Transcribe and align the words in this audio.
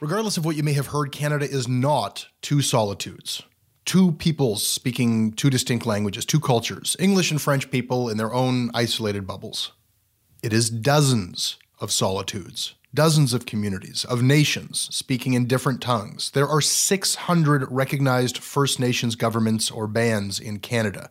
Regardless 0.00 0.36
of 0.36 0.44
what 0.44 0.56
you 0.56 0.62
may 0.62 0.74
have 0.74 0.88
heard, 0.88 1.10
Canada 1.10 1.44
is 1.48 1.66
not 1.66 2.26
two 2.40 2.62
solitudes. 2.62 3.42
Two 3.84 4.12
peoples 4.12 4.64
speaking 4.64 5.32
two 5.32 5.50
distinct 5.50 5.84
languages, 5.84 6.24
two 6.24 6.38
cultures, 6.38 6.96
English 7.00 7.32
and 7.32 7.40
French 7.40 7.70
people 7.70 8.08
in 8.08 8.16
their 8.16 8.32
own 8.32 8.70
isolated 8.74 9.26
bubbles. 9.26 9.72
It 10.42 10.52
is 10.52 10.70
dozens 10.70 11.56
of 11.80 11.90
solitudes, 11.90 12.74
dozens 12.94 13.34
of 13.34 13.46
communities, 13.46 14.04
of 14.04 14.22
nations 14.22 14.88
speaking 14.92 15.32
in 15.32 15.46
different 15.46 15.80
tongues. 15.80 16.30
There 16.30 16.48
are 16.48 16.60
600 16.60 17.66
recognized 17.72 18.38
First 18.38 18.78
Nations 18.78 19.16
governments 19.16 19.70
or 19.70 19.88
bands 19.88 20.38
in 20.38 20.60
Canada. 20.60 21.10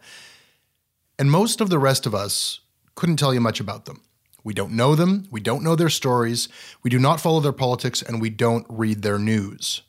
And 1.19 1.29
most 1.29 1.59
of 1.59 1.69
the 1.69 1.79
rest 1.79 2.05
of 2.05 2.15
us 2.15 2.61
couldn't 2.95 3.17
tell 3.17 3.33
you 3.33 3.41
much 3.41 3.59
about 3.59 3.85
them. 3.85 4.01
We 4.43 4.53
don't 4.53 4.73
know 4.73 4.95
them, 4.95 5.27
we 5.29 5.39
don't 5.39 5.63
know 5.63 5.75
their 5.75 5.89
stories, 5.89 6.49
we 6.83 6.89
do 6.89 6.99
not 6.99 7.21
follow 7.21 7.39
their 7.39 7.51
politics, 7.51 8.01
and 8.01 8.19
we 8.19 8.29
don't 8.29 8.65
read 8.69 9.01
their 9.01 9.19
news. 9.19 9.83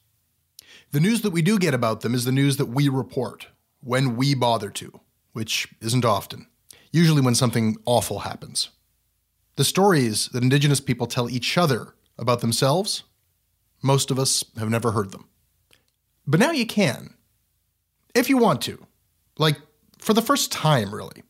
The 0.91 1.01
news 1.01 1.23
that 1.23 1.31
we 1.31 1.41
do 1.41 1.59
get 1.59 1.73
about 1.73 2.03
them 2.03 2.15
is 2.15 2.25
the 2.25 2.33
news 2.33 2.59
that 2.59 2.67
we 2.67 2.89
report 2.89 3.49
when 3.81 4.17
we 4.17 4.35
bother 4.35 4.71
to, 4.71 5.01
which 5.33 5.69
isn't 5.81 6.05
often, 6.05 6.47
usually 6.91 7.23
when 7.23 7.35
something 7.35 7.79
awful 7.87 8.21
happens. 8.21 8.69
The 9.57 9.65
stories 9.65 10.29
that 10.29 10.43
Indigenous 10.43 10.81
people 10.81 11.07
tell 11.07 11.31
each 11.31 11.57
other 11.57 11.95
about 12.19 12.41
themselves, 12.41 13.05
most 13.83 14.11
of 14.11 14.19
us 14.19 14.45
have 14.59 14.71
never 14.71 14.93
heard 14.93 15.13
them. 15.13 15.29
But 16.27 16.41
now 16.41 16.53
you 16.53 16.67
can, 16.67 17.15
if 18.15 18.29
you 18.29 18.37
want 18.37 18.61
to. 18.63 18.87
Like 19.39 19.57
for 19.99 20.15
the 20.15 20.23
first 20.23 20.53
time, 20.53 20.95
really. 20.95 21.23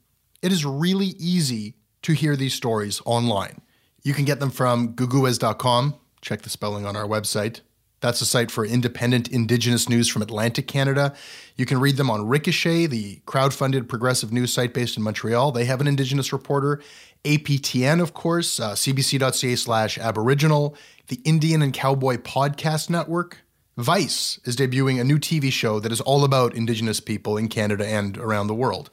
It 0.43 0.50
is 0.50 0.65
really 0.65 1.15
easy 1.19 1.77
to 2.03 2.13
hear 2.13 2.37
these 2.37 2.55
stories 2.55 3.01
online. 3.05 3.61
You 4.03 4.15
can 4.15 4.25
get 4.25 4.41
them 4.41 4.51
from 4.51 4.95
kukukwes.com. 4.95 5.95
Check 6.21 6.43
the 6.43 6.51
spelling 6.51 6.87
on 6.87 6.97
our 6.97 7.07
website. 7.07 7.61
That's 8.01 8.21
a 8.21 8.27
site 8.27 8.51
for 8.51 8.67
independent 8.67 9.29
Indigenous 9.29 9.89
news 9.89 10.09
from 10.09 10.23
Atlantic 10.23 10.67
Canada. 10.67 11.15
You 11.57 11.67
can 11.67 11.79
read 11.79 11.97
them 11.97 12.11
on 12.11 12.27
Ricochet, 12.27 12.87
the 12.87 13.21
crowd-funded 13.27 13.89
progressive 13.89 14.33
news 14.33 14.53
site 14.53 14.75
based 14.75 14.97
in 14.97 15.05
Montreal. 15.05 15.53
They 15.53 15.67
have 15.67 15.81
an 15.81 15.87
Indigenous 15.87 16.33
reporter. 16.33 16.83
APTN, 17.25 18.01
of 18.01 18.12
course, 18.12 18.59
uh, 18.59 18.73
cbc.ca 18.73 19.55
slash 19.55 19.99
aboriginal, 19.99 20.77
the 21.07 21.21
Indian 21.25 21.62
and 21.62 21.73
Cowboy 21.73 22.17
Podcast 22.17 22.91
Network, 22.91 23.39
Vice 23.79 24.39
is 24.45 24.55
debuting 24.55 25.01
a 25.01 25.05
new 25.05 25.19
TV 25.19 25.51
show 25.51 25.81
that 25.81 25.93
is 25.93 26.01
all 26.03 26.25
about 26.25 26.55
Indigenous 26.55 27.00
people 27.00 27.38
in 27.38 27.49
Canada 27.49 27.87
and 27.87 28.19
around 28.19 28.49
the 28.49 28.55
world. 28.55 28.91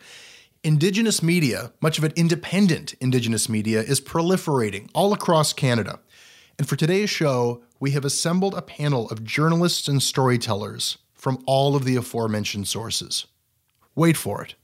Indigenous 0.61 1.23
media, 1.23 1.71
much 1.79 1.97
of 1.97 2.03
it 2.03 2.11
independent 2.17 2.93
Indigenous 2.99 3.47
media, 3.47 3.79
is 3.81 4.01
proliferating 4.01 4.89
all 4.93 5.13
across 5.13 5.53
Canada. 5.53 5.99
And 6.57 6.67
for 6.67 6.75
today's 6.75 7.09
show, 7.09 7.63
we 7.79 7.91
have 7.91 8.03
assembled 8.03 8.53
a 8.53 8.61
panel 8.61 9.09
of 9.09 9.23
journalists 9.23 9.87
and 9.87 10.03
storytellers 10.03 10.97
from 11.13 11.41
all 11.45 11.77
of 11.77 11.85
the 11.85 11.95
aforementioned 11.95 12.67
sources. 12.67 13.25
Wait 13.95 14.17
for 14.17 14.43
it. 14.43 14.55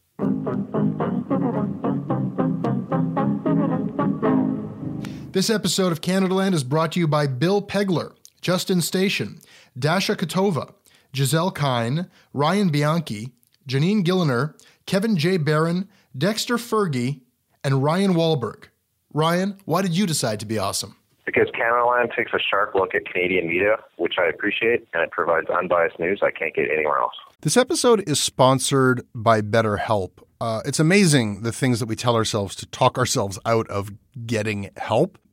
This 5.31 5.49
episode 5.49 5.93
of 5.93 6.01
Canadaland 6.01 6.53
is 6.53 6.65
brought 6.65 6.91
to 6.93 6.99
you 6.99 7.07
by 7.07 7.25
Bill 7.25 7.61
Pegler, 7.61 8.13
Justin 8.41 8.81
Station, 8.81 9.39
Dasha 9.79 10.15
Katova, 10.15 10.73
Giselle 11.15 11.51
Kine, 11.51 12.07
Ryan 12.33 12.67
Bianchi, 12.67 13.31
Janine 13.67 14.03
Gilliner, 14.03 14.55
Kevin 14.85 15.17
J. 15.17 15.37
Barron, 15.37 15.89
Dexter 16.17 16.57
Fergie, 16.57 17.21
and 17.63 17.83
Ryan 17.83 18.13
Wahlberg. 18.13 18.65
Ryan, 19.13 19.57
why 19.65 19.81
did 19.81 19.97
you 19.97 20.05
decide 20.05 20.39
to 20.41 20.45
be 20.45 20.57
awesome? 20.57 20.95
because 21.25 21.47
Canadaland 21.49 22.15
takes 22.15 22.31
a 22.33 22.39
sharp 22.39 22.75
look 22.75 22.93
at 22.93 23.05
Canadian 23.05 23.47
media, 23.47 23.77
which 23.97 24.13
I 24.19 24.27
appreciate, 24.27 24.87
and 24.93 25.03
it 25.03 25.11
provides 25.11 25.47
unbiased 25.49 25.99
news 25.99 26.21
I 26.23 26.31
can't 26.31 26.53
get 26.53 26.69
anywhere 26.71 26.99
else. 26.99 27.15
This 27.41 27.57
episode 27.57 28.07
is 28.07 28.19
sponsored 28.19 29.01
by 29.13 29.41
BetterHelp. 29.41 30.11
Uh, 30.39 30.61
it's 30.65 30.79
amazing 30.79 31.41
the 31.41 31.51
things 31.51 31.79
that 31.79 31.87
we 31.87 31.95
tell 31.95 32.15
ourselves 32.15 32.55
to 32.57 32.65
talk 32.67 32.97
ourselves 32.97 33.39
out 33.45 33.67
of 33.69 33.91
getting 34.25 34.69
help. 34.77 35.17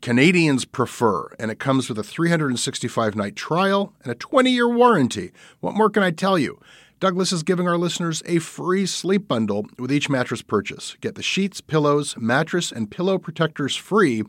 Canadians 0.00 0.64
prefer, 0.64 1.28
and 1.38 1.50
it 1.50 1.58
comes 1.58 1.88
with 1.88 1.98
a 1.98 2.02
365 2.02 3.16
night 3.16 3.36
trial 3.36 3.94
and 4.02 4.12
a 4.12 4.14
20 4.14 4.50
year 4.50 4.68
warranty. 4.68 5.32
What 5.60 5.74
more 5.74 5.90
can 5.90 6.02
I 6.02 6.10
tell 6.10 6.38
you? 6.38 6.60
Douglas 7.00 7.32
is 7.32 7.42
giving 7.42 7.68
our 7.68 7.76
listeners 7.76 8.22
a 8.26 8.38
free 8.38 8.86
sleep 8.86 9.28
bundle 9.28 9.66
with 9.78 9.92
each 9.92 10.08
mattress 10.08 10.42
purchase. 10.42 10.96
Get 11.00 11.16
the 11.16 11.22
sheets, 11.22 11.60
pillows, 11.60 12.16
mattress, 12.16 12.70
and 12.72 12.90
pillow 12.90 13.18
protectors 13.18 13.76
free 13.76 14.22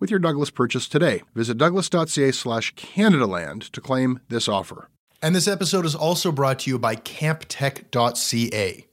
with 0.00 0.10
your 0.10 0.18
Douglas 0.18 0.50
purchase 0.50 0.88
today. 0.88 1.22
Visit 1.34 1.58
douglas.ca 1.58 2.32
slash 2.32 2.74
Canadaland 2.74 3.70
to 3.70 3.80
claim 3.80 4.20
this 4.28 4.48
offer. 4.48 4.88
And 5.22 5.34
this 5.34 5.48
episode 5.48 5.86
is 5.86 5.94
also 5.94 6.30
brought 6.30 6.60
to 6.60 6.70
you 6.70 6.78
by 6.78 6.96
camptech.ca. 6.96 8.87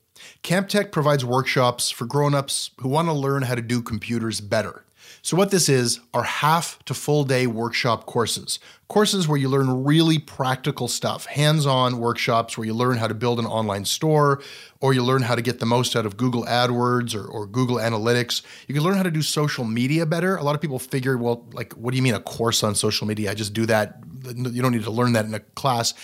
CampTech 0.45 0.91
provides 0.91 1.25
workshops 1.25 1.89
for 1.89 2.05
grown-ups 2.05 2.69
who 2.77 2.87
want 2.87 3.07
to 3.07 3.13
learn 3.13 3.41
how 3.41 3.55
to 3.55 3.63
do 3.63 3.81
computers 3.81 4.41
better. 4.41 4.83
So, 5.23 5.35
what 5.35 5.49
this 5.49 5.67
is 5.67 6.01
are 6.13 6.21
half 6.21 6.77
to 6.85 6.93
full 6.93 7.23
day 7.23 7.47
workshop 7.47 8.05
courses. 8.05 8.59
Courses 8.87 9.27
where 9.27 9.39
you 9.39 9.49
learn 9.49 9.83
really 9.83 10.19
practical 10.19 10.87
stuff, 10.87 11.25
hands 11.25 11.65
on 11.65 11.97
workshops 11.97 12.59
where 12.59 12.67
you 12.67 12.75
learn 12.75 12.97
how 12.97 13.07
to 13.07 13.15
build 13.15 13.39
an 13.39 13.47
online 13.47 13.85
store, 13.85 14.39
or 14.81 14.93
you 14.93 15.03
learn 15.03 15.23
how 15.23 15.33
to 15.33 15.41
get 15.41 15.59
the 15.59 15.65
most 15.65 15.95
out 15.95 16.05
of 16.05 16.15
Google 16.15 16.45
AdWords 16.45 17.15
or, 17.15 17.25
or 17.25 17.47
Google 17.47 17.77
Analytics. 17.77 18.43
You 18.67 18.75
can 18.75 18.83
learn 18.83 18.97
how 18.97 19.03
to 19.03 19.09
do 19.09 19.23
social 19.23 19.63
media 19.63 20.05
better. 20.05 20.35
A 20.35 20.43
lot 20.43 20.53
of 20.53 20.61
people 20.61 20.77
figure, 20.77 21.17
well, 21.17 21.43
like, 21.53 21.73
what 21.73 21.89
do 21.89 21.97
you 21.97 22.03
mean 22.03 22.13
a 22.13 22.19
course 22.19 22.61
on 22.61 22.75
social 22.75 23.07
media? 23.07 23.31
I 23.31 23.33
just 23.33 23.53
do 23.53 23.65
that. 23.65 23.97
You 24.23 24.61
don't 24.61 24.73
need 24.73 24.83
to 24.83 24.91
learn 24.91 25.13
that 25.13 25.25
in 25.25 25.33
a 25.33 25.39
class 25.39 25.95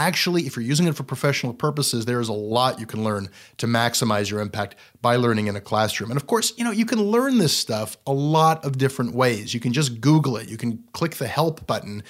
actually, 0.00 0.46
if 0.46 0.56
you're 0.56 0.64
using 0.64 0.86
it 0.86 0.96
for 0.96 1.02
professional 1.02 1.52
purposes, 1.52 2.06
there 2.06 2.20
is 2.20 2.28
a 2.28 2.32
lot 2.32 2.80
you 2.80 2.86
can 2.86 3.04
learn 3.04 3.28
to 3.58 3.66
maximize 3.66 4.30
your 4.30 4.40
impact 4.40 4.74
by 5.02 5.16
learning 5.16 5.46
in 5.46 5.56
a 5.56 5.60
classroom. 5.60 6.10
And 6.10 6.16
of 6.16 6.26
course, 6.26 6.54
you 6.56 6.64
know, 6.64 6.70
you 6.70 6.86
can 6.86 7.02
learn 7.02 7.38
this 7.38 7.56
stuff 7.56 7.98
a 8.06 8.12
lot 8.12 8.64
of 8.64 8.78
different 8.78 9.14
ways. 9.14 9.52
You 9.52 9.60
can 9.60 9.72
just 9.72 10.00
Google 10.00 10.38
it, 10.38 10.48
you 10.48 10.56
can 10.56 10.82
click 10.92 11.16
the 11.16 11.26
help 11.26 11.66
button. 11.66 12.02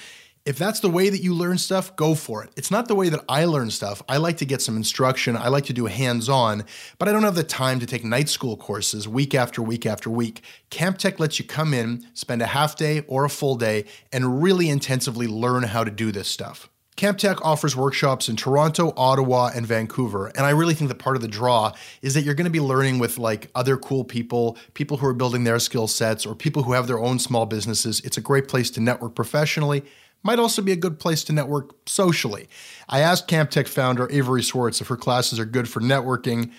If 0.43 0.57
that's 0.57 0.79
the 0.79 0.89
way 0.89 1.09
that 1.09 1.21
you 1.21 1.35
learn 1.35 1.59
stuff, 1.59 1.95
go 1.95 2.15
for 2.15 2.43
it. 2.43 2.49
It's 2.55 2.71
not 2.71 2.87
the 2.87 2.95
way 2.95 3.09
that 3.09 3.23
I 3.29 3.45
learn 3.45 3.69
stuff. 3.69 4.01
I 4.09 4.17
like 4.17 4.37
to 4.37 4.45
get 4.45 4.59
some 4.59 4.75
instruction. 4.75 5.37
I 5.37 5.49
like 5.49 5.65
to 5.65 5.73
do 5.73 5.85
hands 5.85 6.29
on, 6.29 6.63
but 6.97 7.07
I 7.07 7.11
don't 7.11 7.21
have 7.21 7.35
the 7.35 7.43
time 7.43 7.79
to 7.79 7.85
take 7.85 8.03
night 8.03 8.27
school 8.27 8.57
courses 8.57 9.07
week 9.07 9.35
after 9.35 9.61
week 9.61 9.85
after 9.85 10.09
week. 10.09 10.41
Camp 10.71 10.97
Tech 10.97 11.19
lets 11.19 11.37
you 11.37 11.45
come 11.45 11.75
in, 11.75 12.07
spend 12.15 12.41
a 12.41 12.47
half 12.47 12.75
day 12.75 13.03
or 13.07 13.23
a 13.23 13.29
full 13.29 13.55
day, 13.55 13.85
and 14.11 14.41
really 14.41 14.67
intensively 14.67 15.27
learn 15.27 15.61
how 15.61 15.83
to 15.83 15.91
do 15.91 16.11
this 16.11 16.27
stuff. 16.27 16.71
CampTech 16.97 17.39
offers 17.41 17.75
workshops 17.75 18.29
in 18.29 18.35
Toronto, 18.35 18.93
Ottawa, 18.97 19.49
and 19.55 19.65
Vancouver. 19.65 20.27
And 20.35 20.45
I 20.45 20.51
really 20.51 20.73
think 20.73 20.89
that 20.89 20.99
part 20.99 21.15
of 21.15 21.21
the 21.21 21.27
draw 21.27 21.71
is 22.01 22.13
that 22.13 22.23
you're 22.23 22.35
going 22.35 22.45
to 22.45 22.51
be 22.51 22.59
learning 22.59 22.99
with 22.99 23.17
like 23.17 23.49
other 23.55 23.77
cool 23.77 24.03
people, 24.03 24.57
people 24.73 24.97
who 24.97 25.07
are 25.07 25.13
building 25.13 25.43
their 25.43 25.57
skill 25.57 25.87
sets, 25.87 26.25
or 26.25 26.35
people 26.35 26.63
who 26.63 26.73
have 26.73 26.87
their 26.87 26.99
own 26.99 27.17
small 27.17 27.45
businesses. 27.45 28.01
It's 28.01 28.17
a 28.17 28.21
great 28.21 28.47
place 28.47 28.69
to 28.71 28.81
network 28.81 29.15
professionally. 29.15 29.83
Might 30.21 30.37
also 30.37 30.61
be 30.61 30.73
a 30.73 30.75
good 30.75 30.99
place 30.99 31.23
to 31.23 31.33
network 31.33 31.71
socially. 31.87 32.47
I 32.87 32.99
asked 32.99 33.27
CampTech 33.27 33.67
founder 33.67 34.11
Avery 34.11 34.43
Swartz 34.43 34.81
if 34.81 34.87
her 34.87 34.97
classes 34.97 35.39
are 35.39 35.45
good 35.45 35.67
for 35.67 35.79
networking 35.79 36.51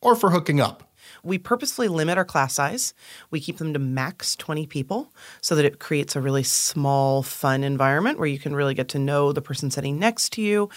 or 0.00 0.16
for 0.16 0.30
hooking 0.30 0.60
up. 0.60 0.91
We 1.22 1.38
purposefully 1.38 1.88
limit 1.88 2.18
our 2.18 2.24
class 2.24 2.54
size. 2.54 2.94
We 3.30 3.40
keep 3.40 3.58
them 3.58 3.72
to 3.72 3.78
max 3.78 4.34
20 4.36 4.66
people 4.66 5.12
so 5.40 5.54
that 5.54 5.64
it 5.64 5.78
creates 5.78 6.16
a 6.16 6.20
really 6.20 6.42
small, 6.42 7.22
fun 7.22 7.62
environment 7.64 8.18
where 8.18 8.26
you 8.26 8.38
can 8.38 8.54
really 8.54 8.74
get 8.74 8.88
to 8.88 8.98
know 8.98 9.32
the 9.32 9.42
person 9.42 9.70
sitting 9.70 9.98
next 9.98 10.30
to 10.34 10.42
you. 10.42 10.68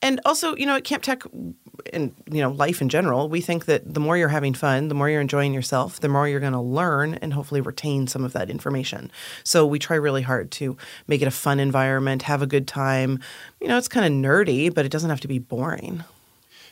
And 0.00 0.20
also, 0.24 0.56
you 0.56 0.66
know, 0.66 0.76
at 0.76 0.84
Camp 0.84 1.02
Tech 1.02 1.22
and 1.92 2.14
you 2.30 2.40
know, 2.40 2.50
life 2.50 2.80
in 2.80 2.88
general, 2.88 3.28
we 3.28 3.40
think 3.40 3.64
that 3.66 3.92
the 3.92 4.00
more 4.00 4.16
you're 4.16 4.28
having 4.28 4.54
fun, 4.54 4.88
the 4.88 4.94
more 4.94 5.08
you're 5.08 5.20
enjoying 5.20 5.54
yourself, 5.54 6.00
the 6.00 6.08
more 6.08 6.28
you're 6.28 6.40
going 6.40 6.52
to 6.52 6.60
learn 6.60 7.14
and 7.14 7.32
hopefully 7.32 7.60
retain 7.60 8.06
some 8.06 8.24
of 8.24 8.32
that 8.32 8.50
information. 8.50 9.10
So 9.44 9.66
we 9.66 9.78
try 9.78 9.96
really 9.96 10.22
hard 10.22 10.50
to 10.52 10.76
make 11.06 11.22
it 11.22 11.28
a 11.28 11.32
fun 11.32 11.60
environment, 11.60 12.22
have 12.22 12.42
a 12.42 12.46
good 12.46 12.68
time. 12.68 13.20
You 13.60 13.68
know, 13.68 13.78
it's 13.78 13.88
kind 13.88 14.06
of 14.06 14.12
nerdy, 14.12 14.72
but 14.72 14.84
it 14.84 14.92
doesn't 14.92 15.10
have 15.10 15.20
to 15.20 15.28
be 15.28 15.38
boring 15.38 16.04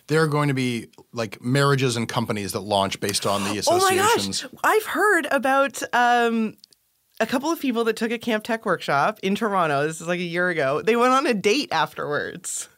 there 0.08 0.22
are 0.22 0.28
going 0.28 0.48
to 0.48 0.54
be 0.54 0.88
like 1.12 1.42
marriages 1.42 1.96
and 1.96 2.08
companies 2.08 2.52
that 2.52 2.60
launch 2.60 3.00
based 3.00 3.26
on 3.26 3.44
the 3.44 3.58
associations. 3.58 4.44
Oh 4.44 4.48
my 4.52 4.60
gosh. 4.62 4.76
I've 4.76 4.86
heard 4.86 5.26
about 5.30 5.82
um, 5.92 6.56
a 7.20 7.26
couple 7.26 7.50
of 7.50 7.60
people 7.60 7.84
that 7.84 7.96
took 7.96 8.10
a 8.10 8.18
Camp 8.18 8.44
Tech 8.44 8.64
workshop 8.64 9.18
in 9.22 9.34
Toronto. 9.34 9.86
This 9.86 10.00
is 10.00 10.06
like 10.06 10.20
a 10.20 10.24
year 10.24 10.48
ago. 10.48 10.82
They 10.82 10.96
went 10.96 11.12
on 11.12 11.26
a 11.26 11.34
date 11.34 11.70
afterwards. 11.72 12.68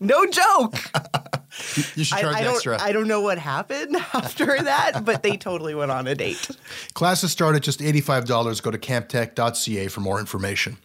No 0.00 0.26
joke. 0.26 0.74
you 1.94 2.04
should 2.04 2.18
charge 2.18 2.36
I, 2.36 2.44
I 2.44 2.52
extra. 2.52 2.82
I 2.82 2.92
don't 2.92 3.08
know 3.08 3.20
what 3.20 3.38
happened 3.38 3.96
after 4.12 4.46
that, 4.46 5.04
but 5.04 5.22
they 5.22 5.36
totally 5.36 5.74
went 5.74 5.90
on 5.90 6.06
a 6.06 6.14
date. 6.14 6.50
Classes 6.94 7.30
start 7.30 7.56
at 7.56 7.62
just 7.62 7.80
$85. 7.80 8.62
Go 8.62 8.70
to 8.70 8.78
camptech.ca 8.78 9.88
for 9.88 10.00
more 10.00 10.18
information. 10.18 10.76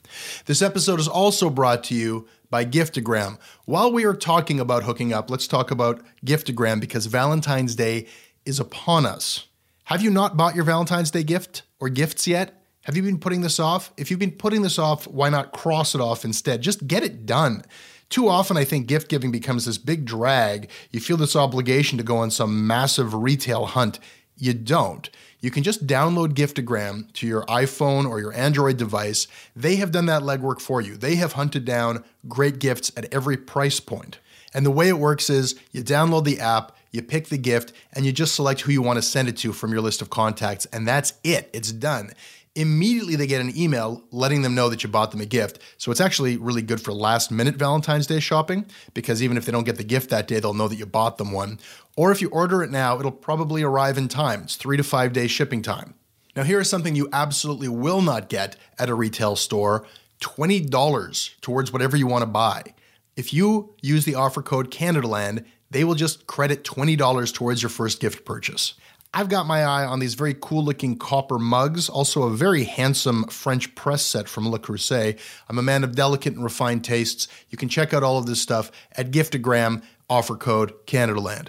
This 0.46 0.62
episode 0.62 1.00
is 1.00 1.08
also 1.08 1.50
brought 1.50 1.84
to 1.86 1.96
you 1.96 2.28
by 2.50 2.66
Giftagram. 2.66 3.38
While 3.66 3.92
we 3.92 4.06
are 4.06 4.16
talking 4.16 4.60
about 4.60 4.84
hooking 4.84 5.14
up, 5.14 5.30
let's 5.30 5.48
talk 5.48 5.72
about 5.72 6.02
Giftagram 6.26 6.80
because 6.80 7.06
Valentine's 7.06 7.76
Day 7.76 8.08
is 8.46 8.60
upon 8.60 9.06
us. 9.06 9.48
Have 9.86 10.02
you 10.02 10.10
not 10.10 10.38
bought 10.38 10.56
your 10.56 10.64
Valentine's 10.64 11.12
Day 11.12 11.24
gift 11.24 11.64
or 11.80 11.90
gifts 11.90 12.28
yet? 12.28 12.64
Have 12.84 12.96
you 12.96 13.04
been 13.04 13.20
putting 13.20 13.42
this 13.42 13.60
off? 13.60 13.92
If 13.98 14.10
you've 14.10 14.20
been 14.20 14.32
putting 14.32 14.62
this 14.62 14.80
off, 14.80 15.08
why 15.08 15.30
not 15.30 15.52
cross 15.52 15.94
it 15.94 16.02
off 16.02 16.26
instead? 16.26 16.62
Just 16.62 16.88
get 16.88 17.04
it 17.04 17.26
done. 17.26 17.64
Too 18.10 18.28
often, 18.28 18.58
I 18.58 18.64
think 18.64 18.88
gift 18.88 19.10
giving 19.10 19.32
becomes 19.32 19.66
this 19.66 19.78
big 19.78 20.06
drag. 20.06 20.70
You 20.92 21.00
feel 21.00 21.18
this 21.18 21.36
obligation 21.36 21.98
to 22.00 22.04
go 22.04 22.18
on 22.18 22.32
some 22.32 22.66
massive 22.66 23.14
retail 23.14 23.66
hunt. 23.66 24.00
You 24.36 24.54
don't. 24.54 25.10
You 25.42 25.52
can 25.52 25.64
just 25.64 25.88
download 25.88 26.34
Giftagram 26.34 27.12
to 27.14 27.28
your 27.28 27.44
iPhone 27.46 28.10
or 28.10 28.20
your 28.20 28.34
Android 28.34 28.78
device. 28.78 29.28
They 29.56 29.78
have 29.78 29.92
done 29.92 30.06
that 30.08 30.24
legwork 30.24 30.60
for 30.60 30.82
you. 30.82 30.98
They 30.98 31.16
have 31.16 31.34
hunted 31.34 31.64
down 31.64 32.04
great 32.28 32.60
gifts 32.60 32.92
at 32.98 33.14
every 33.14 33.38
price 33.38 33.80
point. 33.80 34.20
And 34.54 34.66
the 34.66 34.72
way 34.72 34.90
it 34.90 34.98
works 34.98 35.30
is 35.30 35.56
you 35.72 35.84
download 35.84 36.26
the 36.26 36.40
app, 36.40 36.76
you 36.92 37.02
pick 37.02 37.28
the 37.28 37.38
gift, 37.38 37.72
and 37.94 38.06
you 38.06 38.12
just 38.12 38.36
select 38.36 38.62
who 38.62 38.72
you 38.72 38.82
want 38.82 38.98
to 38.98 39.02
send 39.02 39.30
it 39.30 39.38
to 39.38 39.54
from 39.54 39.72
your 39.72 39.82
list 39.82 40.02
of 40.02 40.10
contacts, 40.10 40.66
and 40.74 40.88
that's 40.88 41.14
it. 41.24 41.50
It's 41.54 41.72
done. 41.72 42.12
Immediately, 42.56 43.16
they 43.16 43.28
get 43.28 43.42
an 43.42 43.56
email 43.56 44.04
letting 44.12 44.42
them 44.42 44.56
know 44.56 44.70
that 44.70 44.84
you 44.84 44.90
bought 44.90 45.12
them 45.12 45.22
a 45.22 45.26
gift. 45.26 45.60
So 45.78 45.92
it's 45.92 46.02
actually 46.02 46.36
really 46.36 46.62
good 46.62 46.82
for 46.82 46.92
last 46.92 47.32
minute 47.32 47.56
Valentine's 47.56 48.08
Day 48.08 48.20
shopping 48.20 48.66
because 48.94 49.22
even 49.22 49.38
if 49.38 49.46
they 49.46 49.52
don't 49.52 49.66
get 49.66 49.78
the 49.78 49.84
gift 49.84 50.10
that 50.10 50.28
day, 50.28 50.40
they'll 50.40 50.54
know 50.54 50.68
that 50.68 50.78
you 50.78 50.86
bought 50.86 51.18
them 51.18 51.32
one. 51.32 51.60
Or 51.96 52.12
if 52.12 52.22
you 52.22 52.30
order 52.30 52.64
it 52.64 52.72
now, 52.72 53.00
it'll 53.00 53.12
probably 53.12 53.62
arrive 53.62 53.98
in 53.98 54.08
time. 54.08 54.44
It's 54.44 54.56
three 54.56 54.78
to 54.78 54.84
five 54.84 55.14
day 55.14 55.28
shipping 55.28 55.62
time. 55.62 55.94
Now, 56.36 56.44
here 56.44 56.60
is 56.60 56.70
something 56.70 56.96
you 56.96 57.10
absolutely 57.14 57.68
will 57.68 58.02
not 58.02 58.30
get 58.30 58.56
at 58.78 58.90
a 58.90 58.94
retail 58.94 59.36
store 59.36 59.86
$20 60.22 61.42
towards 61.42 61.72
whatever 61.72 61.98
you 61.98 62.08
want 62.08 62.22
to 62.24 62.28
buy. 62.28 62.64
If 63.16 63.34
you 63.34 63.76
use 63.82 64.06
the 64.06 64.16
offer 64.16 64.42
code 64.42 64.72
CanadaLand, 64.72 65.46
they 65.72 65.84
will 65.84 65.96
just 65.96 66.28
credit 66.28 66.64
$20 66.64 67.34
towards 67.34 67.62
your 67.62 67.70
first 67.70 68.00
gift 68.00 68.26
purchase. 68.26 68.74
I've 69.12 69.30
got 69.30 69.48
my 69.48 69.64
eye 69.64 69.86
on 69.86 70.00
these 70.00 70.14
very 70.14 70.36
cool 70.40 70.64
looking 70.64 70.96
copper 70.96 71.40
mugs, 71.40 71.90
also 71.90 72.24
a 72.24 72.30
very 72.30 72.64
handsome 72.64 73.24
French 73.26 73.74
press 73.74 74.04
set 74.04 74.30
from 74.30 74.48
Le 74.48 74.60
Creuset. 74.60 75.20
I'm 75.50 75.58
a 75.58 75.64
man 75.64 75.84
of 75.84 75.96
delicate 75.96 76.36
and 76.36 76.44
refined 76.44 76.84
tastes. 76.84 77.28
You 77.50 77.58
can 77.58 77.70
check 77.70 77.92
out 77.92 78.04
all 78.04 78.20
of 78.20 78.28
this 78.28 78.40
stuff 78.40 78.72
at 78.92 79.10
Giftagram, 79.10 79.82
offer 80.12 80.36
code 80.36 80.74
CanadaLand. 80.86 81.48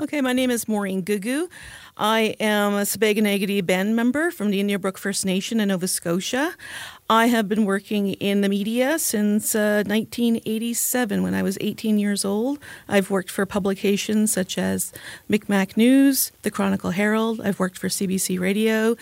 Okay, 0.00 0.20
my 0.20 0.32
name 0.32 0.50
is 0.50 0.66
Maureen 0.66 1.04
Googoo. 1.04 1.48
I 1.96 2.34
am 2.40 2.74
a 2.74 2.80
Sipekne'katik 2.80 3.64
band 3.64 3.94
member 3.94 4.32
from 4.32 4.50
the 4.50 4.58
Indian 4.58 4.80
First 4.80 5.24
Nation 5.24 5.60
in 5.60 5.68
Nova 5.68 5.86
Scotia. 5.86 6.52
I 7.10 7.26
have 7.26 7.50
been 7.50 7.66
working 7.66 8.14
in 8.14 8.40
the 8.40 8.48
media 8.48 8.98
since 8.98 9.54
uh, 9.54 9.84
1987 9.86 11.22
when 11.22 11.34
I 11.34 11.42
was 11.42 11.58
18 11.60 11.98
years 11.98 12.24
old. 12.24 12.58
I've 12.88 13.10
worked 13.10 13.30
for 13.30 13.44
publications 13.44 14.32
such 14.32 14.56
as 14.56 14.90
Micmac 15.28 15.76
News, 15.76 16.32
the 16.40 16.50
Chronicle 16.50 16.92
Herald. 16.92 17.42
I've 17.42 17.60
worked 17.60 17.76
for 17.76 17.88
CBC 17.88 18.40
Radio 18.40 18.96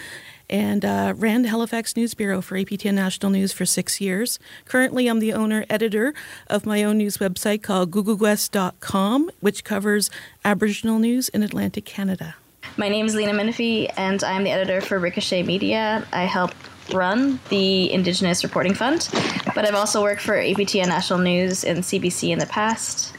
and 0.50 0.84
uh, 0.84 1.14
ran 1.16 1.42
the 1.42 1.48
Halifax 1.48 1.94
News 1.96 2.14
Bureau 2.14 2.40
for 2.40 2.56
APTN 2.56 2.94
National 2.94 3.30
News 3.30 3.52
for 3.52 3.64
six 3.64 4.00
years. 4.00 4.40
Currently, 4.64 5.06
I'm 5.06 5.20
the 5.20 5.32
owner 5.32 5.64
editor 5.70 6.12
of 6.48 6.66
my 6.66 6.82
own 6.82 6.98
news 6.98 7.18
website 7.18 7.62
called 7.62 7.92
kukukwes.com, 7.92 9.30
which 9.38 9.62
covers 9.62 10.10
Aboriginal 10.44 10.98
news 10.98 11.28
in 11.28 11.44
Atlantic 11.44 11.84
Canada. 11.84 12.34
My 12.76 12.88
name 12.88 13.06
is 13.06 13.14
Lena 13.14 13.32
Menifee, 13.32 13.86
and 13.96 14.24
I'm 14.24 14.42
the 14.42 14.50
editor 14.50 14.80
for 14.80 14.98
Ricochet 14.98 15.44
Media. 15.44 16.04
I 16.12 16.24
help 16.24 16.52
run 16.92 17.40
the 17.48 17.90
Indigenous 17.92 18.44
Reporting 18.44 18.74
Fund, 18.74 19.08
but 19.54 19.66
I've 19.66 19.74
also 19.74 20.02
worked 20.02 20.22
for 20.22 20.34
APTN 20.34 20.86
National 20.86 21.18
News 21.18 21.64
and 21.64 21.78
CBC 21.80 22.30
in 22.30 22.38
the 22.38 22.46
past, 22.46 23.14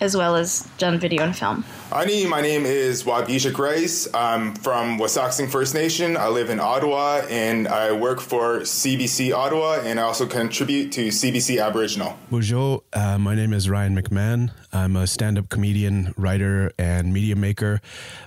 as 0.00 0.16
well 0.16 0.36
as 0.36 0.68
done 0.78 0.98
video 0.98 1.22
and 1.22 1.36
film. 1.36 1.64
Ani, 1.94 2.26
my 2.26 2.40
name 2.40 2.66
is 2.66 3.04
Wabisha 3.04 3.52
Grace. 3.52 4.12
I'm 4.14 4.54
from 4.54 4.98
Wasauksing 4.98 5.50
First 5.50 5.74
Nation. 5.74 6.16
I 6.16 6.28
live 6.28 6.50
in 6.50 6.60
Ottawa 6.60 7.22
and 7.28 7.66
I 7.66 7.92
work 7.92 8.20
for 8.20 8.60
CBC 8.60 9.32
Ottawa 9.32 9.80
and 9.82 9.98
I 9.98 10.02
also 10.02 10.26
contribute 10.26 10.92
to 10.92 11.08
CBC 11.08 11.64
Aboriginal. 11.64 12.18
Bonjour, 12.30 12.82
uh, 12.92 13.18
my 13.18 13.34
name 13.34 13.52
is 13.52 13.68
Ryan 13.70 14.00
McMahon. 14.00 14.50
I'm 14.72 14.96
a 14.96 15.06
stand 15.06 15.38
up 15.38 15.48
comedian, 15.48 16.12
writer, 16.16 16.72
and 16.78 17.12
media 17.12 17.36
maker 17.36 17.80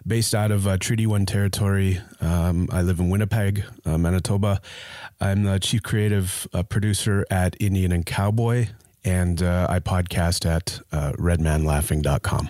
based 0.05 0.33
out 0.33 0.49
of 0.51 0.67
uh, 0.67 0.77
Treaty 0.77 1.05
1 1.05 1.25
territory. 1.27 2.01
Um, 2.19 2.67
I 2.71 2.81
live 2.81 2.99
in 2.99 3.09
Winnipeg, 3.09 3.63
uh, 3.85 3.97
Manitoba. 3.97 4.59
I'm 5.19 5.43
the 5.43 5.59
chief 5.59 5.83
creative 5.83 6.47
uh, 6.51 6.63
producer 6.63 7.25
at 7.29 7.55
Indian 7.59 7.91
and 7.91 8.03
Cowboy, 8.05 8.69
and 9.03 9.41
uh, 9.41 9.67
I 9.69 9.79
podcast 9.79 10.45
at 10.45 10.79
uh, 10.91 11.13
redmanlaughing.com. 11.13 12.49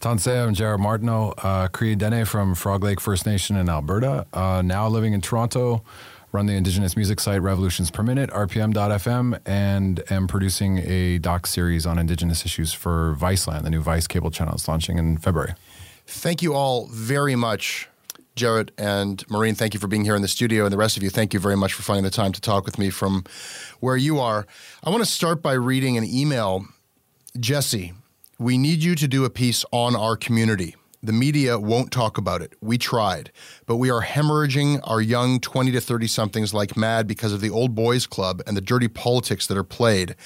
Tanse, 0.00 0.46
I'm 0.46 0.54
Jarrett 0.54 0.80
Martineau, 0.80 1.32
uh, 1.38 1.68
Cree 1.68 1.94
Dene 1.94 2.24
from 2.26 2.54
Frog 2.54 2.84
Lake 2.84 3.00
First 3.00 3.24
Nation 3.24 3.56
in 3.56 3.68
Alberta. 3.68 4.26
Uh, 4.32 4.62
now 4.62 4.88
living 4.88 5.14
in 5.14 5.20
Toronto, 5.22 5.82
run 6.32 6.46
the 6.46 6.52
Indigenous 6.52 6.96
music 6.96 7.18
site 7.18 7.40
Revolutions 7.40 7.90
Per 7.90 8.02
Minute, 8.02 8.30
RPM.FM, 8.30 9.40
and 9.46 10.02
am 10.10 10.26
producing 10.28 10.78
a 10.78 11.18
doc 11.18 11.46
series 11.46 11.86
on 11.86 11.98
Indigenous 11.98 12.44
issues 12.44 12.74
for 12.74 13.16
Viceland, 13.18 13.62
the 13.62 13.70
new 13.70 13.80
Vice 13.80 14.06
cable 14.06 14.30
channel 14.30 14.54
is 14.54 14.68
launching 14.68 14.98
in 14.98 15.16
February. 15.16 15.54
Thank 16.06 16.42
you 16.42 16.54
all 16.54 16.86
very 16.88 17.34
much. 17.34 17.88
Jarrett 18.36 18.70
and 18.76 19.28
Maureen, 19.30 19.54
thank 19.54 19.74
you 19.74 19.80
for 19.80 19.88
being 19.88 20.04
here 20.04 20.14
in 20.14 20.22
the 20.22 20.28
studio. 20.28 20.64
And 20.64 20.72
the 20.72 20.76
rest 20.76 20.96
of 20.96 21.02
you, 21.02 21.10
thank 21.10 21.34
you 21.34 21.40
very 21.40 21.56
much 21.56 21.72
for 21.72 21.82
finding 21.82 22.04
the 22.04 22.10
time 22.10 22.32
to 22.32 22.40
talk 22.40 22.66
with 22.66 22.78
me 22.78 22.90
from 22.90 23.24
where 23.80 23.96
you 23.96 24.20
are. 24.20 24.46
I 24.84 24.90
want 24.90 25.02
to 25.02 25.10
start 25.10 25.42
by 25.42 25.54
reading 25.54 25.96
an 25.96 26.04
email. 26.04 26.66
Jesse, 27.40 27.94
we 28.38 28.58
need 28.58 28.82
you 28.82 28.94
to 28.94 29.08
do 29.08 29.24
a 29.24 29.30
piece 29.30 29.64
on 29.72 29.96
our 29.96 30.16
community. 30.16 30.76
The 31.02 31.12
media 31.12 31.58
won't 31.58 31.92
talk 31.92 32.18
about 32.18 32.42
it. 32.42 32.54
We 32.60 32.78
tried, 32.78 33.30
but 33.66 33.76
we 33.76 33.90
are 33.90 34.02
hemorrhaging 34.02 34.80
our 34.84 35.00
young 35.00 35.40
20 35.40 35.70
to 35.72 35.80
30 35.80 36.06
somethings 36.06 36.54
like 36.54 36.76
mad 36.76 37.06
because 37.06 37.32
of 37.32 37.40
the 37.40 37.50
old 37.50 37.74
boys 37.74 38.06
club 38.06 38.42
and 38.46 38.56
the 38.56 38.60
dirty 38.60 38.88
politics 38.88 39.46
that 39.46 39.56
are 39.56 39.64
played. 39.64 40.16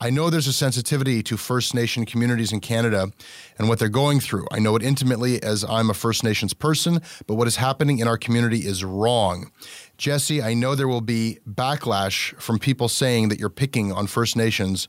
I 0.00 0.10
know 0.10 0.30
there's 0.30 0.46
a 0.46 0.52
sensitivity 0.52 1.22
to 1.24 1.36
First 1.36 1.74
Nation 1.74 2.06
communities 2.06 2.52
in 2.52 2.60
Canada 2.60 3.12
and 3.58 3.68
what 3.68 3.78
they're 3.78 3.88
going 3.88 4.20
through. 4.20 4.46
I 4.50 4.58
know 4.58 4.76
it 4.76 4.82
intimately 4.82 5.42
as 5.42 5.64
I'm 5.64 5.90
a 5.90 5.94
First 5.94 6.24
Nations 6.24 6.54
person, 6.54 7.00
but 7.26 7.34
what 7.34 7.46
is 7.46 7.56
happening 7.56 7.98
in 7.98 8.08
our 8.08 8.18
community 8.18 8.60
is 8.60 8.84
wrong. 8.84 9.50
Jesse, 9.98 10.42
I 10.42 10.54
know 10.54 10.74
there 10.74 10.88
will 10.88 11.00
be 11.00 11.38
backlash 11.48 12.34
from 12.40 12.58
people 12.58 12.88
saying 12.88 13.28
that 13.28 13.38
you're 13.38 13.50
picking 13.50 13.92
on 13.92 14.08
First 14.08 14.36
Nations, 14.36 14.88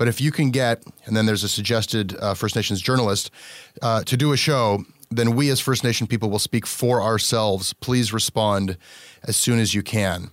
but 0.00 0.08
if 0.08 0.18
you 0.18 0.32
can 0.32 0.50
get, 0.50 0.82
and 1.04 1.14
then 1.14 1.26
there's 1.26 1.44
a 1.44 1.48
suggested 1.48 2.16
uh, 2.20 2.32
First 2.32 2.56
Nations 2.56 2.80
journalist 2.80 3.30
uh, 3.82 4.02
to 4.04 4.16
do 4.16 4.32
a 4.32 4.36
show, 4.38 4.82
then 5.10 5.36
we 5.36 5.50
as 5.50 5.60
First 5.60 5.84
Nation 5.84 6.06
people 6.06 6.30
will 6.30 6.38
speak 6.38 6.66
for 6.66 7.02
ourselves. 7.02 7.74
Please 7.74 8.10
respond 8.10 8.78
as 9.24 9.36
soon 9.36 9.58
as 9.58 9.74
you 9.74 9.82
can. 9.82 10.30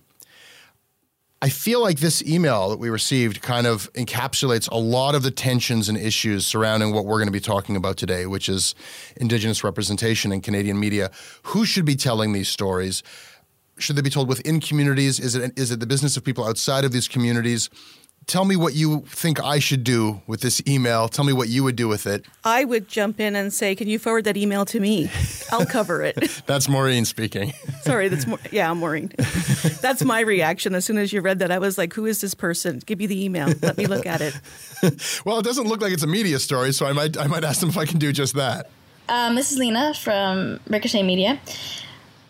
I 1.42 1.50
feel 1.50 1.82
like 1.82 1.98
this 1.98 2.22
email 2.22 2.70
that 2.70 2.78
we 2.78 2.88
received 2.88 3.42
kind 3.42 3.66
of 3.66 3.92
encapsulates 3.92 4.70
a 4.70 4.78
lot 4.78 5.14
of 5.14 5.22
the 5.22 5.30
tensions 5.30 5.90
and 5.90 5.98
issues 5.98 6.46
surrounding 6.46 6.94
what 6.94 7.04
we're 7.04 7.18
going 7.18 7.26
to 7.26 7.30
be 7.30 7.38
talking 7.38 7.76
about 7.76 7.98
today, 7.98 8.24
which 8.24 8.48
is 8.48 8.74
Indigenous 9.16 9.62
representation 9.62 10.32
in 10.32 10.40
Canadian 10.40 10.80
media. 10.80 11.10
Who 11.42 11.66
should 11.66 11.84
be 11.84 11.94
telling 11.94 12.32
these 12.32 12.48
stories? 12.48 13.02
Should 13.76 13.96
they 13.96 14.02
be 14.02 14.08
told 14.08 14.28
within 14.28 14.60
communities? 14.60 15.20
Is 15.20 15.34
it 15.34 15.58
is 15.58 15.70
it 15.70 15.78
the 15.78 15.86
business 15.86 16.16
of 16.16 16.24
people 16.24 16.46
outside 16.46 16.86
of 16.86 16.92
these 16.92 17.06
communities? 17.06 17.68
Tell 18.28 18.44
me 18.44 18.56
what 18.56 18.74
you 18.74 19.06
think 19.08 19.42
I 19.42 19.58
should 19.58 19.82
do 19.82 20.20
with 20.26 20.42
this 20.42 20.60
email. 20.68 21.08
Tell 21.08 21.24
me 21.24 21.32
what 21.32 21.48
you 21.48 21.64
would 21.64 21.76
do 21.76 21.88
with 21.88 22.06
it. 22.06 22.26
I 22.44 22.62
would 22.62 22.86
jump 22.86 23.20
in 23.20 23.34
and 23.34 23.50
say, 23.50 23.74
"Can 23.74 23.88
you 23.88 23.98
forward 23.98 24.24
that 24.24 24.36
email 24.36 24.66
to 24.66 24.78
me? 24.78 25.10
I'll 25.50 25.64
cover 25.64 26.02
it." 26.02 26.42
That's 26.46 26.68
Maureen 26.68 27.06
speaking. 27.06 27.54
Sorry, 27.80 28.08
that's 28.08 28.26
more, 28.26 28.38
yeah, 28.52 28.70
Maureen. 28.74 29.10
that's 29.80 30.04
my 30.04 30.20
reaction. 30.20 30.74
As 30.74 30.84
soon 30.84 30.98
as 30.98 31.10
you 31.10 31.22
read 31.22 31.38
that, 31.38 31.50
I 31.50 31.58
was 31.58 31.78
like, 31.78 31.94
"Who 31.94 32.04
is 32.04 32.20
this 32.20 32.34
person? 32.34 32.82
Give 32.84 32.98
me 32.98 33.06
the 33.06 33.24
email. 33.24 33.48
Let 33.62 33.78
me 33.78 33.86
look 33.86 34.04
at 34.04 34.20
it." 34.20 34.38
well, 35.24 35.38
it 35.38 35.44
doesn't 35.44 35.66
look 35.66 35.80
like 35.80 35.94
it's 35.94 36.02
a 36.02 36.06
media 36.06 36.38
story, 36.38 36.72
so 36.72 36.84
I 36.84 36.92
might 36.92 37.16
I 37.16 37.28
might 37.28 37.44
ask 37.44 37.60
them 37.60 37.70
if 37.70 37.78
I 37.78 37.86
can 37.86 37.98
do 37.98 38.12
just 38.12 38.34
that. 38.34 38.68
Um, 39.08 39.36
this 39.36 39.52
is 39.52 39.58
Lena 39.58 39.94
from 39.94 40.60
Ricochet 40.66 41.02
Media. 41.02 41.40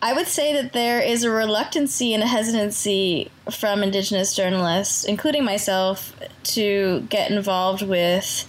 I 0.01 0.13
would 0.13 0.27
say 0.27 0.53
that 0.53 0.71
there 0.71 1.01
is 1.01 1.23
a 1.23 1.29
reluctancy 1.29 2.13
and 2.13 2.23
a 2.23 2.27
hesitancy 2.27 3.29
from 3.51 3.83
Indigenous 3.83 4.33
journalists, 4.33 5.03
including 5.03 5.43
myself, 5.43 6.15
to 6.43 7.01
get 7.09 7.31
involved 7.31 7.81
with 7.81 8.47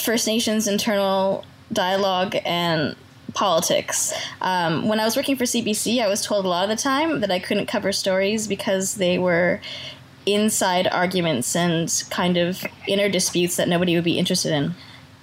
First 0.00 0.26
Nations 0.26 0.68
internal 0.68 1.44
dialogue 1.72 2.36
and 2.44 2.94
politics. 3.34 4.12
Um, 4.40 4.88
when 4.88 5.00
I 5.00 5.04
was 5.04 5.16
working 5.16 5.36
for 5.36 5.44
CBC, 5.44 6.00
I 6.00 6.06
was 6.06 6.24
told 6.24 6.44
a 6.44 6.48
lot 6.48 6.64
of 6.64 6.70
the 6.70 6.80
time 6.80 7.20
that 7.20 7.30
I 7.30 7.40
couldn't 7.40 7.66
cover 7.66 7.90
stories 7.90 8.46
because 8.46 8.96
they 8.96 9.18
were 9.18 9.60
inside 10.26 10.86
arguments 10.86 11.56
and 11.56 12.04
kind 12.10 12.36
of 12.36 12.64
inner 12.86 13.08
disputes 13.08 13.56
that 13.56 13.68
nobody 13.68 13.96
would 13.96 14.04
be 14.04 14.18
interested 14.18 14.52
in 14.52 14.74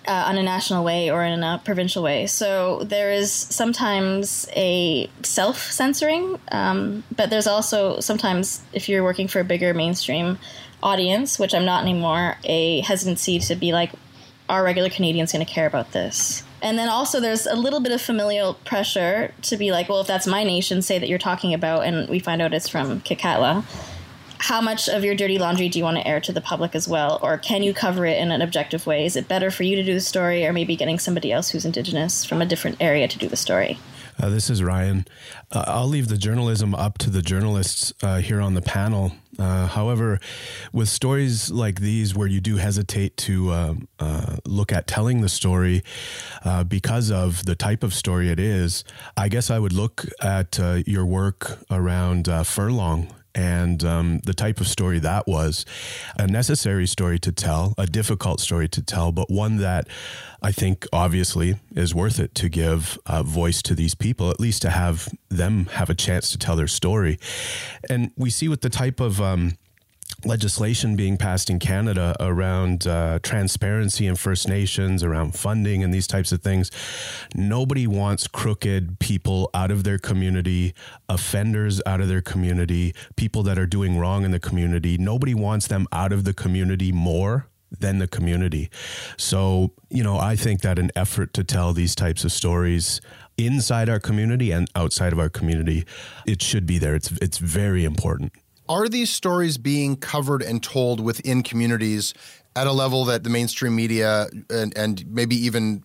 uh, 0.07 0.25
on 0.27 0.37
a 0.37 0.43
national 0.43 0.83
way 0.83 1.11
or 1.11 1.23
in 1.23 1.43
a 1.43 1.61
provincial 1.63 2.03
way. 2.03 2.27
So 2.27 2.83
there 2.83 3.11
is 3.11 3.31
sometimes 3.31 4.47
a 4.55 5.09
self 5.23 5.71
censoring, 5.71 6.39
um, 6.51 7.03
but 7.15 7.29
there's 7.29 7.47
also 7.47 7.99
sometimes, 7.99 8.61
if 8.73 8.89
you're 8.89 9.03
working 9.03 9.27
for 9.27 9.39
a 9.39 9.43
bigger 9.43 9.73
mainstream 9.73 10.37
audience, 10.81 11.37
which 11.37 11.53
I'm 11.53 11.65
not 11.65 11.83
anymore, 11.83 12.37
a 12.43 12.81
hesitancy 12.81 13.39
to 13.39 13.55
be 13.55 13.73
like, 13.73 13.91
are 14.47 14.63
regular 14.63 14.89
Canadians 14.89 15.31
going 15.31 15.45
to 15.45 15.51
care 15.51 15.67
about 15.67 15.91
this? 15.91 16.43
And 16.61 16.77
then 16.77 16.89
also, 16.89 17.21
there's 17.21 17.45
a 17.45 17.55
little 17.55 17.79
bit 17.79 17.93
of 17.93 18.01
familial 18.01 18.55
pressure 18.55 19.33
to 19.43 19.57
be 19.57 19.71
like, 19.71 19.87
well, 19.87 20.01
if 20.01 20.07
that's 20.07 20.27
my 20.27 20.43
nation, 20.43 20.81
say 20.81 20.99
that 20.99 21.07
you're 21.07 21.17
talking 21.19 21.53
about, 21.53 21.85
and 21.85 22.09
we 22.09 22.19
find 22.19 22.41
out 22.41 22.53
it's 22.53 22.67
from 22.67 22.99
Kitkatla 23.01 23.63
how 24.39 24.61
much 24.61 24.87
of 24.87 25.03
your 25.03 25.15
dirty 25.15 25.37
laundry 25.37 25.69
do 25.69 25.77
you 25.77 25.83
want 25.83 25.97
to 25.97 26.07
air 26.07 26.19
to 26.21 26.31
the 26.31 26.41
public 26.41 26.73
as 26.73 26.87
well? 26.87 27.19
Or 27.21 27.37
can 27.37 27.61
you 27.61 27.73
cover 27.73 28.05
it 28.05 28.17
in 28.17 28.31
an 28.31 28.41
objective 28.41 28.87
way? 28.87 29.05
Is 29.05 29.15
it 29.15 29.27
better 29.27 29.51
for 29.51 29.63
you 29.63 29.75
to 29.75 29.83
do 29.83 29.93
the 29.93 29.99
story 29.99 30.45
or 30.45 30.53
maybe 30.53 30.75
getting 30.75 30.97
somebody 30.97 31.31
else 31.31 31.49
who's 31.49 31.65
Indigenous 31.65 32.25
from 32.25 32.41
a 32.41 32.45
different 32.45 32.77
area 32.79 33.07
to 33.07 33.17
do 33.17 33.27
the 33.27 33.35
story? 33.35 33.77
Uh, 34.21 34.29
this 34.29 34.49
is 34.49 34.61
Ryan. 34.61 35.05
Uh, 35.51 35.63
I'll 35.67 35.87
leave 35.87 36.09
the 36.09 36.17
journalism 36.17 36.75
up 36.75 36.97
to 36.99 37.09
the 37.09 37.21
journalists 37.21 37.93
uh, 38.03 38.17
here 38.19 38.41
on 38.41 38.53
the 38.53 38.61
panel. 38.61 39.13
Uh, 39.37 39.67
however, 39.67 40.19
with 40.73 40.89
stories 40.89 41.49
like 41.49 41.79
these, 41.79 42.13
where 42.13 42.27
you 42.27 42.41
do 42.41 42.57
hesitate 42.57 43.15
to 43.15 43.53
um, 43.53 43.87
uh, 43.99 44.35
look 44.45 44.73
at 44.73 44.87
telling 44.87 45.21
the 45.21 45.29
story 45.29 45.81
uh, 46.43 46.65
because 46.65 47.09
of 47.09 47.45
the 47.45 47.55
type 47.55 47.81
of 47.81 47.93
story 47.93 48.29
it 48.29 48.39
is, 48.39 48.83
I 49.15 49.29
guess 49.29 49.49
I 49.49 49.59
would 49.59 49.71
look 49.71 50.05
at 50.21 50.59
your 50.85 51.05
work 51.05 51.59
around 51.71 52.27
Furlong 52.45 53.13
and 53.39 53.85
um, 53.85 54.19
the 54.25 54.33
type 54.33 54.59
of 54.59 54.67
story 54.67 54.99
that 54.99 55.25
was 55.25 55.65
a 56.17 56.27
necessary 56.27 56.85
story 56.85 57.17
to 57.19 57.31
tell, 57.31 57.73
a 57.77 57.87
difficult 57.87 58.41
story 58.41 58.67
to 58.67 58.81
tell, 58.81 59.13
but 59.13 59.31
one 59.31 59.57
that 59.57 59.87
I 60.41 60.51
think 60.51 60.85
obviously 60.91 61.55
is 61.73 61.95
worth 61.95 62.19
it 62.19 62.35
to 62.35 62.49
give 62.49 62.99
a 63.05 63.23
voice 63.23 63.61
to 63.61 63.75
these 63.75 63.95
people, 63.95 64.29
at 64.29 64.41
least 64.41 64.61
to 64.63 64.69
have 64.69 65.07
them 65.29 65.67
have 65.67 65.89
a 65.89 65.95
chance 65.95 66.29
to 66.31 66.37
tell 66.37 66.57
their 66.57 66.67
story. 66.67 67.17
And 67.89 68.11
we 68.17 68.29
see 68.29 68.49
with 68.49 68.59
the 68.59 68.69
type 68.69 68.99
of 68.99 69.21
um, 69.21 69.53
legislation 70.25 70.95
being 70.95 71.17
passed 71.17 71.49
in 71.49 71.59
Canada 71.59 72.15
around 72.19 72.87
uh, 72.87 73.19
transparency 73.21 74.05
in 74.07 74.15
First 74.15 74.47
Nations, 74.47 75.03
around 75.03 75.35
funding, 75.35 75.83
and 75.83 75.93
these 75.93 76.07
types 76.07 76.31
of 76.31 76.41
things. 76.41 76.71
Nobody 77.35 77.87
wants 77.87 78.27
crooked 78.27 78.99
people 78.99 79.49
out 79.53 79.71
of 79.71 79.83
their 79.83 79.97
community, 79.97 80.73
offenders 81.07 81.81
out 81.85 82.01
of 82.01 82.07
their 82.07 82.21
community, 82.21 82.93
people 83.15 83.43
that 83.43 83.57
are 83.57 83.67
doing 83.67 83.97
wrong 83.97 84.25
in 84.25 84.31
the 84.31 84.39
community. 84.39 84.97
Nobody 84.97 85.33
wants 85.33 85.67
them 85.67 85.87
out 85.91 86.11
of 86.11 86.23
the 86.23 86.33
community 86.33 86.91
more 86.91 87.47
than 87.77 87.99
the 87.99 88.07
community. 88.07 88.69
So, 89.17 89.73
you 89.89 90.03
know, 90.03 90.17
I 90.17 90.35
think 90.35 90.61
that 90.61 90.79
an 90.79 90.91
effort 90.95 91.33
to 91.35 91.43
tell 91.43 91.73
these 91.73 91.95
types 91.95 92.23
of 92.23 92.31
stories 92.31 92.99
inside 93.37 93.89
our 93.89 93.99
community 93.99 94.51
and 94.51 94.69
outside 94.75 95.13
of 95.13 95.19
our 95.19 95.29
community, 95.29 95.85
it 96.25 96.41
should 96.41 96.65
be 96.65 96.77
there. 96.77 96.95
It's 96.95 97.11
it's 97.21 97.37
very 97.37 97.85
important. 97.85 98.33
Are 98.69 98.87
these 98.87 99.09
stories 99.09 99.57
being 99.57 99.95
covered 99.97 100.43
and 100.43 100.61
told 100.61 100.99
within 100.99 101.41
communities 101.41 102.13
at 102.55 102.67
a 102.67 102.71
level 102.71 103.03
that 103.05 103.23
the 103.23 103.29
mainstream 103.29 103.75
media 103.75 104.27
and, 104.51 104.77
and 104.77 105.03
maybe 105.07 105.35
even 105.35 105.83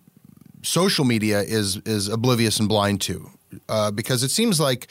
social 0.61 1.03
media 1.03 1.41
is 1.41 1.77
is 1.77 2.07
oblivious 2.07 2.59
and 2.59 2.69
blind 2.69 3.01
to? 3.01 3.31
Uh, 3.67 3.89
because 3.89 4.21
it 4.21 4.29
seems 4.29 4.59
like 4.59 4.87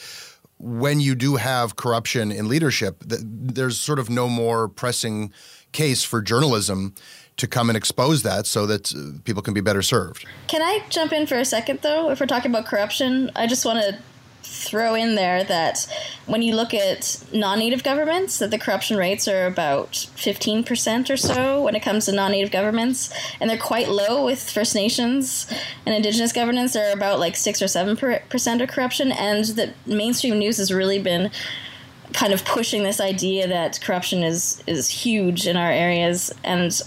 when 0.58 0.98
you 0.98 1.14
do 1.14 1.36
have 1.36 1.76
corruption 1.76 2.32
in 2.32 2.48
leadership, 2.48 2.96
there's 3.06 3.78
sort 3.78 4.00
of 4.00 4.10
no 4.10 4.28
more 4.28 4.66
pressing 4.66 5.32
case 5.70 6.02
for 6.02 6.20
journalism 6.20 6.94
to 7.36 7.46
come 7.46 7.68
and 7.68 7.76
expose 7.76 8.22
that 8.22 8.46
so 8.46 8.66
that 8.66 8.94
uh, 8.94 9.18
people 9.24 9.42
can 9.42 9.54
be 9.54 9.60
better 9.60 9.82
served. 9.82 10.24
Can 10.46 10.62
I 10.62 10.82
jump 10.88 11.12
in 11.12 11.26
for 11.26 11.36
a 11.36 11.44
second, 11.44 11.80
though? 11.82 12.10
If 12.10 12.20
we're 12.20 12.26
talking 12.26 12.50
about 12.50 12.66
corruption, 12.66 13.30
I 13.36 13.46
just 13.46 13.64
want 13.64 13.80
to 13.80 13.98
throw 14.44 14.94
in 14.94 15.14
there 15.14 15.42
that 15.44 15.86
when 16.26 16.42
you 16.42 16.54
look 16.54 16.74
at 16.74 17.22
non-native 17.32 17.82
governments 17.82 18.38
that 18.38 18.50
the 18.50 18.58
corruption 18.58 18.96
rates 18.96 19.26
are 19.26 19.46
about 19.46 19.92
15% 19.92 21.10
or 21.10 21.16
so 21.16 21.62
when 21.62 21.74
it 21.74 21.80
comes 21.80 22.06
to 22.06 22.12
non-native 22.12 22.50
governments 22.50 23.12
and 23.40 23.48
they're 23.48 23.56
quite 23.56 23.88
low 23.88 24.24
with 24.24 24.50
first 24.50 24.74
nations 24.74 25.46
and 25.86 25.94
indigenous 25.94 26.32
governance. 26.32 26.72
They're 26.72 26.92
about 26.92 27.18
like 27.18 27.36
6 27.36 27.62
or 27.62 27.66
7% 27.66 28.62
of 28.62 28.68
corruption 28.68 29.12
and 29.12 29.44
the 29.44 29.72
mainstream 29.86 30.38
news 30.38 30.58
has 30.58 30.72
really 30.72 31.00
been 31.00 31.30
kind 32.12 32.32
of 32.32 32.44
pushing 32.44 32.84
this 32.84 33.00
idea 33.00 33.48
that 33.48 33.80
corruption 33.80 34.22
is 34.22 34.62
is 34.66 34.88
huge 34.88 35.46
in 35.46 35.56
our 35.56 35.70
areas. 35.70 36.32
And 36.44 36.80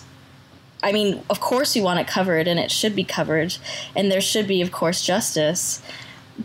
I 0.81 0.91
mean, 0.91 1.23
of 1.29 1.39
course, 1.39 1.75
we 1.75 1.81
want 1.81 1.99
it 1.99 2.07
covered, 2.07 2.47
and 2.47 2.59
it 2.59 2.71
should 2.71 2.95
be 2.95 3.03
covered, 3.03 3.57
and 3.95 4.11
there 4.11 4.21
should 4.21 4.47
be, 4.47 4.61
of 4.61 4.71
course, 4.71 5.01
justice 5.01 5.81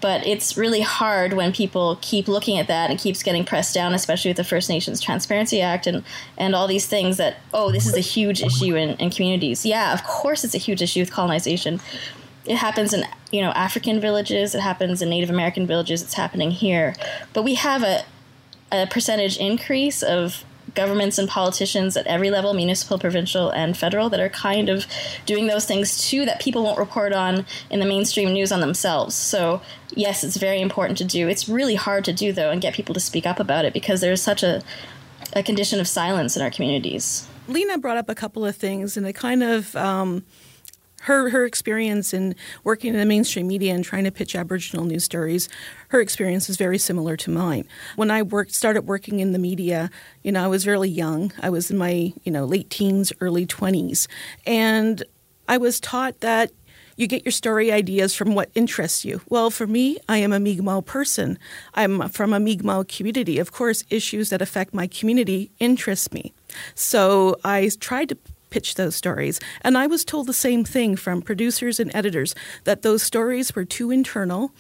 but 0.01 0.27
it's 0.27 0.57
really 0.57 0.81
hard 0.81 1.35
when 1.35 1.53
people 1.53 1.99
keep 2.01 2.29
looking 2.29 2.59
at 2.59 2.67
that 2.69 2.91
and 2.91 2.99
keeps 2.99 3.23
getting 3.23 3.45
pressed 3.45 3.75
down, 3.75 3.93
especially 3.95 4.31
with 4.31 4.37
the 4.37 4.45
First 4.45 4.69
Nations 4.69 5.01
Transparency 5.01 5.61
Act 5.61 5.87
and, 5.87 6.03
and 6.39 6.55
all 6.55 6.67
these 6.67 6.87
things 6.87 7.19
that, 7.19 7.37
oh, 7.53 7.71
this 7.71 7.87
is 7.87 7.95
a 7.95 8.01
huge 8.01 8.43
issue 8.43 8.75
in, 8.75 8.91
in 8.97 9.11
communities. 9.11 9.67
Yeah, 9.67 9.93
of 9.93 10.03
course 10.05 10.45
it's 10.45 10.55
a 10.55 10.59
huge 10.59 10.81
issue 10.81 11.01
with 11.01 11.11
colonization. 11.11 11.81
It 12.45 12.57
happens 12.57 12.93
in, 12.93 13.05
you 13.31 13.41
know, 13.41 13.51
African 13.51 14.01
villages, 14.01 14.55
it 14.55 14.61
happens 14.61 15.03
in 15.03 15.11
Native 15.11 15.31
American 15.31 15.67
villages, 15.67 16.03
it's 16.03 16.15
happening 16.15 16.51
here. 16.51 16.95
But 17.33 17.43
we 17.43 17.55
have 17.55 17.83
a, 17.83 18.05
a 18.73 18.87
percentage 18.87 19.37
increase 19.37 20.03
of 20.03 20.45
governments 20.75 21.19
and 21.19 21.29
politicians 21.29 21.97
at 21.97 22.07
every 22.07 22.31
level 22.31 22.55
municipal, 22.55 22.99
provincial, 22.99 23.51
and 23.51 23.77
federal 23.77 24.09
that 24.11 24.21
are 24.21 24.29
kind 24.29 24.69
of 24.69 24.87
doing 25.27 25.47
those 25.47 25.65
things 25.65 26.09
too 26.09 26.25
that 26.25 26.41
people 26.41 26.63
won't 26.63 26.79
report 26.79 27.13
on 27.13 27.45
in 27.71 27.81
the 27.81 27.87
mainstream 27.87 28.33
news 28.33 28.53
on 28.53 28.61
themselves. 28.61 29.15
So, 29.15 29.61
yes, 29.95 30.25
it's 30.25 30.37
very 30.37 30.61
important 30.61 30.99
to 30.99 31.05
do. 31.05 31.29
It's 31.29 31.49
really 31.49 31.75
hard 31.75 32.05
to 32.07 32.13
do, 32.13 32.33
though, 32.33 32.51
and 32.51 32.61
get 32.61 32.75
people 32.75 32.95
to 32.95 33.01
speak 33.01 33.27
up 33.27 33.39
about 33.39 33.65
it 33.65 33.73
because 33.73 34.01
there's 34.01 34.23
such 34.23 34.43
a, 34.43 34.63
a 35.35 35.43
condition 35.43 35.81
of 35.81 35.89
silence 35.89 36.37
in 36.37 36.43
our 36.43 36.51
communities. 36.51 37.27
Lena 37.49 37.79
brought 37.79 37.97
up 37.97 38.09
a 38.09 38.15
couple 38.15 38.45
of 38.45 38.57
things, 38.57 38.97
and 38.97 39.07
it 39.07 39.15
kind 39.15 39.43
of. 39.43 39.75
Um, 39.77 40.25
her 41.03 41.31
her 41.31 41.45
experience 41.45 42.15
in 42.15 42.35
working 42.65 42.95
in 42.95 43.01
the 43.01 43.07
mainstream 43.07 43.47
media 43.49 43.75
and 43.75 43.85
trying 43.85 44.05
to 44.05 44.11
pitch 44.11 44.37
Aboriginal 44.37 44.85
news 44.85 45.05
stories, 45.05 45.49
her 45.89 46.01
experience 46.01 46.49
is 46.49 46.57
very 46.57 46.79
similar 46.79 47.17
to 47.17 47.31
mine. 47.31 47.65
When 47.97 48.11
I 48.11 48.23
worked 48.23 48.55
started 48.55 48.83
working 48.83 49.21
in 49.21 49.33
the 49.33 49.39
media, 49.39 49.91
you 50.23 50.33
know, 50.33 50.45
I 50.45 50.49
was 50.49 50.67
really 50.67 50.89
young. 50.89 51.33
I 51.41 51.51
was 51.51 51.71
in 51.71 51.79
my, 51.79 52.13
you 52.23 52.33
know, 52.33 52.45
late 52.45 52.71
teens, 52.71 53.13
early 53.21 53.47
20s, 53.47 54.07
and 54.47 55.03
I 55.49 55.59
was 55.59 55.81
taught 55.81 56.21
that 56.21 56.53
you 56.97 57.07
get 57.07 57.25
your 57.25 57.33
story 57.33 57.73
ideas 57.73 58.15
from 58.15 58.35
what 58.35 58.51
interests 58.55 59.05
you. 59.05 59.23
Well, 59.29 59.51
for 59.51 59.67
me, 59.67 59.99
I 60.09 60.19
am 60.19 60.33
a 60.33 60.39
Mi'kmaq 60.39 60.85
person. 60.85 61.39
I'm 61.75 62.09
from 62.11 62.33
a 62.33 62.39
Mi'kmaq 62.39 62.89
community. 62.89 63.39
Of 63.39 63.51
course, 63.51 63.83
issues 63.91 64.31
that 64.31 64.43
affect 64.43 64.75
my 64.75 64.87
community 64.87 65.51
interest 65.59 66.13
me. 66.13 66.33
So 66.75 67.37
I 67.45 67.71
tried 67.81 68.11
to 68.11 68.19
pitch 68.53 68.75
those 68.75 68.95
stories. 68.95 69.41
And 69.63 69.79
I 69.79 69.87
was 69.87 70.05
told 70.05 70.27
the 70.27 70.35
same 70.35 70.63
thing 70.63 70.95
from 70.95 71.23
producers 71.23 71.81
and 71.81 71.91
editors 71.97 72.35
that 72.65 72.83
those 72.83 73.03
stories 73.03 73.57
were 73.57 73.65
too 73.65 73.91
internal 73.91 74.53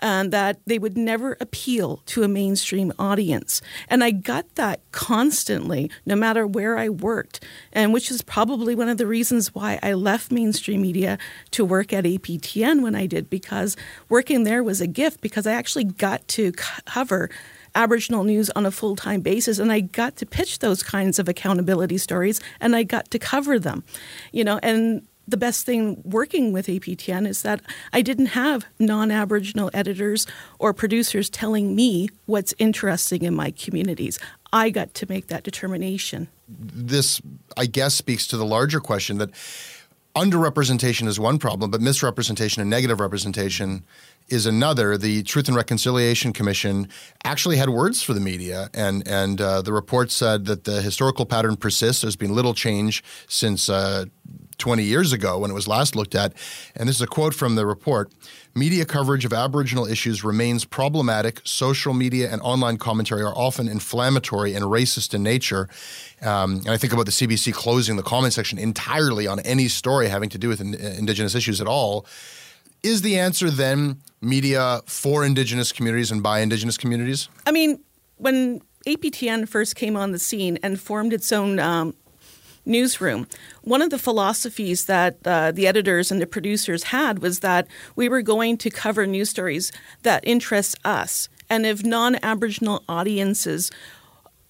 and 0.00 0.30
that 0.32 0.60
they 0.66 0.78
would 0.78 0.98
never 0.98 1.36
appeal 1.40 2.02
to 2.06 2.22
a 2.22 2.28
mainstream 2.28 2.92
audience. 2.98 3.62
And 3.88 4.04
I 4.04 4.10
got 4.10 4.54
that 4.56 4.80
constantly, 4.92 5.90
no 6.04 6.14
matter 6.14 6.46
where 6.46 6.76
I 6.76 6.90
worked, 6.90 7.42
and 7.72 7.94
which 7.94 8.10
is 8.10 8.20
probably 8.20 8.74
one 8.74 8.90
of 8.90 8.98
the 8.98 9.06
reasons 9.06 9.54
why 9.54 9.78
I 9.82 9.94
left 9.94 10.30
mainstream 10.30 10.82
media 10.82 11.16
to 11.52 11.64
work 11.64 11.94
at 11.94 12.04
APTN 12.04 12.82
when 12.82 12.94
I 12.94 13.06
did, 13.06 13.30
because 13.30 13.76
working 14.10 14.44
there 14.44 14.62
was 14.62 14.82
a 14.82 14.86
gift 14.86 15.22
because 15.22 15.46
I 15.46 15.54
actually 15.54 15.84
got 15.84 16.28
to 16.28 16.52
cover 16.52 17.30
Aboriginal 17.78 18.24
news 18.24 18.50
on 18.50 18.66
a 18.66 18.70
full 18.70 18.96
time 18.96 19.20
basis. 19.20 19.58
And 19.58 19.70
I 19.70 19.80
got 19.80 20.16
to 20.16 20.26
pitch 20.26 20.58
those 20.58 20.82
kinds 20.82 21.18
of 21.18 21.28
accountability 21.28 21.98
stories 21.98 22.40
and 22.60 22.74
I 22.74 22.82
got 22.82 23.10
to 23.12 23.18
cover 23.18 23.58
them, 23.58 23.84
you 24.32 24.44
know, 24.44 24.58
and 24.62 25.06
the 25.28 25.36
best 25.36 25.66
thing 25.66 26.00
working 26.04 26.52
with 26.52 26.66
APTN 26.66 27.28
is 27.28 27.42
that 27.42 27.60
I 27.92 28.00
didn't 28.00 28.26
have 28.26 28.64
non 28.78 29.10
Aboriginal 29.10 29.70
editors 29.74 30.26
or 30.58 30.72
producers 30.72 31.28
telling 31.28 31.76
me 31.76 32.08
what's 32.26 32.54
interesting 32.58 33.22
in 33.22 33.34
my 33.34 33.50
communities. 33.50 34.18
I 34.52 34.70
got 34.70 34.94
to 34.94 35.06
make 35.08 35.26
that 35.26 35.44
determination. 35.44 36.28
This, 36.48 37.20
I 37.58 37.66
guess, 37.66 37.94
speaks 37.94 38.26
to 38.28 38.38
the 38.38 38.46
larger 38.46 38.80
question 38.80 39.18
that 39.18 39.30
underrepresentation 40.16 41.06
is 41.06 41.20
one 41.20 41.38
problem, 41.38 41.70
but 41.70 41.82
misrepresentation 41.82 42.62
and 42.62 42.70
negative 42.70 42.98
representation 42.98 43.84
is 44.28 44.46
another. 44.46 44.96
The 44.96 45.22
Truth 45.22 45.48
and 45.48 45.56
Reconciliation 45.56 46.32
Commission 46.32 46.88
actually 47.24 47.56
had 47.56 47.70
words 47.70 48.02
for 48.02 48.14
the 48.14 48.20
media, 48.20 48.70
and 48.74 49.06
and 49.06 49.40
uh, 49.40 49.62
the 49.62 49.72
report 49.72 50.10
said 50.10 50.46
that 50.46 50.64
the 50.64 50.82
historical 50.82 51.26
pattern 51.26 51.56
persists. 51.56 52.02
There's 52.02 52.16
been 52.16 52.34
little 52.34 52.54
change 52.54 53.02
since. 53.28 53.68
Uh, 53.68 54.06
20 54.58 54.82
years 54.82 55.12
ago 55.12 55.38
when 55.38 55.52
it 55.52 55.54
was 55.54 55.68
last 55.68 55.94
looked 55.94 56.16
at. 56.16 56.34
And 56.74 56.88
this 56.88 56.96
is 56.96 57.02
a 57.02 57.06
quote 57.06 57.32
from 57.32 57.54
the 57.54 57.64
report 57.64 58.12
Media 58.58 58.84
coverage 58.84 59.24
of 59.24 59.32
Aboriginal 59.32 59.86
issues 59.86 60.24
remains 60.24 60.64
problematic. 60.64 61.40
Social 61.44 61.94
media 61.94 62.28
and 62.32 62.42
online 62.42 62.76
commentary 62.76 63.22
are 63.22 63.36
often 63.36 63.68
inflammatory 63.68 64.52
and 64.54 64.64
racist 64.64 65.14
in 65.14 65.22
nature. 65.22 65.68
Um, 66.22 66.56
and 66.56 66.70
I 66.70 66.76
think 66.76 66.92
about 66.92 67.06
the 67.06 67.12
CBC 67.12 67.52
closing 67.52 67.96
the 67.96 68.02
comment 68.02 68.32
section 68.32 68.58
entirely 68.58 69.28
on 69.28 69.38
any 69.40 69.68
story 69.68 70.08
having 70.08 70.28
to 70.30 70.38
do 70.38 70.48
with 70.48 70.60
in- 70.60 70.74
Indigenous 70.74 71.36
issues 71.36 71.60
at 71.60 71.68
all. 71.68 72.04
Is 72.82 73.02
the 73.02 73.18
answer 73.18 73.50
then 73.50 74.00
media 74.20 74.80
for 74.86 75.24
Indigenous 75.24 75.72
communities 75.72 76.10
and 76.10 76.22
by 76.22 76.40
Indigenous 76.40 76.76
communities? 76.76 77.28
I 77.46 77.52
mean, 77.52 77.80
when 78.16 78.60
APTN 78.86 79.48
first 79.48 79.76
came 79.76 79.96
on 79.96 80.12
the 80.12 80.18
scene 80.18 80.58
and 80.62 80.80
formed 80.80 81.12
its 81.12 81.32
own 81.32 81.58
um, 81.58 81.94
newsroom, 82.64 83.26
one 83.62 83.82
of 83.82 83.90
the 83.90 83.98
philosophies 83.98 84.86
that 84.86 85.18
uh, 85.24 85.50
the 85.52 85.66
editors 85.66 86.10
and 86.10 86.20
the 86.20 86.26
producers 86.26 86.84
had 86.84 87.20
was 87.20 87.40
that 87.40 87.66
we 87.96 88.08
were 88.08 88.22
going 88.22 88.56
to 88.58 88.70
cover 88.70 89.06
news 89.06 89.30
stories 89.30 89.72
that 90.02 90.26
interest 90.26 90.76
us. 90.84 91.28
And 91.50 91.66
if 91.66 91.84
non 91.84 92.16
Aboriginal 92.22 92.84
audiences, 92.88 93.70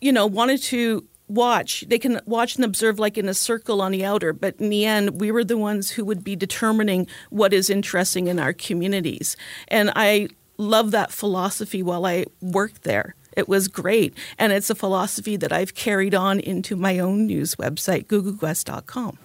you 0.00 0.12
know, 0.12 0.26
wanted 0.26 0.62
to 0.64 1.04
watch. 1.28 1.84
They 1.88 1.98
can 1.98 2.20
watch 2.26 2.56
and 2.56 2.64
observe 2.64 2.98
like 2.98 3.18
in 3.18 3.28
a 3.28 3.34
circle 3.34 3.80
on 3.80 3.92
the 3.92 4.04
outer, 4.04 4.32
but 4.32 4.56
in 4.58 4.70
the 4.70 4.84
end, 4.84 5.20
we 5.20 5.30
were 5.30 5.44
the 5.44 5.58
ones 5.58 5.90
who 5.90 6.04
would 6.04 6.24
be 6.24 6.36
determining 6.36 7.06
what 7.30 7.52
is 7.52 7.70
interesting 7.70 8.26
in 8.26 8.38
our 8.38 8.52
communities. 8.52 9.36
And 9.68 9.92
I 9.94 10.28
love 10.56 10.90
that 10.90 11.12
philosophy 11.12 11.82
while 11.82 12.04
I 12.04 12.26
worked 12.40 12.82
there. 12.82 13.14
It 13.36 13.48
was 13.48 13.68
great. 13.68 14.14
And 14.38 14.52
it's 14.52 14.70
a 14.70 14.74
philosophy 14.74 15.36
that 15.36 15.52
I've 15.52 15.74
carried 15.74 16.14
on 16.14 16.40
into 16.40 16.74
my 16.74 16.98
own 16.98 17.26
news 17.26 17.54
website, 17.54 18.06
kukukwes.com. 18.06 19.18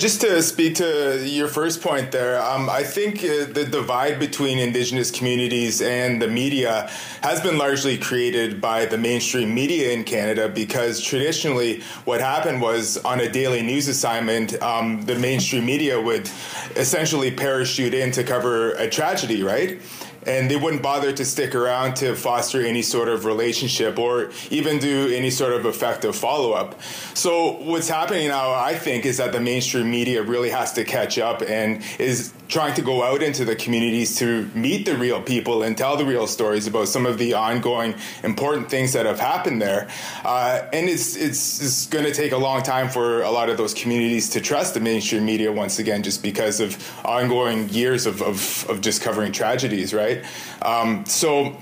Just 0.00 0.22
to 0.22 0.42
speak 0.42 0.76
to 0.76 1.22
your 1.28 1.46
first 1.46 1.82
point 1.82 2.10
there, 2.10 2.42
um, 2.42 2.70
I 2.70 2.82
think 2.82 3.18
uh, 3.18 3.44
the 3.52 3.68
divide 3.70 4.18
between 4.18 4.58
Indigenous 4.58 5.10
communities 5.10 5.82
and 5.82 6.22
the 6.22 6.26
media 6.26 6.88
has 7.20 7.42
been 7.42 7.58
largely 7.58 7.98
created 7.98 8.62
by 8.62 8.86
the 8.86 8.96
mainstream 8.96 9.54
media 9.54 9.92
in 9.92 10.04
Canada 10.04 10.48
because 10.48 11.02
traditionally 11.02 11.82
what 12.06 12.22
happened 12.22 12.62
was 12.62 12.96
on 13.04 13.20
a 13.20 13.30
daily 13.30 13.60
news 13.60 13.88
assignment, 13.88 14.54
um, 14.62 15.02
the 15.02 15.16
mainstream 15.16 15.66
media 15.66 16.00
would 16.00 16.30
essentially 16.76 17.30
parachute 17.30 17.92
in 17.92 18.10
to 18.12 18.24
cover 18.24 18.70
a 18.76 18.88
tragedy, 18.88 19.42
right? 19.42 19.82
And 20.26 20.50
they 20.50 20.56
wouldn't 20.56 20.82
bother 20.82 21.12
to 21.12 21.24
stick 21.24 21.54
around 21.54 21.94
to 21.96 22.14
foster 22.14 22.64
any 22.64 22.82
sort 22.82 23.08
of 23.08 23.24
relationship 23.24 23.98
or 23.98 24.30
even 24.50 24.78
do 24.78 25.12
any 25.14 25.30
sort 25.30 25.52
of 25.52 25.66
effective 25.66 26.14
follow 26.14 26.52
up. 26.52 26.80
So, 27.14 27.52
what's 27.52 27.88
happening 27.88 28.28
now, 28.28 28.52
I 28.52 28.74
think, 28.74 29.06
is 29.06 29.16
that 29.16 29.32
the 29.32 29.40
mainstream 29.40 29.90
media 29.90 30.22
really 30.22 30.50
has 30.50 30.72
to 30.74 30.84
catch 30.84 31.18
up 31.18 31.42
and 31.42 31.82
is 31.98 32.32
trying 32.50 32.74
to 32.74 32.82
go 32.82 33.02
out 33.02 33.22
into 33.22 33.44
the 33.44 33.54
communities 33.54 34.16
to 34.16 34.50
meet 34.54 34.84
the 34.84 34.96
real 34.96 35.22
people 35.22 35.62
and 35.62 35.78
tell 35.78 35.96
the 35.96 36.04
real 36.04 36.26
stories 36.26 36.66
about 36.66 36.88
some 36.88 37.06
of 37.06 37.16
the 37.16 37.32
ongoing 37.32 37.94
important 38.24 38.68
things 38.68 38.92
that 38.92 39.06
have 39.06 39.20
happened 39.20 39.62
there. 39.62 39.88
Uh, 40.24 40.60
and 40.72 40.88
it's, 40.88 41.16
it's, 41.16 41.62
it's 41.62 41.86
going 41.86 42.04
to 42.04 42.12
take 42.12 42.32
a 42.32 42.36
long 42.36 42.62
time 42.62 42.88
for 42.88 43.22
a 43.22 43.30
lot 43.30 43.48
of 43.48 43.56
those 43.56 43.72
communities 43.72 44.28
to 44.28 44.40
trust 44.40 44.74
the 44.74 44.80
mainstream 44.80 45.24
media 45.24 45.50
once 45.50 45.78
again, 45.78 46.02
just 46.02 46.22
because 46.22 46.58
of 46.60 46.76
ongoing 47.04 47.68
years 47.68 48.04
of, 48.04 48.20
of, 48.20 48.68
of 48.68 48.80
just 48.80 49.00
covering 49.00 49.30
tragedies, 49.30 49.94
right? 49.94 50.24
Um, 50.62 51.04
so 51.06 51.56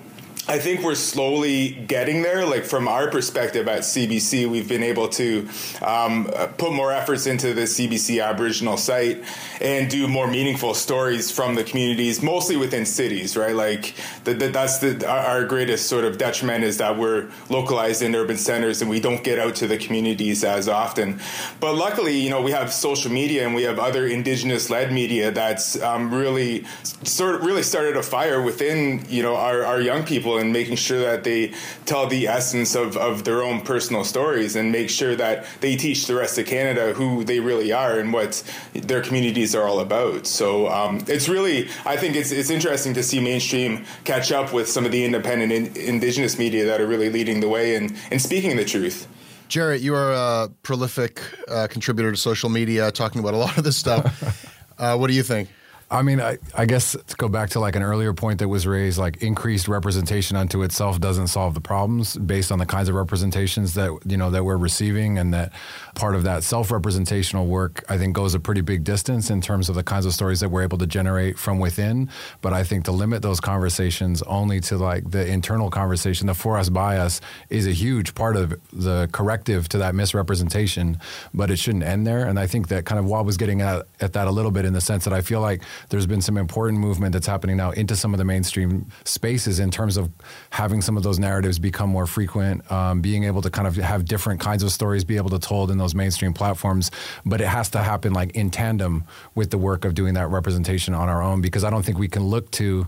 I 0.50 0.58
think 0.58 0.82
we're 0.82 0.94
slowly 0.94 1.72
getting 1.72 2.22
there. 2.22 2.46
Like 2.46 2.64
from 2.64 2.88
our 2.88 3.10
perspective 3.10 3.68
at 3.68 3.80
CBC, 3.80 4.48
we've 4.48 4.66
been 4.66 4.82
able 4.82 5.06
to 5.10 5.46
um, 5.82 6.24
put 6.56 6.72
more 6.72 6.90
efforts 6.90 7.26
into 7.26 7.52
the 7.52 7.62
CBC 7.62 8.24
Aboriginal 8.24 8.78
site 8.78 9.22
and 9.60 9.90
do 9.90 10.08
more 10.08 10.26
meaningful 10.26 10.72
stories 10.72 11.30
from 11.30 11.54
the 11.54 11.64
communities, 11.64 12.22
mostly 12.22 12.56
within 12.56 12.86
cities, 12.86 13.36
right? 13.36 13.54
Like 13.54 13.94
the, 14.24 14.32
the, 14.32 14.48
that's 14.48 14.78
the 14.78 15.06
our 15.06 15.44
greatest 15.44 15.86
sort 15.86 16.04
of 16.04 16.16
detriment 16.16 16.64
is 16.64 16.78
that 16.78 16.96
we're 16.96 17.28
localized 17.50 18.00
in 18.00 18.14
urban 18.14 18.38
centers 18.38 18.80
and 18.80 18.90
we 18.90 19.00
don't 19.00 19.22
get 19.22 19.38
out 19.38 19.54
to 19.56 19.66
the 19.66 19.76
communities 19.76 20.44
as 20.44 20.66
often. 20.66 21.20
But 21.60 21.74
luckily, 21.74 22.18
you 22.18 22.30
know, 22.30 22.40
we 22.40 22.52
have 22.52 22.72
social 22.72 23.12
media 23.12 23.44
and 23.44 23.54
we 23.54 23.64
have 23.64 23.78
other 23.78 24.06
Indigenous-led 24.06 24.92
media 24.92 25.30
that's 25.30 25.78
um, 25.82 26.14
really 26.14 26.64
sort 27.02 27.34
of 27.34 27.42
really 27.42 27.62
started 27.62 27.98
a 27.98 28.02
fire 28.02 28.40
within 28.40 29.04
you 29.10 29.22
know 29.22 29.36
our, 29.36 29.62
our 29.62 29.80
young 29.82 30.04
people 30.04 30.37
and 30.38 30.52
making 30.52 30.76
sure 30.76 31.00
that 31.00 31.24
they 31.24 31.52
tell 31.84 32.06
the 32.06 32.26
essence 32.26 32.74
of, 32.74 32.96
of 32.96 33.24
their 33.24 33.42
own 33.42 33.60
personal 33.60 34.04
stories 34.04 34.56
and 34.56 34.72
make 34.72 34.90
sure 34.90 35.14
that 35.16 35.46
they 35.60 35.76
teach 35.76 36.06
the 36.06 36.14
rest 36.14 36.38
of 36.38 36.46
Canada 36.46 36.92
who 36.94 37.24
they 37.24 37.40
really 37.40 37.72
are 37.72 37.98
and 37.98 38.12
what 38.12 38.42
their 38.72 39.02
communities 39.02 39.54
are 39.54 39.64
all 39.64 39.80
about. 39.80 40.26
So 40.26 40.68
um, 40.68 41.04
it's 41.06 41.28
really, 41.28 41.68
I 41.84 41.96
think 41.96 42.16
it's, 42.16 42.30
it's 42.30 42.50
interesting 42.50 42.94
to 42.94 43.02
see 43.02 43.20
mainstream 43.20 43.84
catch 44.04 44.32
up 44.32 44.52
with 44.52 44.68
some 44.68 44.84
of 44.84 44.92
the 44.92 45.04
independent 45.04 45.52
in, 45.52 45.76
Indigenous 45.76 46.38
media 46.38 46.64
that 46.66 46.80
are 46.80 46.86
really 46.86 47.10
leading 47.10 47.40
the 47.40 47.48
way 47.48 47.76
and, 47.76 47.94
and 48.10 48.20
speaking 48.20 48.56
the 48.56 48.64
truth. 48.64 49.06
Jarrett, 49.48 49.80
you 49.80 49.94
are 49.94 50.12
a 50.12 50.50
prolific 50.62 51.22
uh, 51.48 51.66
contributor 51.70 52.10
to 52.10 52.16
social 52.16 52.50
media, 52.50 52.90
talking 52.92 53.18
about 53.20 53.32
a 53.32 53.38
lot 53.38 53.56
of 53.58 53.64
this 53.64 53.76
stuff. 53.76 54.44
Uh, 54.78 54.96
what 54.96 55.08
do 55.08 55.12
you 55.12 55.24
think? 55.24 55.48
I 55.90 56.02
mean, 56.02 56.20
I, 56.20 56.36
I 56.54 56.66
guess 56.66 56.92
to 56.92 57.16
go 57.16 57.28
back 57.28 57.48
to 57.50 57.60
like 57.60 57.74
an 57.74 57.82
earlier 57.82 58.12
point 58.12 58.40
that 58.40 58.48
was 58.48 58.66
raised, 58.66 58.98
like 58.98 59.22
increased 59.22 59.68
representation 59.68 60.36
unto 60.36 60.62
itself 60.62 61.00
doesn't 61.00 61.28
solve 61.28 61.54
the 61.54 61.62
problems 61.62 62.14
based 62.18 62.52
on 62.52 62.58
the 62.58 62.66
kinds 62.66 62.90
of 62.90 62.94
representations 62.94 63.72
that 63.72 63.98
you 64.04 64.18
know 64.18 64.30
that 64.30 64.44
we're 64.44 64.58
receiving, 64.58 65.16
and 65.16 65.32
that 65.32 65.50
part 65.94 66.14
of 66.14 66.24
that 66.24 66.44
self-representational 66.44 67.46
work 67.46 67.84
I 67.88 67.96
think 67.96 68.14
goes 68.14 68.34
a 68.34 68.40
pretty 68.40 68.60
big 68.60 68.84
distance 68.84 69.30
in 69.30 69.40
terms 69.40 69.70
of 69.70 69.76
the 69.76 69.82
kinds 69.82 70.04
of 70.04 70.12
stories 70.12 70.40
that 70.40 70.50
we're 70.50 70.62
able 70.62 70.76
to 70.76 70.86
generate 70.86 71.38
from 71.38 71.58
within. 71.58 72.10
But 72.42 72.52
I 72.52 72.64
think 72.64 72.84
to 72.84 72.92
limit 72.92 73.22
those 73.22 73.40
conversations 73.40 74.20
only 74.22 74.60
to 74.60 74.76
like 74.76 75.10
the 75.10 75.26
internal 75.26 75.70
conversation, 75.70 76.26
the 76.26 76.34
for 76.34 76.58
us 76.58 76.68
by 76.68 76.98
us, 76.98 77.22
is 77.48 77.66
a 77.66 77.72
huge 77.72 78.14
part 78.14 78.36
of 78.36 78.54
the 78.74 79.08
corrective 79.12 79.70
to 79.70 79.78
that 79.78 79.94
misrepresentation. 79.94 80.98
But 81.32 81.50
it 81.50 81.58
shouldn't 81.58 81.84
end 81.84 82.06
there, 82.06 82.26
and 82.26 82.38
I 82.38 82.46
think 82.46 82.68
that 82.68 82.84
kind 82.84 82.98
of 82.98 83.06
Wab 83.06 83.24
was 83.24 83.38
getting 83.38 83.62
at, 83.62 83.86
at 84.00 84.12
that 84.12 84.26
a 84.26 84.30
little 84.30 84.50
bit 84.50 84.66
in 84.66 84.74
the 84.74 84.82
sense 84.82 85.04
that 85.04 85.14
I 85.14 85.22
feel 85.22 85.40
like 85.40 85.62
there's 85.88 86.06
been 86.06 86.22
some 86.22 86.36
important 86.36 86.78
movement 86.78 87.12
that's 87.12 87.26
happening 87.26 87.56
now 87.56 87.70
into 87.72 87.96
some 87.96 88.14
of 88.14 88.18
the 88.18 88.24
mainstream 88.24 88.86
spaces 89.04 89.58
in 89.60 89.70
terms 89.70 89.96
of 89.96 90.10
having 90.50 90.80
some 90.82 90.96
of 90.96 91.02
those 91.02 91.18
narratives 91.18 91.58
become 91.58 91.90
more 91.90 92.06
frequent, 92.06 92.70
um, 92.70 93.00
being 93.00 93.24
able 93.24 93.42
to 93.42 93.50
kind 93.50 93.66
of 93.66 93.76
have 93.76 94.04
different 94.04 94.40
kinds 94.40 94.62
of 94.62 94.72
stories 94.72 95.04
be 95.04 95.16
able 95.16 95.30
to 95.30 95.38
told 95.38 95.70
in 95.70 95.78
those 95.78 95.94
mainstream 95.94 96.32
platforms. 96.32 96.90
But 97.24 97.40
it 97.40 97.48
has 97.48 97.70
to 97.70 97.78
happen 97.78 98.12
like 98.12 98.32
in 98.32 98.50
tandem 98.50 99.04
with 99.34 99.50
the 99.50 99.58
work 99.58 99.84
of 99.84 99.94
doing 99.94 100.14
that 100.14 100.28
representation 100.28 100.94
on 100.94 101.08
our 101.08 101.22
own 101.22 101.40
because 101.40 101.64
I 101.64 101.70
don't 101.70 101.84
think 101.84 101.98
we 101.98 102.08
can 102.08 102.24
look 102.24 102.50
to 102.52 102.86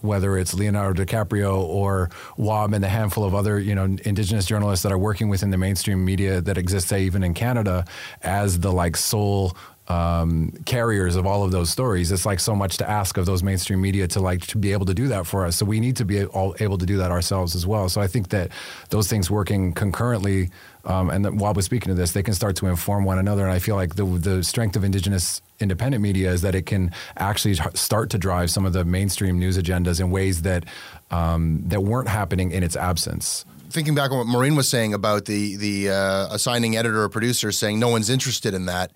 whether 0.00 0.38
it's 0.38 0.54
Leonardo 0.54 1.04
DiCaprio 1.04 1.58
or 1.58 2.10
Wab 2.36 2.72
and 2.72 2.82
the 2.82 2.88
handful 2.88 3.24
of 3.24 3.34
other, 3.34 3.58
you 3.58 3.74
know, 3.74 3.84
indigenous 3.84 4.46
journalists 4.46 4.82
that 4.82 4.92
are 4.92 4.98
working 4.98 5.28
within 5.28 5.50
the 5.50 5.58
mainstream 5.58 6.04
media 6.04 6.40
that 6.40 6.56
exists, 6.56 6.88
say, 6.88 7.04
even 7.04 7.22
in 7.22 7.34
Canada, 7.34 7.84
as 8.22 8.60
the 8.60 8.72
like 8.72 8.96
sole 8.96 9.56
um, 9.90 10.52
carriers 10.66 11.16
of 11.16 11.26
all 11.26 11.42
of 11.42 11.50
those 11.50 11.68
stories. 11.68 12.12
It's 12.12 12.24
like 12.24 12.38
so 12.38 12.54
much 12.54 12.76
to 12.76 12.88
ask 12.88 13.16
of 13.16 13.26
those 13.26 13.42
mainstream 13.42 13.80
media 13.80 14.06
to 14.08 14.20
like 14.20 14.46
to 14.46 14.56
be 14.56 14.72
able 14.72 14.86
to 14.86 14.94
do 14.94 15.08
that 15.08 15.26
for 15.26 15.44
us. 15.44 15.56
So 15.56 15.66
we 15.66 15.80
need 15.80 15.96
to 15.96 16.04
be 16.04 16.24
all 16.26 16.54
able 16.60 16.78
to 16.78 16.86
do 16.86 16.96
that 16.98 17.10
ourselves 17.10 17.56
as 17.56 17.66
well. 17.66 17.88
So 17.88 18.00
I 18.00 18.06
think 18.06 18.28
that 18.28 18.50
those 18.90 19.08
things 19.08 19.32
working 19.32 19.72
concurrently, 19.72 20.50
um, 20.84 21.10
and 21.10 21.40
while 21.40 21.54
we're 21.54 21.62
speaking 21.62 21.90
of 21.90 21.96
this, 21.96 22.12
they 22.12 22.22
can 22.22 22.34
start 22.34 22.54
to 22.56 22.68
inform 22.68 23.04
one 23.04 23.18
another. 23.18 23.42
And 23.42 23.52
I 23.52 23.58
feel 23.58 23.74
like 23.74 23.96
the 23.96 24.04
the 24.04 24.44
strength 24.44 24.76
of 24.76 24.84
Indigenous 24.84 25.42
independent 25.58 26.02
media 26.02 26.30
is 26.30 26.42
that 26.42 26.54
it 26.54 26.66
can 26.66 26.92
actually 27.16 27.56
start 27.74 28.10
to 28.10 28.18
drive 28.18 28.48
some 28.50 28.64
of 28.64 28.72
the 28.72 28.84
mainstream 28.84 29.40
news 29.40 29.58
agendas 29.58 29.98
in 29.98 30.12
ways 30.12 30.42
that 30.42 30.64
um, 31.10 31.64
that 31.66 31.80
weren't 31.80 32.08
happening 32.08 32.52
in 32.52 32.62
its 32.62 32.76
absence 32.76 33.44
thinking 33.70 33.94
back 33.94 34.10
on 34.10 34.18
what 34.18 34.26
Maureen 34.26 34.56
was 34.56 34.68
saying 34.68 34.94
about 34.94 35.26
the 35.26 35.56
the 35.56 35.90
uh, 35.90 36.34
assigning 36.34 36.76
editor 36.76 37.02
or 37.02 37.08
producer 37.08 37.52
saying 37.52 37.78
no 37.78 37.88
one's 37.88 38.10
interested 38.10 38.54
in 38.54 38.66
that. 38.66 38.92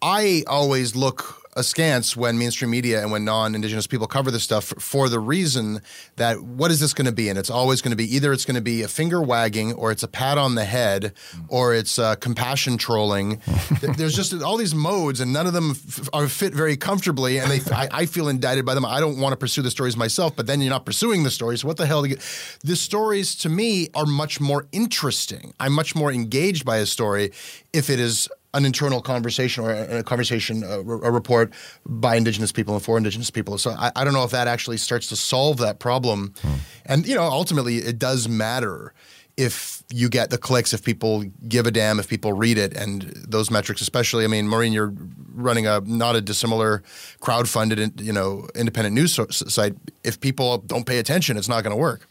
I 0.00 0.44
always 0.46 0.94
look 0.94 1.38
askance 1.58 2.16
when 2.16 2.38
mainstream 2.38 2.70
media 2.70 3.02
and 3.02 3.10
when 3.10 3.24
non-indigenous 3.24 3.86
people 3.86 4.06
cover 4.06 4.30
this 4.30 4.44
stuff 4.44 4.72
for 4.78 5.08
the 5.08 5.18
reason 5.18 5.82
that 6.16 6.40
what 6.40 6.70
is 6.70 6.78
this 6.78 6.94
going 6.94 7.06
to 7.06 7.12
be? 7.12 7.28
And 7.28 7.38
it's 7.38 7.50
always 7.50 7.82
going 7.82 7.90
to 7.90 7.96
be 7.96 8.14
either 8.14 8.32
it's 8.32 8.44
going 8.44 8.54
to 8.54 8.60
be 8.60 8.82
a 8.82 8.88
finger 8.88 9.20
wagging 9.20 9.72
or 9.74 9.90
it's 9.90 10.02
a 10.02 10.08
pat 10.08 10.38
on 10.38 10.54
the 10.54 10.64
head 10.64 11.12
or 11.48 11.74
it's 11.74 11.98
uh, 11.98 12.14
compassion 12.16 12.78
trolling. 12.78 13.42
There's 13.96 14.14
just 14.14 14.40
all 14.40 14.56
these 14.56 14.74
modes 14.74 15.20
and 15.20 15.32
none 15.32 15.46
of 15.46 15.52
them 15.52 15.72
f- 15.72 16.08
are 16.12 16.28
fit 16.28 16.54
very 16.54 16.76
comfortably 16.76 17.38
and 17.38 17.50
they 17.50 17.60
I, 17.74 17.88
I, 17.92 18.06
feel 18.06 18.28
indicted 18.28 18.64
by 18.64 18.74
them. 18.74 18.84
I 18.84 19.00
don't 19.00 19.18
want 19.18 19.32
to 19.32 19.36
pursue 19.36 19.62
the 19.62 19.70
stories 19.70 19.96
myself 19.96 20.36
but 20.36 20.46
then 20.46 20.60
you're 20.60 20.70
not 20.70 20.86
pursuing 20.86 21.24
the 21.24 21.30
stories 21.30 21.64
what 21.64 21.76
the 21.76 21.86
hell 21.86 22.02
do 22.02 22.10
you 22.10 22.16
the 22.62 22.76
stories 22.76 23.34
to 23.36 23.48
me 23.48 23.88
are 23.94 24.06
much 24.06 24.40
more 24.40 24.66
interesting. 24.70 25.54
I'm 25.58 25.72
much 25.72 25.96
more 25.96 26.12
engaged 26.12 26.64
by 26.64 26.76
a 26.78 26.86
story 26.86 27.32
if 27.72 27.90
it 27.90 27.98
is 27.98 28.28
an 28.54 28.64
internal 28.64 29.02
conversation 29.02 29.64
or 29.64 29.72
a, 29.72 30.02
conversation, 30.02 30.62
a, 30.62 30.78
a, 30.80 31.10
report 31.10 31.52
by 31.84 32.16
Indigenous 32.16 32.50
people 32.50 32.74
and 32.74 32.82
for 32.82 32.96
Indigenous 32.96 33.30
people. 33.30 33.58
So 33.58 33.70
I, 33.70 33.92
I, 33.94 34.04
don't 34.04 34.14
know 34.14 34.24
if 34.24 34.30
that 34.30 34.48
actually 34.48 34.78
starts 34.78 35.06
to 35.08 35.16
solve 35.16 35.58
that 35.58 35.78
problem. 35.78 36.32
Hmm. 36.40 36.54
And, 36.86 37.06
you 37.06 37.14
know, 37.14 37.24
ultimately 37.24 37.76
it 37.76 37.98
does 37.98 38.26
matter 38.26 38.94
if 39.36 39.84
you 39.92 40.08
get 40.08 40.30
the 40.30 40.38
clicks, 40.38 40.72
if 40.72 40.82
people 40.82 41.24
give 41.46 41.66
a 41.66 41.70
damn, 41.70 42.00
if 42.00 42.08
people 42.08 42.32
read 42.32 42.58
it, 42.58 42.76
and 42.76 43.02
those 43.02 43.52
metrics, 43.52 43.80
especially. 43.80 44.24
I 44.24 44.26
mean, 44.26 44.48
Maureen, 44.48 44.72
you're 44.72 44.92
running 45.32 45.64
a 45.66 45.80
not 45.80 46.16
a 46.16 46.20
dissimilar 46.20 46.82
crowd-funded, 47.20 48.00
you 48.00 48.12
know, 48.12 48.48
independent 48.56 48.96
news 48.96 49.18
site. 49.30 49.74
If 50.02 50.20
people 50.20 50.58
don't 50.58 50.86
pay 50.86 50.98
attention, 50.98 51.36
it's 51.36 51.48
not 51.48 51.62
going 51.62 51.70
to 51.70 51.80
work. 51.80 52.08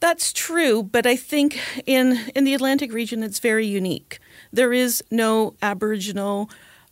That's 0.00 0.30
true, 0.30 0.82
but 0.82 1.06
I 1.06 1.16
think 1.16 1.58
in 1.86 2.30
in 2.34 2.44
the 2.44 2.52
Atlantic 2.52 2.92
region, 2.92 3.22
it's 3.22 3.38
very 3.38 3.66
unique 3.66 4.20
there 4.52 4.72
is 4.72 5.02
no 5.10 5.54
Aboriginal 5.62 6.50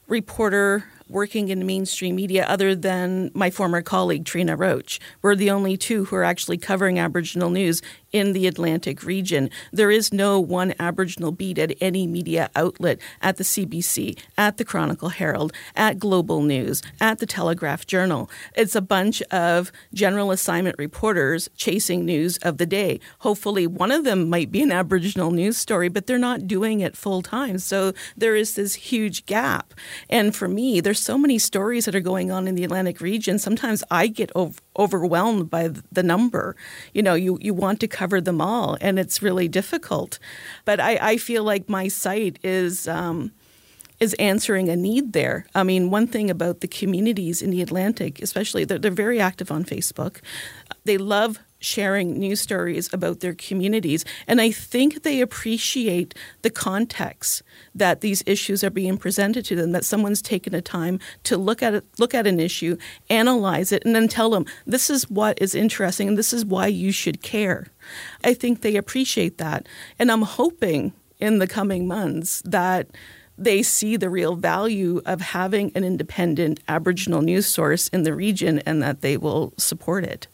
reporter 0.09 0.85
working 1.09 1.49
in 1.49 1.67
mainstream 1.67 2.17
media 2.17 2.45
other 2.47 2.75
than 2.75 3.31
my 3.35 3.51
former 3.51 3.83
colleague 3.83 4.25
Trina 4.25 4.57
Roache. 4.57 4.99
We're 5.23 5.37
the 5.37 5.51
only 5.51 5.77
two 5.77 6.07
who 6.07 6.17
are 6.17 6.25
actually 6.25 6.59
covering 6.59 6.99
Aboriginal 6.99 7.51
news 7.51 7.83
in 8.13 8.33
the 8.33 8.47
Atlantic 8.47 9.03
region. 9.03 9.51
There 9.73 9.91
is 9.91 10.13
no 10.13 10.41
one 10.41 10.75
Aboriginal 10.79 11.33
beat 11.33 11.59
at 11.59 11.77
any 11.81 12.07
media 12.07 12.51
outlet 12.57 12.99
at 13.21 13.37
the 13.37 13.45
CBC, 13.45 14.19
at 14.39 14.57
the 14.57 14.65
Chronicle 14.65 15.11
Herald, 15.11 15.53
at 15.75 15.99
Global 15.99 16.43
News, 16.43 16.83
at 17.01 17.19
the 17.19 17.27
Telegraph 17.27 17.87
Journal. 17.87 18.31
It's 18.55 18.75
a 18.75 18.81
bunch 18.81 19.21
of 19.25 19.71
general 19.93 20.31
assignment 20.31 20.77
reporters 20.79 21.51
chasing 21.57 22.05
news 22.05 22.39
of 22.39 22.59
the 22.59 22.67
day. 22.67 23.01
Hopefully, 23.21 23.67
one 23.67 23.93
of 23.93 24.05
them 24.05 24.31
might 24.31 24.51
be 24.51 24.63
an 24.63 24.73
Aboriginal 24.73 25.31
news 25.31 25.59
story, 25.59 25.89
but 25.89 26.07
they're 26.07 26.19
not 26.19 26.47
doing 26.47 26.81
it 26.81 26.97
full 26.97 27.23
time. 27.23 27.59
So 27.59 27.93
there 28.17 28.35
is 28.35 28.55
this 28.55 28.75
huge 28.75 29.27
gap. 29.27 29.75
And 30.09 30.35
for 30.35 30.49
me, 30.49 30.81
there's 30.81 30.96
so 30.97 31.17
many 31.17 31.39
stories 31.39 31.85
that 31.85 31.95
are 31.95 32.01
going 32.01 32.31
on 32.31 32.49
in 32.49 32.55
the 32.55 32.65
Atlantic 32.65 33.01
region. 33.01 33.39
Sometimes 33.39 33.85
I 33.91 34.09
get 34.09 34.31
ov- 34.35 34.61
overwhelmed 34.79 35.51
by 35.51 35.69
the 35.93 36.03
number. 36.03 36.57
You 36.93 37.03
know, 37.03 37.15
you, 37.15 37.39
you 37.41 37.55
want 37.55 37.81
to 37.81 37.89
cover 37.89 38.21
them 38.21 38.41
all, 38.41 38.77
and 38.81 38.99
it's 38.99 39.23
really 39.23 39.49
difficult. 39.49 40.19
But 40.65 40.81
I, 40.81 40.99
I 41.01 41.17
feel 41.17 41.45
like 41.45 41.69
my 41.69 41.89
site 41.89 42.39
is. 42.43 42.89
Um, 42.89 43.33
is 43.99 44.13
answering 44.19 44.69
a 44.69 44.77
need 44.77 45.15
there. 45.15 45.47
I 45.55 45.63
mean, 45.63 45.91
one 45.91 46.07
thing 46.07 46.29
about 46.29 46.61
the 46.61 46.69
communities 46.69 47.41
in 47.41 47.49
the 47.49 47.63
Atlantic, 47.63 48.21
especially, 48.21 48.65
they're, 48.65 48.79
they're 48.79 48.91
very 48.91 49.19
active 49.19 49.51
on 49.51 49.65
Facebook. 49.65 50.21
They 50.85 50.99
love 50.99 51.39
sharing 51.59 52.19
news 52.19 52.41
stories 52.41 52.93
about 52.93 53.21
their 53.21 53.35
communities. 53.35 54.05
And 54.27 54.41
I 54.41 54.51
think 54.51 55.03
they 55.03 55.21
appreciate 55.21 56.15
the 56.43 56.51
context 56.51 57.43
that 57.75 58.01
these 58.01 58.23
issues 58.27 58.63
are 58.63 58.71
being 58.71 58.99
presented 58.99 59.45
to 59.47 59.57
them, 59.57 59.73
that 59.73 59.85
someone's 59.85 60.23
taken 60.23 60.53
the 60.53 60.63
time 60.63 60.99
to 61.25 61.37
look 61.37 61.63
at 61.63 61.75
it, 61.75 61.85
look 61.99 62.15
at 62.15 62.27
an 62.27 62.41
issue, 62.41 62.77
analyze 63.09 63.73
it, 63.73 63.85
and 63.85 63.95
then 63.95 64.09
tell 64.09 64.31
them 64.31 64.47
this 64.67 64.91
is 64.91 65.09
what 65.11 65.41
is 65.41 65.55
interesting 65.55 66.09
and 66.09 66.19
this 66.19 66.33
is 66.33 66.45
why 66.45 66.67
you 66.67 66.93
should 66.93 67.23
care. 67.23 67.69
I 68.25 68.35
think 68.35 68.61
they 68.61 68.77
appreciate 68.77 69.39
that. 69.39 69.67
And 69.99 70.11
I'm 70.11 70.23
hoping 70.23 70.93
in 71.19 71.39
the 71.39 71.47
coming 71.47 71.87
months 71.87 72.43
that 72.45 72.89
they 73.39 73.63
see 73.63 73.97
the 73.97 74.09
real 74.09 74.35
value 74.35 75.01
of 75.05 75.21
having 75.21 75.71
an 75.75 75.85
independent 75.85 76.61
Aboriginal 76.69 77.21
news 77.21 77.47
source 77.47 77.89
in 77.89 78.03
the 78.03 78.15
region 78.15 78.61
and 78.61 78.83
that 78.83 79.03
they 79.03 79.17
will 79.17 79.53
support 79.59 80.05
it 80.05 80.27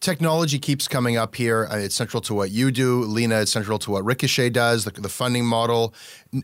technology 0.00 0.58
keeps 0.58 0.88
coming 0.88 1.16
up 1.16 1.34
here. 1.34 1.68
It's 1.70 1.94
central 1.94 2.20
to 2.22 2.34
what 2.34 2.50
you 2.50 2.70
do, 2.70 3.02
Lena. 3.02 3.40
It's 3.40 3.52
central 3.52 3.78
to 3.80 3.90
what 3.90 4.04
Ricochet 4.04 4.50
does, 4.50 4.84
the, 4.84 4.90
the 4.90 5.08
funding 5.08 5.44
model, 5.44 5.94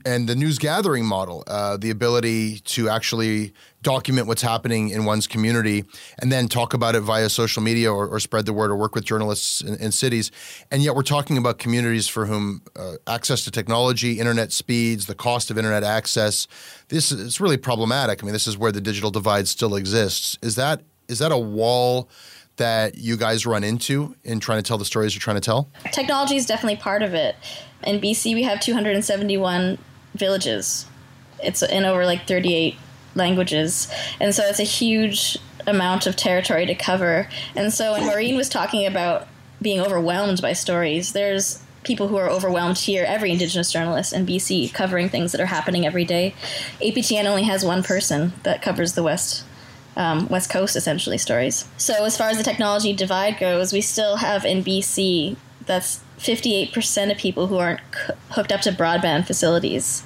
and 0.05 0.29
the 0.29 0.35
news 0.35 0.59
gathering 0.59 1.05
model. 1.05 1.45
Uh, 1.47 1.77
the 1.77 1.91
ability 1.91 2.61
to 2.61 2.89
actually 2.89 3.53
document 3.83 4.27
what's 4.27 4.43
happening 4.43 4.91
in 4.91 5.05
one's 5.05 5.27
community 5.27 5.85
and 6.21 6.31
then 6.31 6.47
talk 6.49 6.73
about 6.73 6.95
it 6.95 7.01
via 7.01 7.29
social 7.29 7.63
media 7.63 7.93
or, 7.93 8.09
or 8.09 8.21
spread 8.21 8.47
the 8.47 8.53
word 8.53 8.71
or 8.71 8.77
work 8.77 8.95
with 8.95 9.05
journalists 9.05 9.61
in, 9.61 9.75
in, 9.77 9.91
cities. 9.91 10.31
And 10.71 10.83
yet, 10.83 10.95
we're 10.95 11.03
talking 11.03 11.37
about 11.37 11.59
communities 11.59 12.09
for 12.09 12.27
whom 12.27 12.63
uh, 12.77 12.95
access 13.07 13.45
to 13.45 13.51
technology, 13.51 14.19
internet 14.19 14.53
speeds, 14.53 15.07
the 15.07 15.15
cost 15.15 15.51
of 15.51 15.59
internet 15.59 15.83
access. 15.83 16.47
This 16.89 17.13
is 17.13 17.41
really 17.41 17.57
problematic. 17.57 18.23
I 18.23 18.25
mean, 18.25 18.33
this 18.33 18.47
is 18.47 18.57
where 18.57 18.73
the 18.73 18.81
digital 18.81 19.11
divide 19.11 19.49
still 19.49 19.75
exists. 19.75 20.39
Is 20.43 20.55
that 20.57 20.83
is 21.09 21.19
that 21.19 21.33
a 21.33 21.39
wall? 21.39 22.09
That 22.57 22.97
you 22.97 23.17
guys 23.17 23.47
run 23.47 23.65
into 23.65 24.15
in 24.25 24.41
trying 24.41 24.59
to 24.59 24.67
tell 24.67 24.79
the 24.79 24.85
stories 24.85 25.15
you're 25.15 25.21
trying 25.21 25.37
to 25.37 25.41
tell? 25.41 25.71
Technology 25.93 26.37
is 26.37 26.47
definitely 26.47 26.77
part 26.77 27.03
of 27.03 27.15
it. 27.15 27.37
In 27.85 28.01
BC, 28.01 28.35
we 28.35 28.43
have 28.43 28.61
271 28.61 29.79
villages. 30.15 30.87
It's 31.43 31.63
in 31.63 31.85
over 31.85 32.05
like 32.05 32.27
38 32.27 32.77
languages. 33.15 33.93
And 34.21 34.35
so 34.35 34.45
it's 34.45 34.61
a 34.61 34.65
huge 34.65 35.39
amount 35.67 36.07
of 36.07 36.17
territory 36.17 36.67
to 36.67 36.75
cover. 36.75 37.29
And 37.55 37.73
so 37.73 37.93
when 37.93 38.07
Maureen 38.07 38.37
was 38.37 38.49
talking 38.49 38.87
about 38.87 39.29
being 39.61 39.81
overwhelmed 39.81 40.43
by 40.43 40.53
stories, 40.53 41.13
there's 41.13 41.63
people 41.85 42.09
who 42.09 42.17
are 42.17 42.29
overwhelmed 42.29 42.79
here, 42.79 43.05
every 43.07 43.31
Indigenous 43.31 43.73
journalist 43.73 44.13
in 44.13 44.27
BC 44.27 44.73
covering 44.73 45.09
things 45.09 45.33
that 45.33 45.41
are 45.41 45.47
happening 45.47 45.87
every 45.87 46.05
day. 46.05 46.35
APTN 46.81 47.25
only 47.25 47.43
has 47.45 47.65
one 47.65 47.83
person 47.83 48.33
that 48.45 48.63
covers 48.63 48.93
the 48.93 49.03
West 49.03 49.45
um, 49.97 50.29
West 50.29 50.51
Coast 50.51 50.77
essentially 50.77 51.19
stories. 51.19 51.67
So 51.77 52.05
as 52.05 52.17
far 52.17 52.29
as 52.29 52.39
the 52.39 52.45
technology 52.45 52.93
divide 52.93 53.39
goes, 53.39 53.73
we 53.73 53.81
still 53.81 54.17
have 54.17 54.45
in 54.45 54.65
BC 54.65 55.37
that's 55.67 56.01
58% 56.19 57.11
of 57.11 57.19
people 57.19 57.47
who 57.49 57.57
aren't 57.57 57.81
c- 57.95 58.15
hooked 58.31 58.53
up 58.53 58.61
to 58.63 58.73
broadband 58.73 59.27
facilities. 59.27 60.03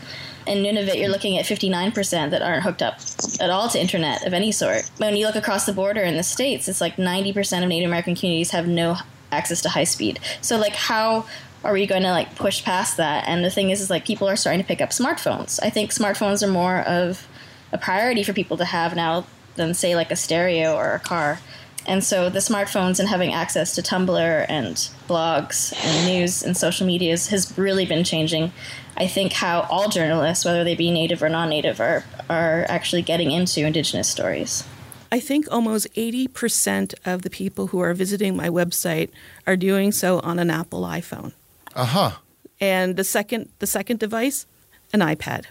In 0.46 0.58
Nunavut, 0.58 0.98
you're 0.98 1.10
looking 1.10 1.36
at 1.38 1.44
59% 1.44 2.30
that 2.30 2.42
aren't 2.42 2.62
hooked 2.62 2.82
up 2.82 3.00
at 3.40 3.50
all 3.50 3.68
to 3.68 3.80
internet 3.80 4.24
of 4.26 4.32
any 4.32 4.52
sort. 4.52 4.88
When 4.98 5.16
you 5.16 5.26
look 5.26 5.34
across 5.34 5.66
the 5.66 5.72
border 5.72 6.02
in 6.02 6.16
the 6.16 6.22
States, 6.22 6.68
it's 6.68 6.80
like 6.80 6.96
90% 6.96 7.62
of 7.62 7.68
Native 7.68 7.88
American 7.88 8.14
communities 8.14 8.50
have 8.50 8.68
no 8.68 8.96
access 9.32 9.60
to 9.62 9.70
high 9.70 9.84
speed. 9.84 10.20
So, 10.40 10.56
like, 10.56 10.74
how 10.74 11.26
are 11.64 11.72
we 11.72 11.84
going 11.86 12.02
to 12.02 12.10
like 12.10 12.36
push 12.36 12.62
past 12.62 12.96
that? 12.96 13.26
And 13.26 13.44
the 13.44 13.50
thing 13.50 13.70
is, 13.70 13.80
is 13.80 13.90
like 13.90 14.04
people 14.04 14.28
are 14.28 14.36
starting 14.36 14.60
to 14.60 14.66
pick 14.66 14.80
up 14.80 14.90
smartphones. 14.90 15.58
I 15.62 15.70
think 15.70 15.90
smartphones 15.90 16.42
are 16.42 16.50
more 16.50 16.80
of 16.82 17.26
a 17.72 17.78
priority 17.78 18.22
for 18.22 18.32
people 18.32 18.56
to 18.56 18.64
have 18.64 18.94
now 18.94 19.26
than 19.56 19.74
say 19.74 19.96
like 19.96 20.10
a 20.10 20.16
stereo 20.16 20.74
or 20.74 20.94
a 20.94 21.00
car. 21.00 21.40
And 21.86 22.02
so 22.02 22.28
the 22.28 22.40
smartphones 22.40 22.98
and 22.98 23.08
having 23.08 23.32
access 23.32 23.74
to 23.76 23.82
Tumblr 23.82 24.46
and 24.48 24.74
blogs 25.08 25.72
and 25.84 26.06
news 26.06 26.42
and 26.42 26.56
social 26.56 26.86
medias 26.86 27.28
has 27.28 27.56
really 27.56 27.86
been 27.86 28.02
changing. 28.02 28.52
I 28.96 29.06
think 29.06 29.32
how 29.32 29.66
all 29.70 29.88
journalists, 29.88 30.44
whether 30.44 30.64
they 30.64 30.74
be 30.74 30.90
native 30.90 31.22
or 31.22 31.28
non-native, 31.28 31.80
are 31.80 32.04
are 32.28 32.66
actually 32.68 33.02
getting 33.02 33.30
into 33.30 33.64
indigenous 33.64 34.08
stories. 34.08 34.64
I 35.12 35.20
think 35.20 35.46
almost 35.50 35.86
80% 35.94 36.94
of 37.04 37.22
the 37.22 37.30
people 37.30 37.68
who 37.68 37.78
are 37.78 37.94
visiting 37.94 38.36
my 38.36 38.48
website 38.48 39.10
are 39.46 39.56
doing 39.56 39.92
so 39.92 40.18
on 40.20 40.40
an 40.40 40.50
Apple 40.50 40.82
iPhone. 40.82 41.32
Uh-huh. 41.74 42.12
And 42.60 42.96
the 42.96 43.04
second 43.04 43.50
the 43.60 43.66
second 43.66 44.00
device, 44.00 44.46
an 44.92 45.00
iPad. 45.00 45.44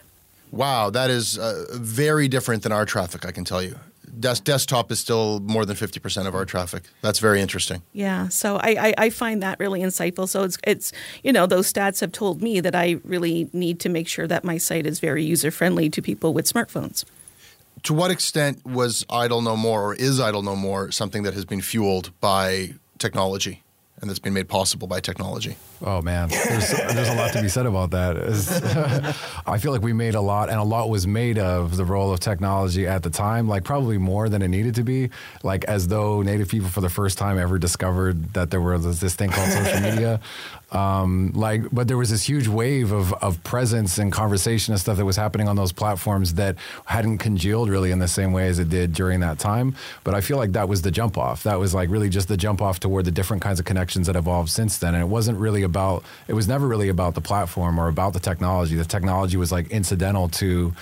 Wow, 0.52 0.90
that 0.90 1.10
is 1.10 1.38
uh, 1.38 1.66
very 1.72 2.28
different 2.28 2.64
than 2.64 2.72
our 2.72 2.86
traffic, 2.86 3.26
I 3.26 3.32
can 3.32 3.46
tell 3.46 3.62
you 3.62 3.80
des- 4.20 4.42
desktop 4.44 4.92
is 4.92 5.00
still 5.00 5.40
more 5.42 5.66
than 5.66 5.76
50% 5.76 6.28
of 6.28 6.36
our 6.36 6.46
traffic. 6.46 6.84
That's 7.02 7.20
very 7.20 7.42
interesting. 7.42 7.82
Yeah. 7.94 8.28
So 8.30 8.58
I, 8.58 8.70
I, 8.70 8.94
I, 8.98 9.10
find 9.10 9.42
that 9.44 9.60
really 9.60 9.82
insightful. 9.82 10.28
So 10.28 10.44
it's, 10.44 10.58
it's, 10.66 10.92
you 11.24 11.32
know, 11.32 11.46
those 11.46 11.72
stats 11.72 12.02
have 12.02 12.12
told 12.12 12.42
me 12.42 12.60
that 12.60 12.76
I 12.76 12.98
really 13.04 13.50
need 13.54 13.80
to 13.82 13.90
make 13.90 14.08
sure 14.08 14.28
that 14.28 14.44
my 14.44 14.58
site 14.58 14.86
is 14.86 15.00
very 15.00 15.24
user 15.24 15.52
friendly 15.52 15.90
to 15.90 16.02
people 16.02 16.34
with 16.34 16.52
smartphones. 16.52 17.06
To 17.84 17.94
what 17.94 18.12
extent 18.12 18.66
was 18.66 19.06
Idle 19.10 19.42
No 19.42 19.56
More 19.56 19.84
or 19.84 19.96
is 19.96 20.20
Idle 20.20 20.42
No 20.42 20.56
More 20.56 20.92
something 20.92 21.24
that 21.24 21.34
has 21.34 21.46
been 21.46 21.62
fueled 21.62 22.12
by 22.20 22.74
technology 22.98 23.62
and 24.02 24.10
that's 24.10 24.20
been 24.20 24.34
made 24.34 24.50
possible 24.50 24.88
by 24.88 25.00
technology? 25.00 25.56
Oh 25.82 26.02
man, 26.02 26.30
there's, 26.30 26.72
there's 26.72 27.10
a 27.10 27.16
lot 27.16 27.32
to 27.34 27.42
be 27.42 27.48
said 27.50 27.66
about 27.66 27.92
that. 27.92 28.18
I 29.46 29.58
feel 29.58 29.72
like 29.72 29.82
we 29.82 29.94
made 29.94 30.16
a 30.16 30.22
lot, 30.22 30.50
and 30.50 30.60
a 30.60 30.64
lot 30.64 30.90
was 30.90 31.08
made 31.08 31.38
of 31.38 31.78
the 31.78 31.86
role 31.86 32.12
of 32.12 32.20
technology 32.20 32.88
at 32.88 33.04
the 33.04 33.10
time, 33.10 33.48
like 33.48 33.64
probably 33.64 33.98
more 33.98 34.28
than 34.30 34.42
it 34.42 34.50
needed 34.50 34.76
to 34.76 34.84
be. 34.84 35.10
Like 35.44 35.64
as 35.66 35.88
though 35.88 36.22
Native 36.22 36.50
people 36.50 36.70
for 36.70 36.82
the 36.82 36.90
first 36.90 37.18
time 37.18 37.38
ever 37.38 37.58
discovered 37.58 38.34
that 38.34 38.52
there 38.52 38.62
was 38.62 39.00
this 39.00 39.16
thing 39.16 39.30
called 39.30 39.52
social 39.52 39.80
media. 39.80 40.20
Um, 40.72 41.32
like, 41.34 41.64
but 41.72 41.88
there 41.88 41.98
was 41.98 42.10
this 42.10 42.24
huge 42.24 42.48
wave 42.48 42.92
of, 42.92 43.14
of 43.14 43.44
presence 43.44 43.98
and 43.98 44.12
conversation 44.12 44.74
and 44.74 44.82
stuff 44.82 44.98
that 44.98 45.06
was 45.06 45.16
happening 45.16 45.48
on 45.48 45.56
those 45.56 45.72
platforms 45.72 46.34
that 46.36 46.56
hadn't 46.86 47.20
congealed 47.20 47.70
really 47.70 47.92
in 47.92 48.00
the 48.00 48.08
same 48.08 48.34
way 48.34 48.48
as 48.48 48.60
it 48.60 48.70
did 48.70 48.94
during 48.94 49.20
that 49.20 49.40
time. 49.40 49.76
But 50.04 50.16
I 50.16 50.22
feel 50.22 50.38
like 50.38 50.54
that 50.54 50.68
was 50.68 50.82
the 50.82 50.92
jump 50.92 51.18
off. 51.18 51.44
That 51.44 51.60
was 51.60 51.74
like 51.74 51.90
really 51.90 52.10
just 52.10 52.28
the 52.28 52.38
jump 52.38 52.62
off 52.62 52.80
toward 52.80 53.06
the 53.06 53.12
different 53.12 53.44
kinds 53.44 53.60
of 53.60 53.66
connections 53.66 54.08
that 54.08 54.16
evolved 54.16 54.50
since 54.50 54.78
then. 54.80 54.96
And 54.96 55.04
it 55.04 55.08
wasn't 55.08 55.40
really 55.40 55.64
about, 55.64 56.04
it 56.28 56.34
was 56.34 56.48
never 56.48 56.68
really 56.68 56.90
about 56.90 57.16
the 57.16 57.22
platform 57.22 57.80
or 57.80 57.88
about 57.88 58.14
the 58.14 58.20
technology. 58.20 58.76
The 58.76 58.86
technology 58.86 59.38
was 59.38 59.52
like 59.52 59.70
incidental 59.70 60.30
to 60.30 60.74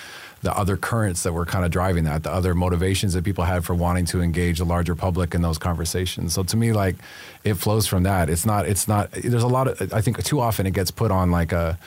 the 0.43 0.55
other 0.55 0.77
currents 0.77 1.23
that 1.23 1.33
were 1.33 1.45
kind 1.45 1.65
of 1.65 1.71
driving 1.71 2.03
that, 2.03 2.23
the 2.23 2.31
other 2.31 2.53
motivations 2.53 3.13
that 3.13 3.23
people 3.23 3.45
had 3.45 3.65
for 3.65 3.73
wanting 3.73 4.05
to 4.05 4.21
engage 4.21 4.59
the 4.59 4.65
larger 4.65 4.93
public 4.93 5.33
in 5.33 5.41
those 5.41 5.57
conversations. 5.57 6.33
So 6.33 6.43
to 6.43 6.57
me, 6.57 6.73
like 6.73 6.97
it 7.43 7.55
flows 7.55 7.87
from 7.87 8.03
that. 8.03 8.29
It's 8.29 8.45
not, 8.45 8.67
it's 8.67 8.87
not, 8.87 9.11
there's 9.11 9.43
a 9.43 9.47
lot 9.47 9.67
of, 9.67 9.93
I 9.93 10.01
think 10.01 10.21
too 10.23 10.39
often 10.41 10.67
it 10.67 10.73
gets 10.73 10.91
put 10.91 11.11
on 11.11 11.31
like 11.31 11.53
a, 11.53 11.79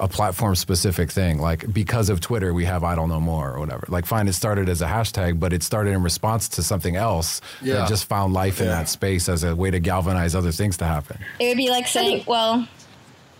a 0.00 0.08
platform 0.08 0.54
specific 0.54 1.10
thing. 1.10 1.38
Like 1.38 1.72
because 1.72 2.08
of 2.08 2.20
Twitter, 2.20 2.54
we 2.54 2.64
have 2.64 2.82
Idle 2.82 3.08
No 3.08 3.20
More 3.20 3.52
or 3.52 3.60
whatever. 3.60 3.84
Like 3.88 4.06
fine, 4.06 4.26
it 4.28 4.32
started 4.32 4.68
as 4.68 4.80
a 4.80 4.86
hashtag, 4.86 5.38
but 5.38 5.52
it 5.52 5.62
started 5.62 5.90
in 5.90 6.02
response 6.02 6.48
to 6.50 6.62
something 6.62 6.96
else 6.96 7.40
yeah. 7.60 7.74
that 7.74 7.88
just 7.88 8.06
found 8.06 8.32
life 8.32 8.58
yeah. 8.58 8.64
in 8.64 8.70
that 8.70 8.88
space 8.88 9.28
as 9.28 9.44
a 9.44 9.54
way 9.54 9.70
to 9.70 9.80
galvanize 9.80 10.34
other 10.34 10.52
things 10.52 10.76
to 10.78 10.84
happen. 10.84 11.18
It 11.40 11.48
would 11.48 11.56
be 11.56 11.68
like 11.68 11.88
saying, 11.88 12.24
well, 12.26 12.66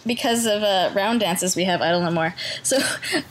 because 0.06 0.46
of 0.46 0.62
uh, 0.62 0.90
round 0.94 1.20
dances 1.20 1.56
we 1.56 1.64
have 1.64 1.80
idle 1.80 2.00
no 2.00 2.10
more 2.10 2.34
so 2.62 2.78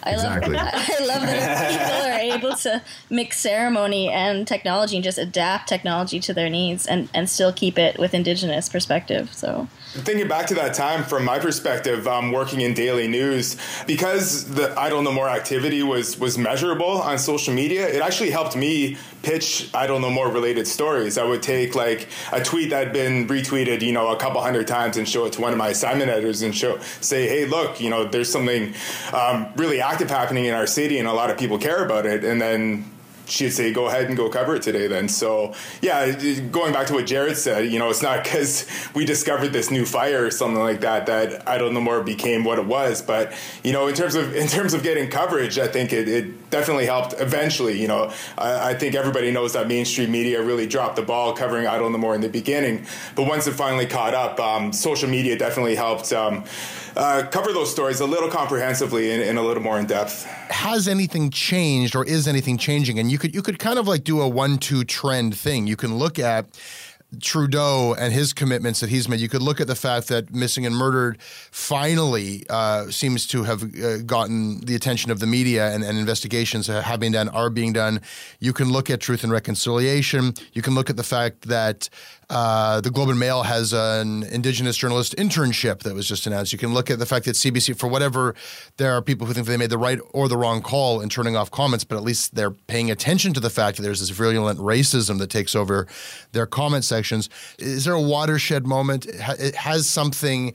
i 0.03 0.12
exactly. 0.12 0.56
love 0.56 0.69
i 0.73 1.06
love 1.06 1.21
that 1.21 1.71
people 1.71 2.12
are 2.12 2.36
able 2.36 2.56
to 2.56 2.82
mix 3.10 3.39
ceremony 3.39 4.10
and 4.10 4.47
technology 4.47 4.95
and 4.95 5.03
just 5.03 5.17
adapt 5.17 5.67
technology 5.67 6.19
to 6.19 6.34
their 6.34 6.49
needs 6.49 6.86
and 6.86 7.10
and 7.13 7.30
still 7.30 7.53
keep 7.53 7.77
it 7.77 7.97
with 7.97 8.13
indigenous 8.13 8.69
perspective 8.69 9.34
so 9.34 9.67
Thinking 9.91 10.27
back 10.27 10.45
to 10.47 10.53
that 10.56 10.75
time 10.75 11.03
from 11.03 11.25
my 11.25 11.39
perspective, 11.39 12.08
um, 12.08 12.32
working 12.32 12.62
in 12.62 12.73
daily 12.75 13.08
news, 13.08 13.58
because 13.88 14.45
the 14.53 14.77
Idle 14.77 15.01
No 15.01 15.12
More 15.12 15.27
activity 15.27 15.82
was 15.82 16.19
was 16.19 16.38
measurable 16.38 17.01
on 17.01 17.17
social 17.17 17.53
media, 17.53 17.88
it 17.88 18.01
actually 18.01 18.30
helped 18.30 18.56
me 18.56 18.97
pitch 19.28 19.70
Idle 19.74 20.00
No 20.00 20.10
More 20.10 20.32
related 20.32 20.68
stories. 20.68 21.18
I 21.18 21.26
would 21.26 21.44
take 21.44 21.76
like 21.76 22.08
a 22.32 22.42
tweet 22.42 22.70
that 22.70 22.86
had 22.86 22.94
been 22.94 23.28
retweeted, 23.28 23.82
you 23.82 23.92
know, 23.92 24.08
a 24.08 24.18
couple 24.18 24.42
hundred 24.42 24.68
times 24.68 24.96
and 24.96 25.08
show 25.08 25.26
it 25.26 25.34
to 25.34 25.42
one 25.42 25.52
of 25.52 25.58
my 25.58 25.68
assignment 25.70 26.10
editors 26.10 26.42
and 26.44 26.56
show 26.56 26.80
say, 27.02 27.28
hey, 27.28 27.46
look, 27.46 27.82
you 27.82 27.90
know, 27.90 28.06
there's 28.06 28.32
something 28.32 28.74
um, 29.13 29.48
really 29.58 29.82
active 29.82 30.10
happening 30.10 30.46
in 30.46 30.54
our 30.54 30.66
city 30.66 30.98
and 30.98 31.10
a 31.10 31.13
lot 31.13 31.30
of 31.30 31.38
people 31.38 31.58
care 31.58 31.84
about 31.84 32.06
it, 32.06 32.24
and 32.24 32.42
then 32.42 32.90
she'd 33.28 33.52
say, 33.52 33.72
"Go 33.72 33.88
ahead 33.88 34.06
and 34.06 34.18
go 34.18 34.30
cover 34.30 34.56
it 34.56 34.62
today." 34.62 34.88
Then, 34.88 35.08
so 35.08 35.54
yeah, 35.82 36.12
going 36.52 36.74
back 36.74 36.88
to 36.88 36.94
what 36.94 37.06
Jarrett 37.06 37.38
said, 37.38 37.72
you 37.72 37.80
know, 37.80 37.90
it's 37.90 38.02
not 38.02 38.24
because 38.24 38.68
we 38.94 39.06
discovered 39.06 39.50
this 39.50 39.70
new 39.70 39.86
fire 39.86 40.26
or 40.26 40.32
something 40.32 40.60
like 40.60 40.82
that 40.82 41.06
that 41.06 41.48
Idle 41.48 41.72
No 41.72 41.82
More 41.82 42.02
became 42.02 42.44
what 42.44 42.60
it 42.60 42.66
was. 42.66 43.02
But 43.02 43.34
you 43.63 43.74
know, 43.74 43.88
in 43.88 43.96
terms 43.96 44.16
of 44.16 44.36
in 44.36 44.48
terms 44.48 44.74
of 44.74 44.84
getting 44.84 45.10
coverage, 45.10 45.60
I 45.60 45.68
think 45.68 45.94
it, 45.94 46.08
it 46.08 46.47
definitely 46.50 46.86
helped. 46.86 47.14
Eventually, 47.20 47.80
you 47.80 47.88
know, 47.88 48.12
I, 48.38 48.70
I, 48.70 48.74
think 48.74 48.96
everybody 48.96 49.32
knows 49.32 49.54
that 49.54 49.68
mainstream 49.68 50.12
media 50.12 50.42
really 50.42 50.68
dropped 50.68 50.96
the 50.96 51.02
ball 51.02 51.34
covering 51.34 51.68
Idle 51.68 51.90
No 51.90 51.98
More 51.98 52.16
in 52.16 52.22
the 52.22 52.30
beginning, 52.30 52.86
but 53.16 53.28
once 53.28 53.48
it 53.48 53.54
finally 53.54 53.86
caught 53.86 54.14
up, 54.14 54.40
um, 54.40 54.72
social 54.72 55.10
media 55.10 55.38
definitely 55.38 55.76
helped. 55.76 56.12
Um, 56.14 56.44
uh, 56.96 57.28
cover 57.30 57.54
those 57.54 57.72
stories 57.72 58.00
a 58.00 58.06
little 58.06 58.28
comprehensively 58.28 59.12
and, 59.12 59.22
and, 59.22 59.38
a 59.38 59.42
little 59.42 59.62
more 59.62 59.78
in 59.78 59.86
depth. 59.86 60.24
Has 60.50 60.88
anything 60.88 61.30
changed, 61.30 61.96
or 61.96 62.04
is 62.04 62.28
anything 62.28 62.58
changing? 62.58 62.98
And 62.98 63.12
you 63.12 63.20
could 63.20 63.36
you 63.36 63.44
could 63.44 63.60
kind 63.60 63.78
of 63.78 63.88
like 63.88 64.04
do 64.04 64.20
a 64.20 64.28
one 64.28 64.58
two 64.58 64.84
trend 64.84 65.38
thing. 65.38 65.68
You 65.68 65.76
can 65.76 65.96
look 65.96 66.18
at 66.18 66.48
Trudeau 67.22 67.96
and 67.98 68.13
his 68.13 68.34
commitments 68.34 68.82
that 68.82 68.89
he's 68.89 69.08
made, 69.08 69.22
you 69.22 69.30
could 69.30 69.41
look 69.41 69.62
at 69.62 69.67
the 69.67 69.76
fact 69.76 70.10
that 70.10 70.34
Missing 70.34 70.65
and 70.65 70.76
Murdered 70.76 71.17
finally 71.22 72.46
uh, 72.50 72.89
seems 72.89 73.26
to 73.28 73.43
have 73.43 73.63
uh, 73.63 74.00
gotten 74.00 74.60
the 74.62 74.76
attention 74.76 75.10
of 75.10 75.20
the 75.20 75.28
media 75.28 75.74
and, 75.74 75.84
and, 75.84 75.98
investigations 75.98 76.67
have 76.67 77.00
been 77.00 77.13
done, 77.13 77.30
are 77.30 77.50
being 77.50 77.72
done. 77.72 78.02
You 78.39 78.52
can 78.52 78.72
look 78.72 78.89
at 78.89 79.00
Truth 79.00 79.24
and 79.24 79.32
Reconciliation. 79.32 80.34
You 80.52 80.62
can 80.62 80.76
look 80.76 80.89
at 80.89 80.98
the 80.98 81.04
fact 81.04 81.43
that 81.43 81.89
uh, 82.30 82.82
the 82.82 82.92
Globe 82.92 83.10
and 83.10 83.20
Mail 83.20 83.44
has 83.44 83.72
an 83.72 84.24
Indigenous 84.24 84.76
journalist 84.76 85.16
internship 85.16 85.80
that 85.80 85.94
was 85.96 86.08
just 86.08 86.28
announced. 86.28 86.52
You 86.52 86.60
can 86.60 86.74
look 86.74 86.92
at 86.92 87.00
the 87.00 87.06
fact 87.06 87.26
that 87.26 87.36
CBC, 87.36 87.78
for 87.80 87.88
whatever, 87.88 88.36
there 88.76 88.92
are 88.94 89.02
people 89.02 89.26
who 89.26 89.34
think 89.34 89.48
they 89.48 89.56
made 89.56 89.70
the 89.70 89.78
right 89.78 90.00
or 90.12 90.28
the 90.28 90.36
wrong 90.36 90.62
call 90.62 91.00
in 91.00 91.08
turning 91.08 91.38
off 91.38 91.50
comments, 91.52 91.86
but 91.86 91.96
at 91.96 92.04
least 92.04 92.36
they're 92.36 92.52
paying 92.52 92.92
attention 92.92 93.34
to 93.34 93.40
the 93.40 93.50
fact 93.50 93.78
that 93.78 93.84
there's 93.84 94.02
this 94.02 94.10
virulent 94.10 94.60
racism 94.60 95.20
that 95.20 95.30
takes 95.30 95.56
over 95.56 95.88
their 96.34 96.46
comment 96.46 96.84
sections. 96.84 97.30
Is 97.60 97.86
there 97.86 97.94
a 97.94 98.02
watershed 98.02 98.68
moment? 98.68 99.10
Has 99.56 99.88
something 99.88 100.54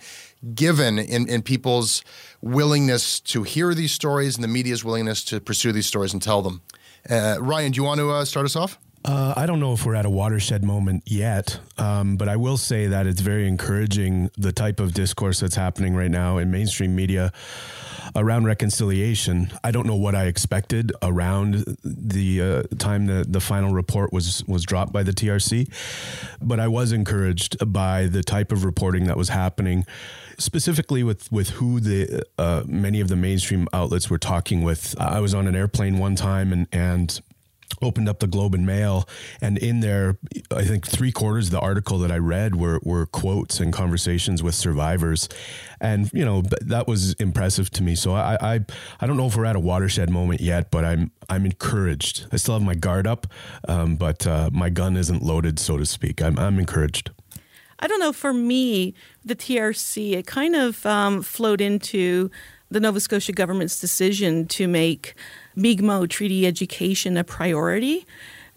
given 0.54 0.98
in, 0.98 1.26
in 1.28 1.40
people's 1.40 2.04
willingness 2.42 3.18
to 3.20 3.44
hear 3.44 3.72
these 3.72 3.92
stories 3.92 4.34
and 4.34 4.44
the 4.44 4.48
media's 4.48 4.84
willingness 4.84 5.24
to 5.24 5.40
pursue 5.40 5.72
these 5.72 5.86
stories 5.86 6.12
and 6.12 6.20
tell 6.20 6.42
them? 6.42 6.60
Uh, 7.08 7.38
Ryan, 7.40 7.72
do 7.72 7.76
you 7.76 7.84
want 7.84 7.98
to 7.98 8.10
uh, 8.10 8.24
start 8.26 8.44
us 8.44 8.56
off? 8.56 8.78
Uh, 9.04 9.34
I 9.36 9.46
don't 9.46 9.58
know 9.58 9.72
if 9.72 9.84
we're 9.84 9.96
at 9.96 10.06
a 10.06 10.10
watershed 10.10 10.64
moment 10.64 11.02
yet, 11.06 11.58
um, 11.76 12.16
but 12.16 12.28
I 12.28 12.36
will 12.36 12.56
say 12.56 12.86
that 12.86 13.06
it's 13.06 13.20
very 13.20 13.48
encouraging 13.48 14.30
the 14.38 14.52
type 14.52 14.78
of 14.78 14.94
discourse 14.94 15.40
that's 15.40 15.56
happening 15.56 15.96
right 15.96 16.10
now 16.10 16.38
in 16.38 16.52
mainstream 16.52 16.94
media 16.94 17.32
around 18.14 18.44
reconciliation. 18.44 19.50
I 19.64 19.72
don't 19.72 19.86
know 19.86 19.96
what 19.96 20.14
I 20.14 20.26
expected 20.26 20.92
around 21.02 21.76
the 21.82 22.42
uh, 22.42 22.62
time 22.78 23.06
that 23.06 23.32
the 23.32 23.40
final 23.40 23.72
report 23.72 24.12
was 24.12 24.44
was 24.46 24.64
dropped 24.64 24.92
by 24.92 25.02
the 25.02 25.12
TRC, 25.12 25.68
but 26.40 26.60
I 26.60 26.68
was 26.68 26.92
encouraged 26.92 27.56
by 27.72 28.06
the 28.06 28.22
type 28.22 28.52
of 28.52 28.64
reporting 28.64 29.06
that 29.06 29.16
was 29.16 29.30
happening, 29.30 29.84
specifically 30.38 31.02
with 31.02 31.30
with 31.32 31.50
who 31.50 31.80
the 31.80 32.24
uh, 32.38 32.62
many 32.66 33.00
of 33.00 33.08
the 33.08 33.16
mainstream 33.16 33.66
outlets 33.72 34.08
were 34.08 34.18
talking 34.18 34.62
with. 34.62 34.94
I 35.00 35.18
was 35.18 35.34
on 35.34 35.48
an 35.48 35.56
airplane 35.56 35.98
one 35.98 36.14
time 36.14 36.52
and 36.52 36.68
and 36.70 37.20
opened 37.82 38.08
up 38.08 38.20
the 38.20 38.26
Globe 38.26 38.54
and 38.54 38.66
Mail, 38.66 39.08
and 39.40 39.58
in 39.58 39.80
there, 39.80 40.18
I 40.50 40.64
think 40.64 40.86
three 40.86 41.12
quarters 41.12 41.46
of 41.46 41.52
the 41.52 41.60
article 41.60 41.98
that 41.98 42.10
I 42.10 42.18
read 42.18 42.56
were 42.56 42.80
were 42.82 43.06
quotes 43.06 43.60
and 43.60 43.72
conversations 43.72 44.42
with 44.42 44.54
survivors, 44.54 45.28
and 45.80 46.10
you 46.12 46.24
know 46.24 46.42
that 46.60 46.86
was 46.86 47.14
impressive 47.14 47.70
to 47.70 47.82
me. 47.82 47.94
So 47.94 48.14
I 48.14 48.36
I, 48.40 48.60
I 49.00 49.06
don't 49.06 49.16
know 49.16 49.26
if 49.26 49.36
we're 49.36 49.44
at 49.44 49.56
a 49.56 49.60
watershed 49.60 50.10
moment 50.10 50.40
yet, 50.40 50.70
but 50.70 50.84
I'm 50.84 51.10
I'm 51.28 51.44
encouraged. 51.44 52.26
I 52.32 52.36
still 52.36 52.54
have 52.54 52.62
my 52.62 52.74
guard 52.74 53.06
up, 53.06 53.26
um, 53.68 53.96
but 53.96 54.26
uh, 54.26 54.50
my 54.52 54.70
gun 54.70 54.96
isn't 54.96 55.22
loaded, 55.22 55.58
so 55.58 55.76
to 55.76 55.86
speak. 55.86 56.22
I'm 56.22 56.38
I'm 56.38 56.58
encouraged. 56.58 57.10
I 57.78 57.88
don't 57.88 57.98
know. 57.98 58.12
For 58.12 58.32
me, 58.32 58.94
the 59.24 59.34
TRC 59.34 60.12
it 60.12 60.26
kind 60.26 60.54
of 60.54 60.86
um, 60.86 61.22
flowed 61.22 61.60
into 61.60 62.30
the 62.70 62.80
Nova 62.80 63.00
Scotia 63.00 63.32
government's 63.32 63.80
decision 63.80 64.46
to 64.48 64.66
make 64.66 65.14
Mi'kmaq 65.56 66.08
treaty 66.08 66.46
education 66.46 67.16
a 67.16 67.24
priority 67.24 68.06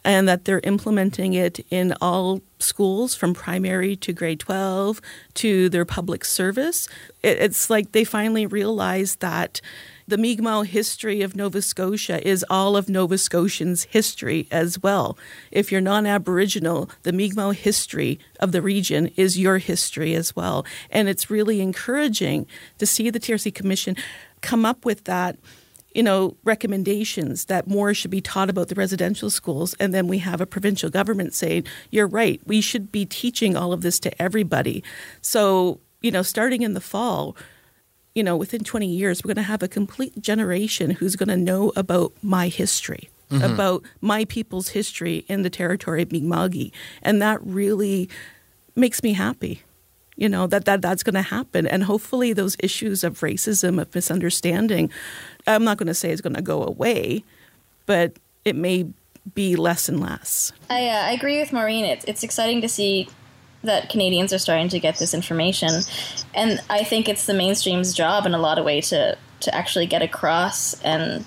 and 0.06 0.28
that 0.28 0.46
they're 0.46 0.62
implementing 0.64 1.34
it 1.34 1.66
in 1.72 1.94
all 2.00 2.42
schools 2.60 3.16
from 3.16 3.34
primary 3.34 3.96
to 3.96 4.14
grade 4.14 4.40
12 4.40 5.02
to 5.34 5.68
their 5.68 5.84
public 5.84 6.24
service. 6.24 6.88
It's 7.24 7.72
like 7.72 7.92
they 7.92 8.04
finally 8.04 8.46
realized 8.46 9.20
that 9.22 9.60
the 10.08 10.18
Mi'kmaq 10.20 10.68
history 10.68 11.24
of 11.24 11.36
Nova 11.36 11.64
Scotia 11.64 12.26
is 12.26 12.46
all 12.52 12.78
of 12.78 12.88
Nova 12.88 13.18
Scotians' 13.18 13.86
history 13.86 14.48
as 14.52 14.82
well. 14.84 15.18
If 15.50 15.72
you're 15.72 15.82
non 15.82 16.06
Aboriginal, 16.06 16.92
the 17.02 17.12
Mi'kmaq 17.12 17.56
history 17.56 18.20
of 18.40 18.52
the 18.52 18.62
region 18.62 19.08
is 19.16 19.40
your 19.40 19.58
history 19.58 20.14
as 20.14 20.36
well. 20.36 20.64
And 20.92 21.10
it's 21.10 21.32
really 21.32 21.60
encouraging 21.60 22.46
to 22.78 22.86
see 22.86 23.10
the 23.10 23.20
TRC 23.20 23.56
Commission 23.56 23.96
come 24.42 24.64
up 24.64 24.86
with 24.86 25.06
that 25.06 25.38
you 25.96 26.04
know, 26.04 26.36
recommendations 26.44 27.46
that 27.46 27.68
more 27.68 27.94
should 27.94 28.12
be 28.12 28.20
taught 28.20 28.50
about 28.50 28.68
the 28.68 28.76
residential 28.76 29.30
schools. 29.30 29.74
And 29.80 29.94
then 29.94 30.10
we 30.10 30.18
have 30.20 30.42
a 30.42 30.46
provincial 30.46 30.90
government 30.90 31.34
saying, 31.34 31.66
you're 31.90 32.06
right, 32.06 32.42
we 32.46 32.60
should 32.60 32.92
be 32.92 33.06
teaching 33.06 33.56
all 33.56 33.72
of 33.72 33.82
this 33.82 33.98
to 34.02 34.22
everybody. 34.22 34.84
So, 35.22 35.80
you 36.02 36.12
know, 36.12 36.22
starting 36.22 36.64
in 36.64 36.74
the 36.74 36.82
fall, 36.82 37.38
you 38.14 38.24
know, 38.24 38.36
within 38.36 38.66
20 38.66 38.86
years, 38.86 39.24
we're 39.24 39.30
going 39.30 39.44
to 39.44 39.44
have 39.44 39.64
a 39.64 39.70
complete 39.70 40.22
generation 40.22 40.92
who's 40.92 41.16
going 41.16 41.30
to 41.30 41.38
know 41.38 41.72
about 41.78 42.12
my 42.22 42.50
history. 42.50 43.10
Mm-hmm. 43.32 43.56
About 43.56 43.84
my 44.02 44.26
people's 44.26 44.70
history 44.70 45.26
in 45.28 45.42
the 45.42 45.50
territory 45.50 46.04
of 46.04 46.12
Mi'kmaq. 46.12 46.72
And 47.02 47.20
that 47.24 47.40
really 47.44 48.08
makes 48.76 49.02
me 49.02 49.14
happy 49.14 49.64
you 50.16 50.30
know 50.30 50.48
that, 50.48 50.66
that 50.66 50.82
that's 50.82 51.04
going 51.04 51.16
to 51.16 51.22
happen 51.22 51.68
and 51.68 51.84
hopefully 51.84 52.34
those 52.34 52.56
issues 52.60 53.04
of 53.04 53.20
racism 53.20 53.82
of 53.82 53.94
misunderstanding 53.94 54.90
I'm 55.48 55.64
not 55.64 55.78
going 55.78 55.88
to 55.88 55.94
say 55.94 56.12
it's 56.12 56.22
going 56.22 56.36
to 56.36 56.42
go 56.42 56.64
away, 56.64 57.24
but 57.86 58.14
it 58.44 58.56
may 58.56 58.88
be 59.34 59.56
less 59.56 59.90
and 59.90 60.00
less. 60.00 60.52
I, 60.70 60.88
uh, 60.88 61.06
I 61.06 61.12
agree 61.12 61.40
with 61.40 61.52
Maureen. 61.52 61.86
It's, 61.86 62.06
it's 62.06 62.24
exciting 62.24 62.62
to 62.62 62.70
see 62.70 63.08
that 63.64 63.90
Canadians 63.90 64.32
are 64.32 64.38
starting 64.38 64.70
to 64.70 64.80
get 64.80 64.98
this 64.98 65.14
information. 65.14 65.82
And 66.34 66.62
I 66.70 66.84
think 66.84 67.10
it's 67.10 67.26
the 67.26 67.34
mainstream's 67.34 67.94
job 67.94 68.26
in 68.26 68.34
a 68.34 68.38
lot 68.38 68.60
of 68.60 68.66
ways 68.66 68.90
to, 68.90 69.18
to 69.42 69.56
actually 69.56 69.88
get 69.88 70.02
across 70.02 70.80
and 70.82 71.26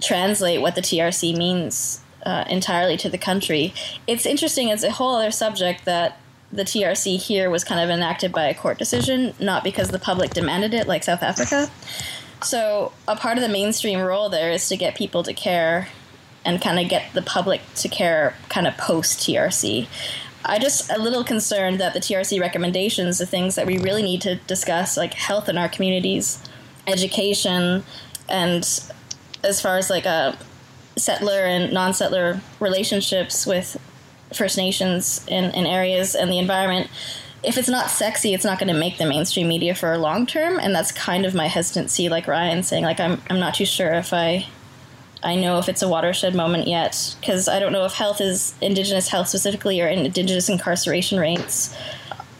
translate 0.00 0.60
what 0.60 0.74
the 0.74 0.80
TRC 0.80 1.36
means 1.36 2.00
uh, 2.24 2.44
entirely 2.48 2.96
to 2.98 3.08
the 3.08 3.18
country. 3.18 3.72
It's 4.06 4.26
interesting, 4.26 4.68
it's 4.68 4.82
a 4.82 4.90
whole 4.90 5.16
other 5.16 5.30
subject 5.30 5.84
that 5.84 6.20
the 6.50 6.64
TRC 6.64 7.20
here 7.20 7.50
was 7.50 7.62
kind 7.62 7.80
of 7.80 7.90
enacted 7.90 8.32
by 8.32 8.44
a 8.44 8.54
court 8.54 8.78
decision, 8.78 9.34
not 9.38 9.62
because 9.62 9.88
the 9.88 9.98
public 9.98 10.30
demanded 10.30 10.72
it 10.74 10.86
like 10.86 11.04
South 11.04 11.22
Africa. 11.22 11.70
So 12.42 12.92
a 13.06 13.16
part 13.16 13.36
of 13.36 13.42
the 13.42 13.48
mainstream 13.48 14.00
role 14.00 14.28
there 14.28 14.50
is 14.50 14.68
to 14.68 14.76
get 14.76 14.94
people 14.94 15.22
to 15.24 15.32
care 15.32 15.88
and 16.44 16.62
kind 16.62 16.78
of 16.78 16.88
get 16.88 17.12
the 17.12 17.22
public 17.22 17.60
to 17.76 17.88
care 17.88 18.34
kind 18.48 18.66
of 18.66 18.76
post 18.76 19.20
TRC. 19.20 19.86
I 20.44 20.58
just 20.58 20.90
a 20.90 20.98
little 20.98 21.24
concerned 21.24 21.80
that 21.80 21.94
the 21.94 22.00
TRC 22.00 22.40
recommendations, 22.40 23.18
the 23.18 23.26
things 23.26 23.56
that 23.56 23.66
we 23.66 23.78
really 23.78 24.02
need 24.02 24.20
to 24.22 24.36
discuss, 24.36 24.96
like 24.96 25.14
health 25.14 25.48
in 25.48 25.58
our 25.58 25.68
communities, 25.68 26.42
education, 26.86 27.84
and 28.28 28.62
as 29.44 29.60
far 29.60 29.76
as 29.76 29.90
like 29.90 30.06
a 30.06 30.08
uh, 30.08 30.36
settler 30.96 31.44
and 31.44 31.72
non-settler 31.72 32.40
relationships 32.60 33.46
with 33.46 33.76
First 34.32 34.56
Nations 34.56 35.24
in, 35.28 35.44
in 35.52 35.66
areas 35.66 36.14
and 36.14 36.30
the 36.30 36.38
environment, 36.38 36.90
if 37.42 37.56
it's 37.56 37.68
not 37.68 37.90
sexy, 37.90 38.34
it's 38.34 38.44
not 38.44 38.58
going 38.58 38.72
to 38.72 38.78
make 38.78 38.98
the 38.98 39.06
mainstream 39.06 39.48
media 39.48 39.74
for 39.74 39.92
a 39.92 39.98
long 39.98 40.26
term, 40.26 40.58
and 40.58 40.74
that's 40.74 40.92
kind 40.92 41.24
of 41.24 41.34
my 41.34 41.46
hesitancy. 41.46 42.08
Like 42.08 42.26
Ryan 42.26 42.62
saying, 42.62 42.84
like 42.84 43.00
I'm 43.00 43.20
I'm 43.30 43.38
not 43.38 43.54
too 43.54 43.66
sure 43.66 43.92
if 43.92 44.12
I 44.12 44.46
I 45.22 45.36
know 45.36 45.58
if 45.58 45.68
it's 45.68 45.82
a 45.82 45.88
watershed 45.88 46.34
moment 46.34 46.68
yet 46.68 47.16
because 47.20 47.48
I 47.48 47.58
don't 47.58 47.72
know 47.72 47.84
if 47.84 47.94
health 47.94 48.20
is 48.20 48.54
Indigenous 48.60 49.08
health 49.08 49.28
specifically 49.28 49.80
or 49.80 49.88
Indigenous 49.88 50.48
incarceration 50.48 51.18
rates 51.18 51.76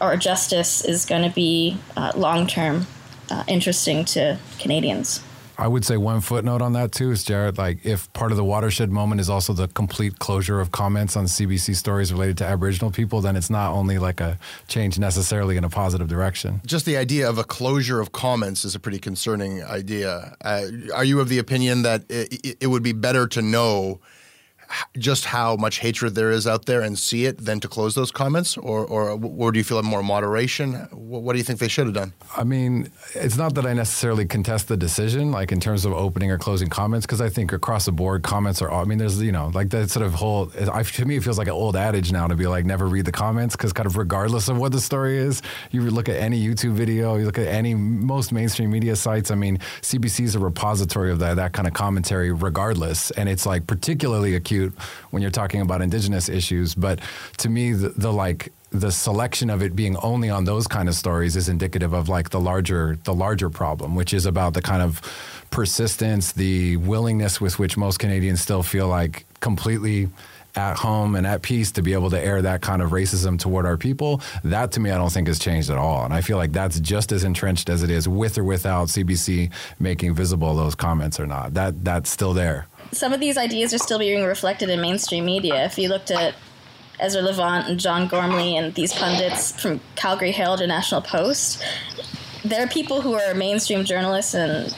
or 0.00 0.16
justice 0.16 0.84
is 0.84 1.04
going 1.04 1.28
to 1.28 1.34
be 1.34 1.78
uh, 1.96 2.12
long 2.16 2.46
term 2.46 2.86
uh, 3.30 3.44
interesting 3.46 4.04
to 4.06 4.38
Canadians. 4.58 5.20
I 5.60 5.66
would 5.66 5.84
say 5.84 5.96
one 5.96 6.20
footnote 6.20 6.62
on 6.62 6.74
that 6.74 6.92
too 6.92 7.10
is 7.10 7.24
Jarrett. 7.24 7.58
Like, 7.58 7.84
if 7.84 8.10
part 8.12 8.30
of 8.30 8.36
the 8.36 8.44
watershed 8.44 8.90
moment 8.90 9.20
is 9.20 9.28
also 9.28 9.52
the 9.52 9.66
complete 9.66 10.20
closure 10.20 10.60
of 10.60 10.70
comments 10.70 11.16
on 11.16 11.24
CBC 11.24 11.74
stories 11.74 12.12
related 12.12 12.38
to 12.38 12.44
Aboriginal 12.44 12.92
people, 12.92 13.20
then 13.20 13.34
it's 13.34 13.50
not 13.50 13.72
only 13.72 13.98
like 13.98 14.20
a 14.20 14.38
change 14.68 15.00
necessarily 15.00 15.56
in 15.56 15.64
a 15.64 15.68
positive 15.68 16.06
direction. 16.06 16.60
Just 16.64 16.86
the 16.86 16.96
idea 16.96 17.28
of 17.28 17.38
a 17.38 17.44
closure 17.44 18.00
of 18.00 18.12
comments 18.12 18.64
is 18.64 18.76
a 18.76 18.78
pretty 18.78 19.00
concerning 19.00 19.64
idea. 19.64 20.36
Uh, 20.44 20.66
are 20.94 21.04
you 21.04 21.18
of 21.18 21.28
the 21.28 21.38
opinion 21.38 21.82
that 21.82 22.04
it, 22.08 22.56
it 22.60 22.66
would 22.68 22.84
be 22.84 22.92
better 22.92 23.26
to 23.26 23.42
know? 23.42 23.98
Just 24.96 25.24
how 25.26 25.56
much 25.56 25.78
hatred 25.78 26.14
there 26.14 26.30
is 26.30 26.46
out 26.46 26.66
there 26.66 26.82
and 26.82 26.98
see 26.98 27.24
it 27.24 27.44
than 27.44 27.60
to 27.60 27.68
close 27.68 27.94
those 27.94 28.10
comments, 28.10 28.56
or 28.56 28.84
or, 28.84 29.10
or 29.10 29.52
do 29.52 29.58
you 29.58 29.64
feel 29.64 29.82
more 29.82 30.02
moderation? 30.02 30.74
What 30.92 31.32
do 31.32 31.38
you 31.38 31.44
think 31.44 31.58
they 31.58 31.68
should 31.68 31.86
have 31.86 31.94
done? 31.94 32.12
I 32.36 32.44
mean, 32.44 32.90
it's 33.14 33.36
not 33.36 33.54
that 33.54 33.66
I 33.66 33.72
necessarily 33.72 34.26
contest 34.26 34.68
the 34.68 34.76
decision, 34.76 35.30
like 35.30 35.52
in 35.52 35.60
terms 35.60 35.84
of 35.84 35.92
opening 35.92 36.30
or 36.30 36.38
closing 36.38 36.68
comments, 36.68 37.06
because 37.06 37.20
I 37.20 37.28
think 37.28 37.52
across 37.52 37.86
the 37.86 37.92
board 37.92 38.22
comments 38.22 38.60
are. 38.62 38.70
I 38.70 38.84
mean, 38.84 38.98
there's 38.98 39.20
you 39.22 39.32
know 39.32 39.50
like 39.54 39.70
that 39.70 39.90
sort 39.90 40.04
of 40.04 40.14
whole. 40.14 40.50
I, 40.72 40.82
to 40.82 41.04
me, 41.04 41.16
it 41.16 41.24
feels 41.24 41.38
like 41.38 41.48
an 41.48 41.54
old 41.54 41.76
adage 41.76 42.12
now 42.12 42.26
to 42.26 42.36
be 42.36 42.46
like 42.46 42.64
never 42.64 42.86
read 42.86 43.04
the 43.04 43.12
comments 43.12 43.56
because 43.56 43.72
kind 43.72 43.86
of 43.86 43.96
regardless 43.96 44.48
of 44.48 44.58
what 44.58 44.72
the 44.72 44.80
story 44.80 45.16
is, 45.18 45.42
you 45.70 45.82
look 45.82 46.08
at 46.08 46.16
any 46.16 46.44
YouTube 46.44 46.72
video, 46.72 47.16
you 47.16 47.24
look 47.24 47.38
at 47.38 47.46
any 47.46 47.74
most 47.74 48.32
mainstream 48.32 48.70
media 48.70 48.96
sites. 48.96 49.30
I 49.30 49.34
mean, 49.34 49.58
CBC 49.82 50.24
is 50.24 50.34
a 50.34 50.38
repository 50.38 51.10
of 51.10 51.18
that 51.20 51.34
that 51.34 51.52
kind 51.52 51.66
of 51.66 51.74
commentary, 51.74 52.32
regardless, 52.32 53.10
and 53.12 53.28
it's 53.28 53.46
like 53.46 53.66
particularly 53.66 54.34
acute 54.34 54.57
when 55.10 55.22
you're 55.22 55.30
talking 55.30 55.60
about 55.60 55.82
indigenous 55.82 56.28
issues. 56.28 56.74
But 56.74 57.00
to 57.38 57.48
me, 57.48 57.72
the, 57.72 57.90
the 57.90 58.12
like 58.12 58.52
the 58.70 58.92
selection 58.92 59.48
of 59.48 59.62
it 59.62 59.74
being 59.74 59.96
only 59.98 60.28
on 60.28 60.44
those 60.44 60.66
kind 60.66 60.88
of 60.88 60.94
stories 60.94 61.36
is 61.36 61.48
indicative 61.48 61.94
of 61.94 62.08
like 62.08 62.30
the 62.30 62.40
larger 62.40 62.98
the 63.04 63.14
larger 63.14 63.48
problem, 63.48 63.94
which 63.94 64.12
is 64.12 64.26
about 64.26 64.54
the 64.54 64.62
kind 64.62 64.82
of 64.82 65.00
persistence, 65.50 66.32
the 66.32 66.76
willingness 66.76 67.40
with 67.40 67.58
which 67.58 67.76
most 67.76 67.98
Canadians 67.98 68.40
still 68.40 68.62
feel 68.62 68.88
like 68.88 69.24
completely 69.40 70.08
at 70.58 70.76
home 70.76 71.14
and 71.14 71.26
at 71.26 71.40
peace 71.42 71.72
to 71.72 71.82
be 71.82 71.92
able 71.92 72.10
to 72.10 72.20
air 72.20 72.42
that 72.42 72.60
kind 72.60 72.82
of 72.82 72.90
racism 72.90 73.38
toward 73.38 73.64
our 73.64 73.76
people, 73.76 74.20
that 74.42 74.72
to 74.72 74.80
me, 74.80 74.90
I 74.90 74.98
don't 74.98 75.12
think 75.12 75.28
has 75.28 75.38
changed 75.38 75.70
at 75.70 75.78
all. 75.78 76.04
And 76.04 76.12
I 76.12 76.20
feel 76.20 76.36
like 76.36 76.52
that's 76.52 76.80
just 76.80 77.12
as 77.12 77.22
entrenched 77.24 77.68
as 77.68 77.82
it 77.82 77.90
is 77.90 78.08
with 78.08 78.36
or 78.38 78.44
without 78.44 78.88
CBC 78.88 79.52
making 79.78 80.14
visible 80.14 80.54
those 80.56 80.74
comments 80.74 81.20
or 81.20 81.26
not. 81.26 81.54
That 81.54 81.84
that's 81.84 82.10
still 82.10 82.34
there. 82.34 82.66
Some 82.92 83.12
of 83.12 83.20
these 83.20 83.36
ideas 83.36 83.74
are 83.74 83.78
still 83.78 83.98
being 83.98 84.24
reflected 84.24 84.70
in 84.70 84.80
mainstream 84.80 85.24
media. 85.24 85.64
If 85.64 85.78
you 85.78 85.88
looked 85.88 86.10
at 86.10 86.34
Ezra 86.98 87.22
Levant 87.22 87.68
and 87.68 87.78
John 87.78 88.08
Gormley 88.08 88.56
and 88.56 88.74
these 88.74 88.92
pundits 88.92 89.58
from 89.60 89.80
Calgary 89.94 90.32
Herald 90.32 90.60
and 90.60 90.68
National 90.68 91.00
Post, 91.00 91.62
there 92.44 92.64
are 92.64 92.68
people 92.68 93.02
who 93.02 93.14
are 93.14 93.34
mainstream 93.34 93.84
journalists 93.84 94.34
and 94.34 94.74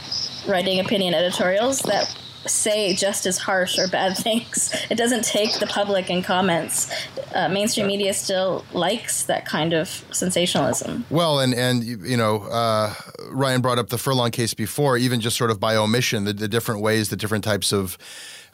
writing 0.46 0.80
opinion 0.80 1.14
editorials 1.14 1.80
that 1.82 2.14
say 2.46 2.94
just 2.94 3.26
as 3.26 3.38
harsh 3.38 3.78
or 3.78 3.88
bad 3.88 4.16
things. 4.16 4.74
It 4.90 4.96
doesn't 4.96 5.24
take 5.24 5.58
the 5.58 5.66
public 5.66 6.10
and 6.10 6.24
comments. 6.24 6.90
Uh, 7.34 7.48
mainstream 7.48 7.86
media 7.86 8.12
still 8.12 8.64
likes 8.72 9.24
that 9.24 9.44
kind 9.44 9.72
of 9.72 9.88
sensationalism. 10.10 11.04
Well, 11.10 11.40
and 11.40 11.54
and 11.54 11.84
you 11.84 12.16
know, 12.16 12.42
uh, 12.42 12.94
Ryan 13.30 13.60
brought 13.60 13.78
up 13.78 13.88
the 13.88 13.98
Furlong 13.98 14.30
case 14.30 14.54
before, 14.54 14.96
even 14.96 15.20
just 15.20 15.36
sort 15.36 15.50
of 15.50 15.60
by 15.60 15.76
omission, 15.76 16.24
the, 16.24 16.32
the 16.32 16.48
different 16.48 16.80
ways, 16.80 17.08
the 17.08 17.16
different 17.16 17.44
types 17.44 17.72
of 17.72 17.98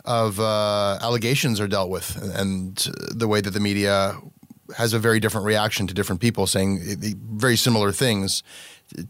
of 0.05 0.39
uh, 0.39 0.99
allegations 1.01 1.61
are 1.61 1.67
dealt 1.69 1.91
with, 1.91 2.17
and 2.37 2.89
the 3.11 3.27
way 3.27 3.41
that 3.41 3.51
the 3.51 3.61
media 3.61 4.17
has 4.77 4.93
a 4.93 4.99
very 4.99 5.21
different 5.21 5.47
reaction 5.47 5.87
to 5.87 5.95
different 5.95 6.21
people 6.21 6.47
saying 6.47 6.81
very 7.37 7.57
similar 7.57 7.93
things 7.93 8.43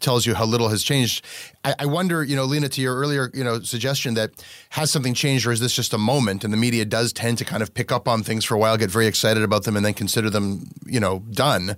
tells 0.01 0.27
you 0.27 0.35
how 0.35 0.45
little 0.45 0.69
has 0.69 0.83
changed. 0.83 1.25
I, 1.65 1.75
I, 1.81 1.87
wonder, 1.87 2.25
you 2.25 2.35
know, 2.35 2.45
Lena, 2.45 2.69
to 2.71 2.81
your 2.81 2.97
earlier, 2.97 3.31
you 3.35 3.45
know, 3.45 3.61
suggestion 3.61 4.15
that 4.15 4.31
has 4.71 4.91
something 4.91 5.15
changed, 5.15 5.47
or 5.47 5.53
is 5.53 5.61
this 5.61 5.75
just 5.75 5.93
a 5.93 5.99
moment? 5.99 6.45
And 6.45 6.53
the 6.53 6.57
media 6.57 6.85
does 6.85 7.13
tend 7.13 7.39
to 7.39 7.45
kind 7.45 7.63
of 7.63 7.75
pick 7.75 7.93
up 7.93 8.09
on 8.09 8.23
things 8.23 8.45
for 8.45 8.55
a 8.55 8.59
while, 8.59 8.77
get 8.77 8.91
very 8.91 9.07
excited 9.07 9.43
about 9.43 9.65
them, 9.65 9.77
and 9.77 9.85
then 9.85 9.95
consider 9.95 10.31
them, 10.31 10.71
you 10.87 11.01
know, 11.01 11.21
done. 11.31 11.77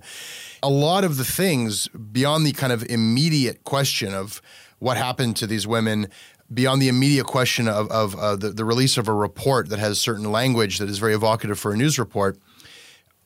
A 0.63 0.69
lot 0.69 1.03
of 1.03 1.17
the 1.17 1.25
things 1.25 1.87
beyond 1.89 2.45
the 2.45 2.53
kind 2.53 2.73
of 2.73 2.83
immediate 2.89 3.63
question 3.63 4.13
of 4.13 4.41
what 4.79 4.97
happened 4.97 5.35
to 5.37 5.47
these 5.47 5.67
women. 5.67 6.07
Beyond 6.51 6.81
the 6.81 6.87
immediate 6.87 7.25
question 7.25 7.67
of, 7.67 7.91
of 7.91 8.15
uh, 8.15 8.35
the, 8.35 8.49
the 8.49 8.65
release 8.65 8.97
of 8.97 9.07
a 9.07 9.13
report 9.13 9.69
that 9.69 9.77
has 9.77 9.99
certain 9.99 10.31
language 10.31 10.79
that 10.79 10.89
is 10.89 10.97
very 10.97 11.13
evocative 11.13 11.59
for 11.59 11.73
a 11.73 11.77
news 11.77 11.99
report, 11.99 12.39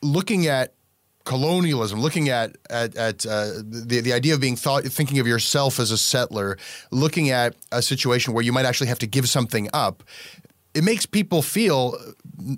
looking 0.02 0.46
at 0.46 0.74
colonialism, 1.26 2.00
looking 2.00 2.30
at 2.30 2.58
at, 2.70 2.96
at 2.96 3.26
uh, 3.26 3.52
the 3.64 4.02
the 4.02 4.14
idea 4.14 4.34
of 4.34 4.42
being 4.42 4.56
thought, 4.56 4.84
thinking 4.84 5.20
of 5.20 5.28
yourself 5.28 5.80
as 5.80 5.92
a 5.92 5.98
settler, 5.98 6.58
looking 6.92 7.30
at 7.30 7.56
a 7.72 7.82
situation 7.82 8.34
where 8.34 8.44
you 8.44 8.52
might 8.52 8.66
actually 8.66 8.88
have 8.88 9.00
to 9.00 9.08
give 9.08 9.30
something 9.30 9.70
up. 9.74 10.04
It 10.74 10.84
makes 10.84 11.06
people 11.06 11.44
feel 11.44 11.96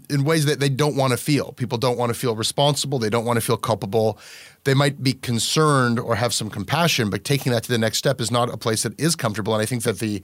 in 0.10 0.24
ways 0.24 0.46
that 0.46 0.60
they 0.60 0.70
don't 0.70 0.96
want 0.96 1.12
to 1.12 1.18
feel. 1.18 1.52
People 1.52 1.78
don't 1.78 1.98
want 1.98 2.14
to 2.14 2.18
feel 2.18 2.34
responsible. 2.36 2.98
They 2.98 3.10
don't 3.10 3.26
want 3.26 3.38
to 3.38 3.42
feel 3.42 3.58
culpable. 3.58 4.18
They 4.64 4.74
might 4.74 5.04
be 5.04 5.14
concerned 5.14 6.00
or 6.00 6.16
have 6.16 6.34
some 6.34 6.50
compassion, 6.50 7.10
but 7.10 7.26
taking 7.26 7.52
that 7.52 7.64
to 7.64 7.70
the 7.70 7.78
next 7.78 7.98
step 7.98 8.22
is 8.22 8.32
not 8.32 8.50
a 8.50 8.58
place 8.58 8.84
that 8.84 8.98
is 9.00 9.16
comfortable. 9.16 9.54
And 9.54 9.62
I 9.62 9.66
think 9.66 9.84
that 9.84 10.00
the 10.00 10.24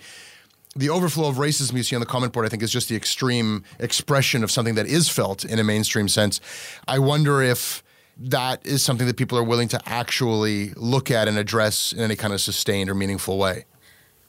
the 0.74 0.90
overflow 0.90 1.28
of 1.28 1.36
racism 1.36 1.74
you 1.74 1.84
see 1.84 1.98
on 1.98 2.00
the 2.00 2.06
comment 2.06 2.32
board, 2.32 2.46
I 2.46 2.50
think, 2.50 2.64
is 2.64 2.72
just 2.72 2.88
the 2.88 2.96
extreme 2.96 3.66
expression 3.78 4.42
of 4.42 4.50
something 4.50 4.76
that 4.76 4.88
is 4.88 5.10
felt 5.10 5.44
in 5.44 5.60
a 5.60 5.66
mainstream 5.66 6.08
sense. 6.08 6.40
I 6.88 6.98
wonder 6.98 7.42
if 7.42 7.84
that 8.18 8.66
is 8.66 8.84
something 8.84 9.08
that 9.08 9.18
people 9.18 9.38
are 9.38 9.44
willing 9.44 9.68
to 9.70 9.82
actually 9.86 10.72
look 10.76 11.10
at 11.10 11.28
and 11.28 11.38
address 11.38 11.94
in 11.94 12.00
any 12.00 12.16
kind 12.16 12.34
of 12.34 12.42
sustained 12.42 12.90
or 12.90 12.96
meaningful 12.96 13.38
way. 13.38 13.66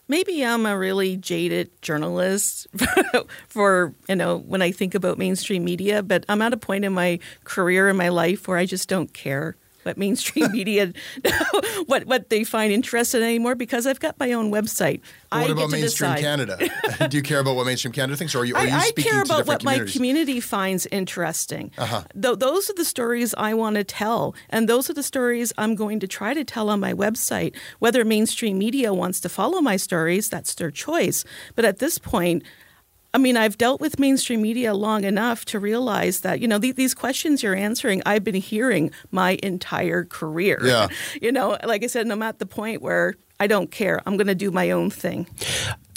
Maybe 0.09 0.45
I'm 0.45 0.67
a 0.67 0.77
really 0.77 1.17
jaded 1.17 1.71
journalist 1.81 2.67
for, 3.49 3.95
you 4.09 4.17
know, 4.17 4.39
when 4.39 4.61
I 4.61 4.71
think 4.71 4.95
about 4.95 5.17
mainstream 5.17 5.65
media, 5.65 6.03
but 6.03 6.25
I'm 6.29 6.43
at 6.43 6.53
a 6.53 6.57
point 6.57 6.85
in 6.85 6.93
my 6.93 7.19
career 7.45 7.89
in 7.89 7.97
my 7.97 8.09
life 8.09 8.49
where 8.49 8.59
I 8.59 8.67
just 8.67 8.89
don't 8.89 9.13
care 9.15 9.57
what 9.83 9.97
mainstream 9.97 10.51
media 10.53 10.93
what 11.87 12.07
what 12.07 12.31
they 12.31 12.45
find 12.45 12.73
interesting 12.73 13.23
anymore 13.23 13.55
because 13.55 13.87
I've 13.87 14.01
got 14.01 14.19
my 14.19 14.33
own 14.33 14.51
website. 14.51 15.01
what 15.31 15.51
about 15.51 15.71
mainstream 15.71 16.15
Canada? 16.17 16.59
Do 17.09 17.17
you 17.17 17.23
care 17.23 17.41
about 17.41 17.57
what 17.57 17.67
mainstream 17.67 17.93
Canada 17.93 18.17
thinks, 18.17 18.35
or 18.35 18.41
are 18.41 18.45
you, 18.45 18.55
are 18.55 18.67
you 18.67 18.75
I, 18.75 18.91
I 18.97 19.03
care 19.03 19.23
about 19.23 19.47
what 19.47 19.65
my 19.65 19.81
community 19.81 20.41
finds 20.41 20.87
interesting. 20.87 21.71
Uh-huh. 21.79 22.03
Th- 22.21 22.39
those 22.39 22.71
are 22.71 22.75
the 22.75 22.85
stories 22.85 23.35
I 23.37 23.55
want 23.55 23.77
to 23.77 23.85
tell, 23.85 24.35
and 24.51 24.69
those 24.69 24.89
are 24.91 24.95
the 24.95 25.03
stories 25.03 25.53
I'm 25.59 25.75
going 25.75 26.01
to 26.01 26.07
try 26.07 26.35
to 26.35 26.45
tell 26.45 26.69
on 26.69 26.81
my 26.81 26.93
website. 26.93 27.55
Whether 27.79 28.05
mainstream 28.05 28.59
media 28.59 28.93
wants 28.95 29.21
to 29.21 29.29
follow 29.29 29.61
my 29.61 29.77
stories, 29.77 30.29
that's 30.29 30.55
their 30.55 30.71
choice. 30.71 31.25
But 31.55 31.65
at 31.65 31.79
this 31.79 31.99
point, 31.99 32.43
I 33.15 33.19
mean, 33.19 33.37
I've 33.37 33.59
dealt 33.59 33.81
with 33.81 33.99
mainstream 33.99 34.41
media 34.41 34.73
long 34.73 35.05
enough 35.05 35.45
to 35.47 35.59
realize 35.59 36.21
that, 36.21 36.41
you 36.41 36.49
know, 36.49 36.59
th- 36.59 36.77
these 36.77 36.95
questions 36.95 37.43
you're 37.43 37.55
answering, 37.55 38.03
I've 38.07 38.25
been 38.25 38.35
hearing 38.35 38.91
my 39.11 39.39
entire 39.43 40.05
career. 40.05 40.59
Yeah. 40.65 40.89
you 41.21 41.31
know, 41.31 41.59
like 41.65 41.85
I 41.85 41.89
said, 41.89 42.03
and 42.03 42.13
I'm 42.13 42.23
at 42.23 42.39
the 42.39 42.47
point 42.47 42.81
where 42.81 43.17
I 43.39 43.47
don't 43.47 43.71
care. 43.71 44.01
I'm 44.07 44.17
going 44.17 44.29
to 44.29 44.35
do 44.35 44.51
my 44.51 44.71
own 44.71 44.89
thing. 44.89 45.27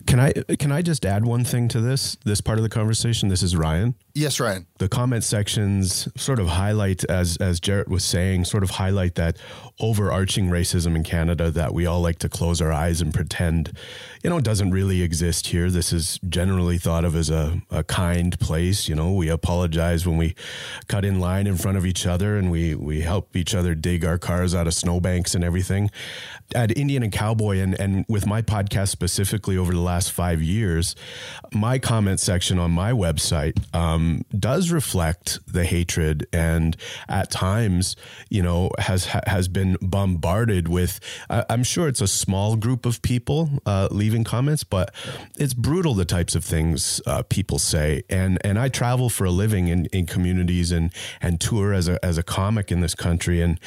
Can 0.08 0.20
I 0.20 0.34
can 0.60 0.72
I 0.72 0.82
just 0.82 1.04
add 1.06 1.26
one 1.26 1.44
thing 1.44 1.68
to 1.70 1.82
this 1.82 2.16
this 2.26 2.40
part 2.40 2.60
of 2.60 2.64
the 2.64 2.70
conversation? 2.70 3.30
This 3.30 3.42
is 3.42 3.56
Ryan. 3.56 3.96
Yes, 4.18 4.40
Ryan. 4.40 4.66
The 4.78 4.88
comment 4.88 5.26
sections 5.26 6.08
sort 6.16 6.40
of 6.40 6.48
highlight, 6.48 7.04
as 7.04 7.36
as 7.36 7.60
Jarrett 7.60 7.90
was 7.90 8.06
saying, 8.06 8.46
sort 8.46 8.64
of 8.64 8.70
highlight 8.70 9.16
that 9.16 9.38
overarching 9.78 10.48
racism 10.48 10.96
in 10.96 11.04
Canada 11.04 11.52
that 11.52 11.74
we 11.74 11.86
all 11.86 12.00
like 12.00 12.20
to 12.20 12.30
close 12.30 12.62
our 12.62 12.72
eyes 12.72 13.02
and 13.02 13.14
pretend, 13.14 13.78
you 14.24 14.30
know, 14.30 14.40
doesn't 14.40 14.72
really 14.72 15.02
exist 15.02 15.48
here. 15.48 15.70
This 15.70 15.92
is 15.92 16.18
generally 16.30 16.78
thought 16.78 17.04
of 17.04 17.14
as 17.14 17.30
a, 17.30 17.62
a 17.70 17.84
kind 17.84 18.40
place. 18.40 18.88
You 18.88 18.96
know, 18.96 19.12
we 19.12 19.28
apologize 19.28 20.08
when 20.08 20.16
we 20.16 20.34
cut 20.88 21.04
in 21.04 21.20
line 21.20 21.46
in 21.46 21.58
front 21.58 21.78
of 21.78 21.86
each 21.86 22.06
other 22.08 22.38
and 22.38 22.50
we 22.50 22.74
we 22.74 23.02
help 23.02 23.36
each 23.36 23.54
other 23.54 23.76
dig 23.76 24.06
our 24.06 24.18
cars 24.18 24.56
out 24.56 24.66
of 24.66 24.74
snowbanks 24.74 25.36
and 25.36 25.44
everything. 25.44 25.92
At 26.54 26.78
Indian 26.78 27.04
and 27.04 27.12
Cowboy 27.12 27.60
and, 27.60 27.78
and 27.82 28.06
with 28.08 28.26
my 28.26 28.42
podcast 28.42 28.90
specifically 28.90 29.58
over 29.58 29.74
the 29.74 29.82
last 29.82 30.14
five 30.14 30.42
years, 30.42 30.96
my 31.52 31.80
comment 31.80 32.22
section 32.22 32.60
on 32.60 32.72
my 32.72 32.94
website 32.94 33.58
um, 33.76 34.05
does 34.38 34.72
reflect 34.72 35.40
the 35.52 35.64
hatred 35.64 36.28
and 36.32 36.76
at 37.08 37.32
times, 37.32 37.96
you 38.30 38.42
know, 38.42 38.72
has 38.80 39.06
has 39.28 39.48
been 39.48 39.78
bombarded 39.82 40.68
with. 40.68 41.00
I'm 41.30 41.64
sure 41.64 41.88
it's 41.88 42.02
a 42.02 42.08
small 42.08 42.56
group 42.56 42.86
of 42.86 43.02
people 43.02 43.50
uh, 43.66 43.88
leaving 43.92 44.24
comments, 44.24 44.64
but 44.64 44.94
it's 45.38 45.54
brutal 45.54 45.94
the 45.94 46.06
types 46.06 46.36
of 46.36 46.44
things 46.44 47.02
uh, 47.06 47.24
people 47.24 47.60
say. 47.60 48.04
And 48.10 48.40
and 48.44 48.58
I 48.60 48.70
travel 48.70 49.10
for 49.10 49.26
a 49.26 49.32
living 49.32 49.68
in, 49.68 49.86
in 49.88 50.06
communities 50.06 50.72
and 50.72 50.92
and 51.22 51.40
tour 51.40 51.74
as 51.74 51.88
a 51.88 52.04
as 52.04 52.18
a 52.18 52.24
comic 52.24 52.72
in 52.72 52.82
this 52.82 52.96
country. 52.96 53.42
And 53.42 53.60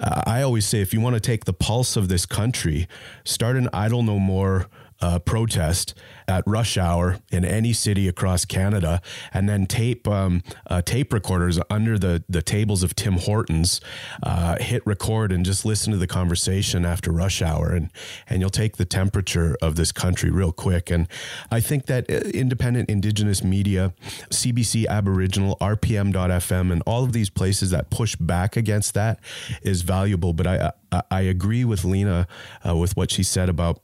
uh, 0.00 0.22
I 0.26 0.42
always 0.42 0.66
say, 0.66 0.80
if 0.80 0.92
you 0.92 1.00
want 1.00 1.14
to 1.14 1.20
take 1.20 1.44
the 1.44 1.52
pulse 1.52 1.96
of 1.96 2.08
this 2.08 2.26
country, 2.26 2.88
start 3.24 3.56
an 3.56 3.68
idle 3.72 4.02
no 4.02 4.18
more 4.18 4.68
uh, 5.00 5.18
protest 5.18 5.94
at 6.28 6.44
rush 6.46 6.76
hour 6.76 7.18
in 7.32 7.44
any 7.44 7.72
city 7.72 8.06
across 8.06 8.44
Canada, 8.44 9.00
and 9.32 9.48
then 9.48 9.66
tape 9.66 10.06
um, 10.06 10.42
uh, 10.68 10.82
tape 10.82 11.12
recorders 11.12 11.58
under 11.70 11.98
the 11.98 12.22
the 12.28 12.42
tables 12.42 12.82
of 12.82 12.94
Tim 12.94 13.14
Hortons, 13.14 13.80
uh, 14.22 14.56
hit 14.60 14.86
record 14.86 15.32
and 15.32 15.44
just 15.44 15.64
listen 15.64 15.92
to 15.92 15.98
the 15.98 16.06
conversation 16.06 16.84
after 16.84 17.10
rush 17.10 17.42
hour, 17.42 17.70
and 17.70 17.90
and 18.28 18.40
you'll 18.40 18.50
take 18.50 18.76
the 18.76 18.84
temperature 18.84 19.56
of 19.62 19.76
this 19.76 19.90
country 19.90 20.30
real 20.30 20.52
quick. 20.52 20.90
And 20.90 21.08
I 21.50 21.60
think 21.60 21.86
that 21.86 22.10
uh, 22.10 22.28
independent 22.34 22.90
Indigenous 22.90 23.42
media, 23.42 23.94
CBC 24.30 24.86
Aboriginal, 24.86 25.56
RPM.FM, 25.60 26.70
and 26.70 26.82
all 26.86 27.04
of 27.04 27.12
these 27.12 27.30
places 27.30 27.70
that 27.70 27.90
push 27.90 28.16
back 28.16 28.56
against 28.56 28.94
that 28.94 29.18
is 29.62 29.82
valuable. 29.82 30.32
But 30.32 30.46
I 30.46 30.72
I, 30.92 31.02
I 31.10 31.20
agree 31.22 31.64
with 31.64 31.84
Lena 31.84 32.26
uh, 32.66 32.76
with 32.76 32.96
what 32.96 33.10
she 33.10 33.22
said 33.22 33.48
about 33.48 33.80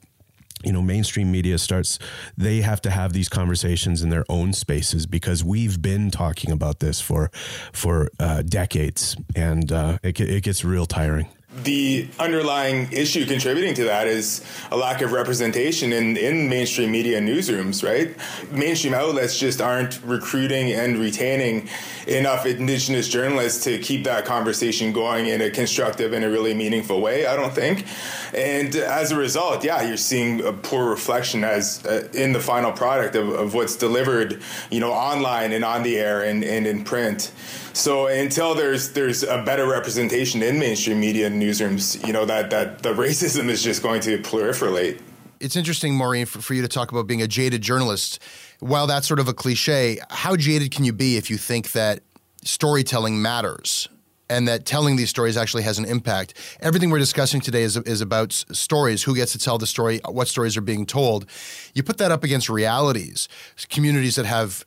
you 0.65 0.73
know 0.73 0.83
mainstream 0.83 1.31
media 1.31 1.59
starts 1.59 1.99
they 2.37 2.61
have 2.61 2.81
to 2.83 2.91
have 2.91 3.13
these 3.13 3.29
conversations 3.29 4.03
in 4.03 4.11
their 4.11 4.25
own 4.29 4.53
spaces 4.53 5.07
because 5.07 5.45
we've 5.45 5.81
been 5.81 6.11
talking 6.11 6.51
about 6.51 6.81
this 6.81 7.01
for 7.01 7.31
for 7.73 8.11
uh, 8.19 8.43
decades. 8.43 9.17
And 9.35 9.71
uh, 9.71 9.99
it, 10.03 10.19
it 10.21 10.43
gets 10.43 10.65
real 10.65 10.87
tiring 10.87 11.29
the 11.63 12.09
underlying 12.19 12.89
issue 12.93 13.25
contributing 13.27 13.75
to 13.75 13.85
that 13.85 14.07
is 14.07 14.45
a 14.71 14.77
lack 14.77 15.03
of 15.03 15.13
representation 15.13 15.93
in, 15.93 16.17
in 16.17 16.49
mainstream 16.49 16.91
media 16.91 17.21
newsrooms, 17.21 17.85
right? 17.85 18.15
Mainstream 18.51 18.95
outlets 18.95 19.39
just 19.39 19.61
aren't 19.61 20.03
recruiting 20.05 20.73
and 20.73 20.99
retaining 20.99 21.69
enough 22.07 22.45
Indigenous 22.45 23.09
journalists 23.09 23.63
to 23.65 23.79
keep 23.79 24.05
that 24.05 24.25
conversation 24.25 24.93
going 24.93 25.27
in 25.27 25.41
a 25.41 25.51
constructive 25.51 26.13
and 26.13 26.25
a 26.25 26.31
really 26.31 26.55
meaningful 26.55 27.01
way, 27.01 27.27
I 27.27 27.37
don't 27.37 27.55
think. 27.55 27.87
And 28.35 28.75
as 28.75 29.13
a 29.13 29.17
result, 29.17 29.65
yeah, 29.65 29.83
you're 29.83 29.97
seeing 29.97 30.45
a 30.45 30.53
poor 30.53 30.91
reflection 30.91 31.45
as 31.45 31.85
uh, 31.87 32.09
in 32.13 32.33
the 32.33 32.41
final 32.41 32.73
product 32.73 33.15
of, 33.15 33.29
of 33.29 33.55
what's 33.55 33.77
delivered, 33.77 34.43
you 34.71 34.81
know, 34.81 34.93
online 34.93 35.53
and 35.53 35.65
on 35.65 35.85
the 35.85 35.99
air 35.99 36.23
and, 36.23 36.43
and 36.43 36.67
in 36.67 36.85
print. 36.85 37.31
So 37.75 38.07
until 38.07 38.55
there's 38.55 38.93
there's 38.93 39.25
a 39.25 39.43
better 39.43 39.67
representation 39.67 40.45
in 40.45 40.61
mainstream 40.61 41.01
media 41.01 41.27
and 41.27 41.43
newsrooms, 41.43 42.07
you 42.07 42.13
know 42.13 42.25
that 42.25 42.51
that 42.51 42.83
the 42.85 42.91
racism 42.95 43.49
is 43.49 43.63
just 43.63 43.83
going 43.83 44.01
to 44.03 44.19
proliferate. 44.19 45.01
It's 45.41 45.57
interesting, 45.57 45.97
Maureen, 45.97 46.25
for, 46.25 46.41
for 46.41 46.55
you 46.55 46.63
to 46.63 46.69
talk 46.69 46.93
about 46.93 47.09
being 47.09 47.21
a 47.21 47.27
jaded 47.27 47.63
journalist. 47.63 48.23
While 48.61 48.87
that's 48.87 49.09
sort 49.09 49.19
of 49.19 49.27
a 49.27 49.35
cliche, 49.35 49.99
how 50.09 50.37
jaded 50.37 50.71
can 50.71 50.85
you 50.85 50.93
be 50.93 51.17
if 51.17 51.29
you 51.29 51.37
think 51.37 51.73
that 51.73 52.01
storytelling 52.45 53.21
matters? 53.21 53.89
and 54.31 54.49
that 54.49 54.65
telling 54.65 54.97
these 54.97 55.11
stories 55.11 55.37
actually 55.37 55.63
has 55.63 55.79
an 55.79 55.85
impact. 55.85 56.33
Everything 56.61 56.89
we're 56.89 56.99
discussing 56.99 57.43
today 57.43 57.63
is, 57.63 57.77
is 57.77 58.01
about 58.01 58.33
stories, 58.33 59.03
who 59.03 59.15
gets 59.15 59.33
to 59.33 59.39
tell 59.39 59.59
the 59.59 59.67
story, 59.67 60.01
what 60.09 60.29
stories 60.29 60.57
are 60.57 60.63
being 60.63 60.87
told. 60.87 61.27
You 61.75 61.83
put 61.83 61.99
that 61.99 62.11
up 62.11 62.25
against 62.25 62.49
realities, 62.49 63.29
communities 63.69 64.17
that 64.17 64.25
have 64.25 64.65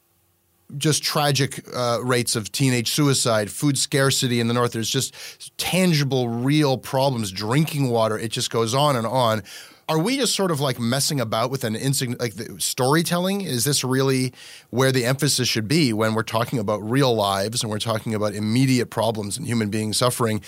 just 0.76 1.02
tragic 1.04 1.64
uh, 1.74 2.00
rates 2.04 2.36
of 2.36 2.52
teenage 2.52 2.92
suicide, 2.92 3.50
food 3.50 3.78
scarcity 3.78 4.40
in 4.40 4.48
the 4.48 4.54
north. 4.54 4.74
There's 4.74 4.90
just 4.90 5.16
tangible, 5.58 6.28
real 6.28 6.78
problems. 6.78 7.32
Drinking 7.32 7.90
water. 7.90 8.18
It 8.18 8.32
just 8.32 8.50
goes 8.50 8.74
on 8.74 8.96
and 8.96 9.08
on. 9.08 9.44
Are 9.90 9.98
we 9.98 10.18
just 10.18 10.36
sort 10.36 10.52
of 10.52 10.60
like 10.60 10.80
messing 10.80 11.22
about 11.22 11.50
with 11.50 11.64
an 11.64 11.76
insig- 11.76 12.20
like 12.20 12.34
storytelling? 12.60 13.42
Is 13.42 13.64
this 13.64 13.86
really 13.86 14.34
where 14.70 14.92
the 14.92 15.06
emphasis 15.06 15.48
should 15.48 15.70
be 15.70 15.94
when 15.94 16.14
we're 16.14 16.24
talking 16.24 16.60
about 16.60 16.80
real 16.84 17.16
lives 17.16 17.64
and 17.64 17.72
we're 17.72 17.80
talking 17.80 18.14
about 18.14 18.34
immediate 18.34 18.90
problems 18.90 19.38
and 19.38 19.48
human 19.48 19.70
beings 19.70 19.98
suffering? 19.98 20.42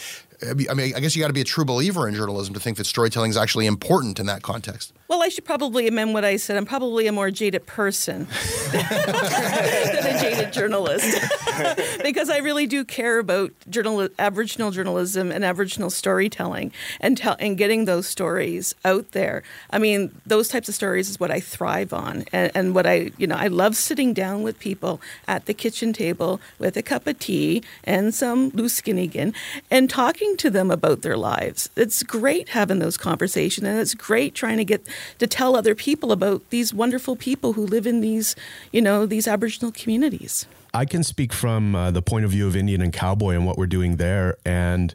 I 0.47 0.53
mean, 0.53 0.93
I 0.95 0.99
guess 0.99 1.15
you 1.15 1.21
got 1.21 1.27
to 1.27 1.33
be 1.33 1.41
a 1.41 1.45
true 1.45 1.65
believer 1.65 2.07
in 2.07 2.15
journalism 2.15 2.53
to 2.53 2.59
think 2.59 2.77
that 2.77 2.85
storytelling 2.85 3.29
is 3.29 3.37
actually 3.37 3.65
important 3.65 4.19
in 4.19 4.25
that 4.27 4.41
context. 4.41 4.93
Well, 5.09 5.21
I 5.21 5.27
should 5.27 5.43
probably 5.43 5.87
amend 5.87 6.13
what 6.13 6.23
I 6.23 6.37
said. 6.37 6.55
I'm 6.55 6.65
probably 6.65 7.07
a 7.07 7.11
more 7.11 7.29
jaded 7.29 7.65
person 7.65 8.27
than 8.71 8.85
a 8.85 10.19
jaded 10.21 10.53
journalist 10.53 11.05
because 12.03 12.29
I 12.29 12.37
really 12.37 12.65
do 12.65 12.83
care 12.83 13.19
about 13.19 13.51
journal- 13.69 14.09
Aboriginal 14.17 14.71
journalism 14.71 15.31
and 15.31 15.45
Aboriginal 15.45 15.89
storytelling 15.89 16.71
and 16.99 17.19
and 17.39 17.57
getting 17.57 17.85
those 17.85 18.07
stories 18.07 18.73
out 18.83 19.11
there. 19.11 19.43
I 19.69 19.77
mean, 19.77 20.11
those 20.25 20.47
types 20.47 20.69
of 20.69 20.75
stories 20.75 21.09
is 21.09 21.19
what 21.19 21.31
I 21.31 21.39
thrive 21.39 21.93
on, 21.93 22.25
and, 22.31 22.51
and 22.55 22.75
what 22.75 22.87
I 22.87 23.11
you 23.17 23.27
know 23.27 23.35
I 23.35 23.47
love 23.47 23.75
sitting 23.75 24.13
down 24.13 24.41
with 24.41 24.59
people 24.59 24.99
at 25.27 25.45
the 25.45 25.53
kitchen 25.53 25.93
table 25.93 26.41
with 26.57 26.75
a 26.77 26.81
cup 26.81 27.05
of 27.07 27.19
tea 27.19 27.63
and 27.83 28.13
some 28.15 28.49
loose 28.49 28.79
Luskinnigan 28.79 29.33
and 29.69 29.89
talking 29.89 30.37
to 30.37 30.49
them 30.49 30.71
about 30.71 31.01
their 31.01 31.17
lives. 31.17 31.69
It's 31.75 32.03
great 32.03 32.49
having 32.49 32.79
those 32.79 32.97
conversations, 32.97 33.67
and 33.67 33.79
it's 33.79 33.93
great 33.93 34.33
trying 34.33 34.57
to 34.57 34.65
get 34.65 34.85
to 35.19 35.27
tell 35.27 35.55
other 35.55 35.75
people 35.75 36.11
about 36.11 36.47
these 36.49 36.73
wonderful 36.73 37.15
people 37.15 37.53
who 37.53 37.65
live 37.65 37.87
in 37.87 38.01
these, 38.01 38.35
you 38.71 38.81
know, 38.81 39.05
these 39.05 39.27
Aboriginal 39.27 39.71
communities. 39.71 40.45
I 40.73 40.85
can 40.85 41.03
speak 41.03 41.33
from 41.33 41.75
uh, 41.75 41.91
the 41.91 42.01
point 42.01 42.25
of 42.25 42.31
view 42.31 42.47
of 42.47 42.55
Indian 42.55 42.81
and 42.81 42.93
Cowboy 42.93 43.33
and 43.33 43.45
what 43.45 43.57
we're 43.57 43.67
doing 43.67 43.95
there, 43.95 44.37
and 44.45 44.93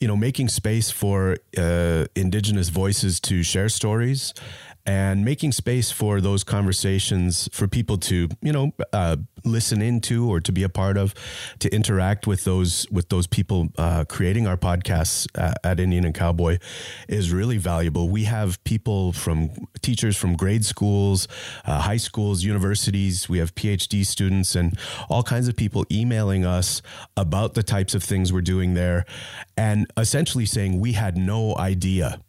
you 0.00 0.08
know, 0.08 0.16
making 0.16 0.48
space 0.48 0.90
for 0.90 1.36
uh, 1.56 2.06
Indigenous 2.16 2.70
voices 2.70 3.20
to 3.20 3.44
share 3.44 3.68
stories 3.68 4.34
and 4.84 5.24
making 5.24 5.52
space 5.52 5.90
for 5.92 6.20
those 6.20 6.42
conversations 6.44 7.48
for 7.52 7.68
people 7.68 7.96
to 7.96 8.28
you 8.40 8.52
know 8.52 8.72
uh, 8.92 9.16
listen 9.44 9.80
into 9.80 10.28
or 10.28 10.40
to 10.40 10.52
be 10.52 10.62
a 10.62 10.68
part 10.68 10.96
of 10.96 11.14
to 11.58 11.72
interact 11.74 12.26
with 12.26 12.44
those 12.44 12.86
with 12.90 13.08
those 13.08 13.26
people 13.26 13.68
uh, 13.78 14.04
creating 14.08 14.46
our 14.46 14.56
podcasts 14.56 15.26
at, 15.36 15.58
at 15.64 15.80
Indian 15.80 16.04
and 16.04 16.14
Cowboy 16.14 16.58
is 17.08 17.32
really 17.32 17.58
valuable. 17.58 18.08
We 18.08 18.24
have 18.24 18.62
people 18.64 19.12
from 19.12 19.50
teachers 19.82 20.16
from 20.16 20.36
grade 20.36 20.64
schools 20.64 21.28
uh, 21.64 21.80
high 21.80 21.96
schools 21.96 22.42
universities. 22.44 23.28
We 23.28 23.38
have 23.38 23.54
PhD 23.54 24.04
students 24.04 24.54
and 24.54 24.78
all 25.08 25.22
kinds 25.22 25.48
of 25.48 25.56
people 25.56 25.84
emailing 25.90 26.44
us 26.44 26.82
about 27.16 27.54
the 27.54 27.62
types 27.62 27.94
of 27.94 28.02
things 28.02 28.32
we're 28.32 28.40
doing 28.40 28.74
there 28.74 29.04
and 29.56 29.86
essentially 29.96 30.46
saying 30.46 30.80
we 30.80 30.92
had 30.92 31.16
no 31.16 31.56
idea 31.56 32.20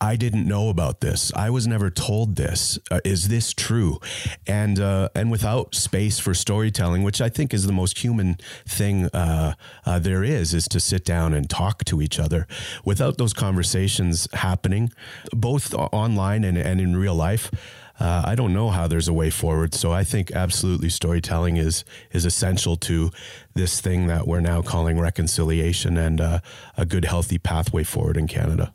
I 0.00 0.16
didn't 0.16 0.46
know 0.46 0.68
about 0.68 1.00
this. 1.00 1.32
I 1.34 1.50
was 1.50 1.66
never 1.66 1.90
told 1.90 2.36
this. 2.36 2.78
Uh, 2.90 3.00
is 3.04 3.28
this 3.28 3.52
true? 3.52 4.00
And 4.46 4.78
uh, 4.78 5.08
and 5.14 5.30
without 5.30 5.74
space 5.74 6.18
for 6.18 6.34
storytelling, 6.34 7.02
which 7.02 7.20
I 7.20 7.28
think 7.28 7.54
is 7.54 7.66
the 7.66 7.72
most 7.72 7.98
human 7.98 8.36
thing 8.66 9.06
uh, 9.06 9.54
uh 9.86 9.98
there 9.98 10.22
is, 10.22 10.54
is 10.54 10.68
to 10.68 10.80
sit 10.80 11.04
down 11.04 11.34
and 11.34 11.48
talk 11.48 11.84
to 11.84 12.02
each 12.02 12.18
other. 12.18 12.46
Without 12.84 13.18
those 13.18 13.32
conversations 13.32 14.28
happening, 14.32 14.92
both 15.32 15.74
online 15.74 16.44
and, 16.44 16.58
and 16.58 16.80
in 16.80 16.96
real 16.96 17.14
life. 17.14 17.50
Uh, 17.98 18.22
I 18.24 18.34
don't 18.34 18.52
know 18.52 18.70
how 18.70 18.88
there's 18.88 19.06
a 19.06 19.12
way 19.12 19.30
forward. 19.30 19.72
So 19.72 19.92
I 19.92 20.02
think 20.02 20.32
absolutely 20.32 20.88
storytelling 20.88 21.56
is 21.56 21.84
is 22.10 22.24
essential 22.24 22.76
to 22.76 23.10
this 23.54 23.80
thing 23.80 24.08
that 24.08 24.26
we're 24.26 24.40
now 24.40 24.62
calling 24.62 24.98
reconciliation 24.98 25.96
and 25.96 26.20
uh, 26.20 26.40
a 26.76 26.84
good, 26.84 27.04
healthy 27.04 27.38
pathway 27.38 27.84
forward 27.84 28.16
in 28.16 28.26
Canada. 28.26 28.74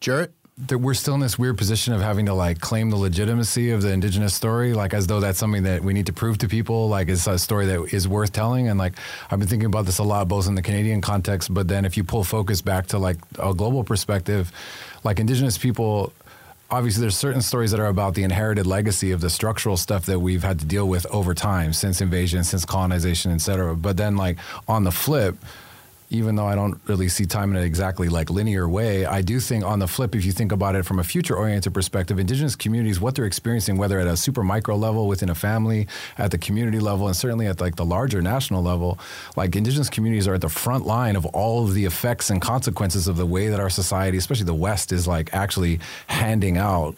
Jarrett? 0.00 0.32
That 0.68 0.78
we're 0.78 0.94
still 0.94 1.12
in 1.12 1.20
this 1.20 1.38
weird 1.38 1.58
position 1.58 1.92
of 1.92 2.00
having 2.00 2.26
to 2.26 2.32
like 2.32 2.60
claim 2.60 2.88
the 2.88 2.96
legitimacy 2.96 3.72
of 3.72 3.82
the 3.82 3.92
indigenous 3.92 4.34
story, 4.34 4.72
like 4.72 4.94
as 4.94 5.06
though 5.06 5.20
that's 5.20 5.38
something 5.38 5.64
that 5.64 5.82
we 5.82 5.92
need 5.92 6.06
to 6.06 6.14
prove 6.14 6.38
to 6.38 6.48
people, 6.48 6.88
like 6.88 7.10
it's 7.10 7.26
a 7.26 7.38
story 7.38 7.66
that 7.66 7.92
is 7.92 8.08
worth 8.08 8.32
telling. 8.32 8.68
And 8.68 8.78
like 8.78 8.94
I've 9.30 9.38
been 9.38 9.48
thinking 9.48 9.66
about 9.66 9.84
this 9.84 9.98
a 9.98 10.02
lot, 10.02 10.28
both 10.28 10.46
in 10.46 10.54
the 10.54 10.62
Canadian 10.62 11.02
context, 11.02 11.52
but 11.52 11.68
then 11.68 11.84
if 11.84 11.98
you 11.98 12.04
pull 12.04 12.24
focus 12.24 12.62
back 12.62 12.86
to 12.88 12.98
like 12.98 13.18
a 13.38 13.52
global 13.52 13.84
perspective, 13.84 14.50
like 15.04 15.20
indigenous 15.20 15.58
people 15.58 16.14
obviously 16.70 17.00
there's 17.00 17.16
certain 17.16 17.42
stories 17.42 17.70
that 17.70 17.80
are 17.80 17.86
about 17.86 18.14
the 18.14 18.24
inherited 18.24 18.66
legacy 18.66 19.12
of 19.12 19.20
the 19.20 19.30
structural 19.30 19.76
stuff 19.76 20.06
that 20.06 20.18
we've 20.18 20.42
had 20.42 20.58
to 20.58 20.66
deal 20.66 20.88
with 20.88 21.06
over 21.06 21.32
time 21.34 21.72
since 21.72 22.00
invasion 22.00 22.42
since 22.42 22.64
colonization 22.64 23.30
et 23.30 23.40
cetera 23.40 23.76
but 23.76 23.96
then 23.96 24.16
like 24.16 24.36
on 24.66 24.84
the 24.84 24.90
flip 24.90 25.36
even 26.08 26.36
though 26.36 26.46
I 26.46 26.54
don't 26.54 26.80
really 26.86 27.08
see 27.08 27.26
time 27.26 27.50
in 27.50 27.56
an 27.56 27.64
exactly 27.64 28.08
like 28.08 28.30
linear 28.30 28.68
way, 28.68 29.06
I 29.06 29.22
do 29.22 29.40
think 29.40 29.64
on 29.64 29.80
the 29.80 29.88
flip, 29.88 30.14
if 30.14 30.24
you 30.24 30.32
think 30.32 30.52
about 30.52 30.76
it 30.76 30.84
from 30.84 30.98
a 30.98 31.04
future 31.04 31.36
oriented 31.36 31.74
perspective, 31.74 32.18
indigenous 32.18 32.54
communities, 32.54 33.00
what 33.00 33.14
they're 33.16 33.24
experiencing, 33.24 33.76
whether 33.76 33.98
at 33.98 34.06
a 34.06 34.16
super 34.16 34.44
micro 34.44 34.76
level 34.76 35.08
within 35.08 35.28
a 35.28 35.34
family, 35.34 35.88
at 36.16 36.30
the 36.30 36.38
community 36.38 36.78
level, 36.78 37.08
and 37.08 37.16
certainly 37.16 37.46
at 37.46 37.60
like 37.60 37.76
the 37.76 37.84
larger 37.84 38.22
national 38.22 38.62
level, 38.62 38.98
like 39.36 39.56
indigenous 39.56 39.90
communities 39.90 40.28
are 40.28 40.34
at 40.34 40.40
the 40.40 40.48
front 40.48 40.86
line 40.86 41.16
of 41.16 41.26
all 41.26 41.64
of 41.64 41.74
the 41.74 41.84
effects 41.84 42.30
and 42.30 42.40
consequences 42.40 43.08
of 43.08 43.16
the 43.16 43.26
way 43.26 43.48
that 43.48 43.58
our 43.58 43.70
society, 43.70 44.16
especially 44.16 44.46
the 44.46 44.54
West, 44.54 44.92
is 44.92 45.08
like 45.08 45.34
actually 45.34 45.80
handing 46.06 46.56
out, 46.56 46.94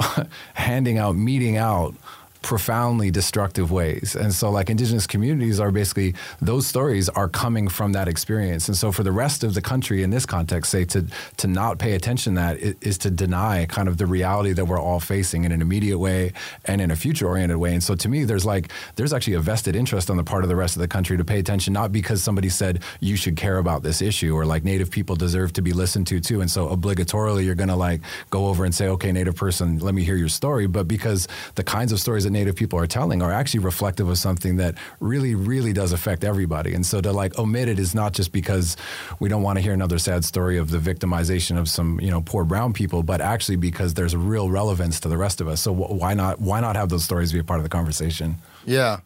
handing 0.54 0.98
out, 0.98 1.14
meting 1.14 1.56
out 1.56 1.94
profoundly 2.42 3.10
destructive 3.10 3.70
ways. 3.70 4.16
And 4.16 4.32
so 4.32 4.50
like 4.50 4.70
indigenous 4.70 5.06
communities 5.06 5.60
are 5.60 5.70
basically 5.70 6.14
those 6.40 6.66
stories 6.66 7.08
are 7.08 7.28
coming 7.28 7.68
from 7.68 7.92
that 7.92 8.08
experience. 8.08 8.68
And 8.68 8.76
so 8.76 8.92
for 8.92 9.02
the 9.02 9.12
rest 9.12 9.44
of 9.44 9.54
the 9.54 9.60
country 9.60 10.02
in 10.02 10.10
this 10.10 10.26
context 10.26 10.70
say 10.70 10.84
to 10.86 11.06
to 11.38 11.46
not 11.46 11.78
pay 11.78 11.92
attention 11.92 12.34
to 12.34 12.40
that 12.40 12.58
is 12.80 12.98
to 12.98 13.10
deny 13.10 13.66
kind 13.66 13.88
of 13.88 13.98
the 13.98 14.06
reality 14.06 14.52
that 14.52 14.64
we're 14.64 14.80
all 14.80 15.00
facing 15.00 15.44
in 15.44 15.52
an 15.52 15.60
immediate 15.60 15.98
way 15.98 16.32
and 16.64 16.80
in 16.80 16.90
a 16.90 16.96
future 16.96 17.26
oriented 17.26 17.58
way. 17.58 17.74
And 17.74 17.82
so 17.82 17.94
to 17.94 18.08
me 18.08 18.24
there's 18.24 18.46
like 18.46 18.70
there's 18.96 19.12
actually 19.12 19.34
a 19.34 19.40
vested 19.40 19.76
interest 19.76 20.10
on 20.10 20.16
the 20.16 20.24
part 20.24 20.42
of 20.44 20.48
the 20.48 20.56
rest 20.56 20.76
of 20.76 20.80
the 20.80 20.88
country 20.88 21.16
to 21.16 21.24
pay 21.24 21.38
attention 21.38 21.74
not 21.74 21.92
because 21.92 22.22
somebody 22.22 22.48
said 22.48 22.82
you 23.00 23.16
should 23.16 23.36
care 23.36 23.58
about 23.58 23.82
this 23.82 24.00
issue 24.00 24.34
or 24.34 24.46
like 24.46 24.64
native 24.64 24.90
people 24.90 25.16
deserve 25.16 25.52
to 25.52 25.62
be 25.62 25.72
listened 25.72 26.06
to 26.06 26.20
too 26.20 26.40
and 26.40 26.50
so 26.50 26.68
obligatorily 26.68 27.44
you're 27.44 27.54
going 27.54 27.68
to 27.68 27.76
like 27.76 28.00
go 28.30 28.46
over 28.46 28.64
and 28.64 28.74
say 28.74 28.88
okay 28.88 29.12
native 29.12 29.36
person 29.36 29.78
let 29.78 29.94
me 29.94 30.02
hear 30.02 30.16
your 30.16 30.28
story 30.28 30.66
but 30.66 30.88
because 30.88 31.28
the 31.54 31.64
kinds 31.64 31.92
of 31.92 32.00
stories 32.00 32.24
that 32.30 32.38
Native 32.38 32.56
people 32.56 32.78
are 32.78 32.86
telling 32.86 33.22
are 33.22 33.32
actually 33.32 33.60
reflective 33.60 34.08
of 34.08 34.18
something 34.18 34.56
that 34.56 34.76
really, 35.00 35.34
really 35.34 35.72
does 35.72 35.92
affect 35.92 36.24
everybody. 36.24 36.74
And 36.74 36.84
so 36.84 37.00
to 37.00 37.12
like 37.12 37.38
omit 37.38 37.68
it 37.68 37.78
is 37.78 37.94
not 37.94 38.12
just 38.12 38.32
because 38.32 38.76
we 39.18 39.28
don't 39.28 39.42
want 39.42 39.58
to 39.58 39.62
hear 39.62 39.72
another 39.72 39.98
sad 39.98 40.24
story 40.24 40.58
of 40.58 40.70
the 40.70 40.78
victimization 40.78 41.58
of 41.58 41.68
some 41.68 42.00
you 42.00 42.10
know 42.10 42.20
poor 42.20 42.44
brown 42.44 42.72
people, 42.72 43.02
but 43.02 43.20
actually 43.20 43.56
because 43.56 43.94
there's 43.94 44.14
a 44.14 44.18
real 44.18 44.50
relevance 44.50 45.00
to 45.00 45.08
the 45.08 45.18
rest 45.18 45.40
of 45.40 45.48
us. 45.48 45.60
So 45.60 45.72
why 45.72 46.14
not 46.14 46.40
why 46.40 46.60
not 46.60 46.76
have 46.76 46.88
those 46.88 47.04
stories 47.04 47.32
be 47.32 47.38
a 47.38 47.44
part 47.44 47.58
of 47.58 47.64
the 47.64 47.70
conversation? 47.70 48.36
Yeah, 48.64 49.00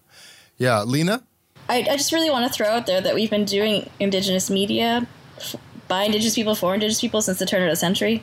yeah, 0.59 0.83
Lena. 0.83 1.23
I, 1.69 1.79
I 1.79 1.97
just 1.97 2.13
really 2.13 2.31
want 2.31 2.47
to 2.47 2.53
throw 2.53 2.69
out 2.69 2.87
there 2.87 3.01
that 3.01 3.15
we've 3.15 3.31
been 3.31 3.47
doing 3.47 3.89
Indigenous 3.99 4.51
media 4.51 5.07
by 5.89 6.05
Indigenous 6.05 6.35
people 6.35 6.55
for 6.55 6.75
Indigenous 6.75 7.01
people 7.01 7.23
since 7.23 7.39
the 7.39 7.47
turn 7.47 7.63
of 7.63 7.71
the 7.71 7.77
century 7.77 8.23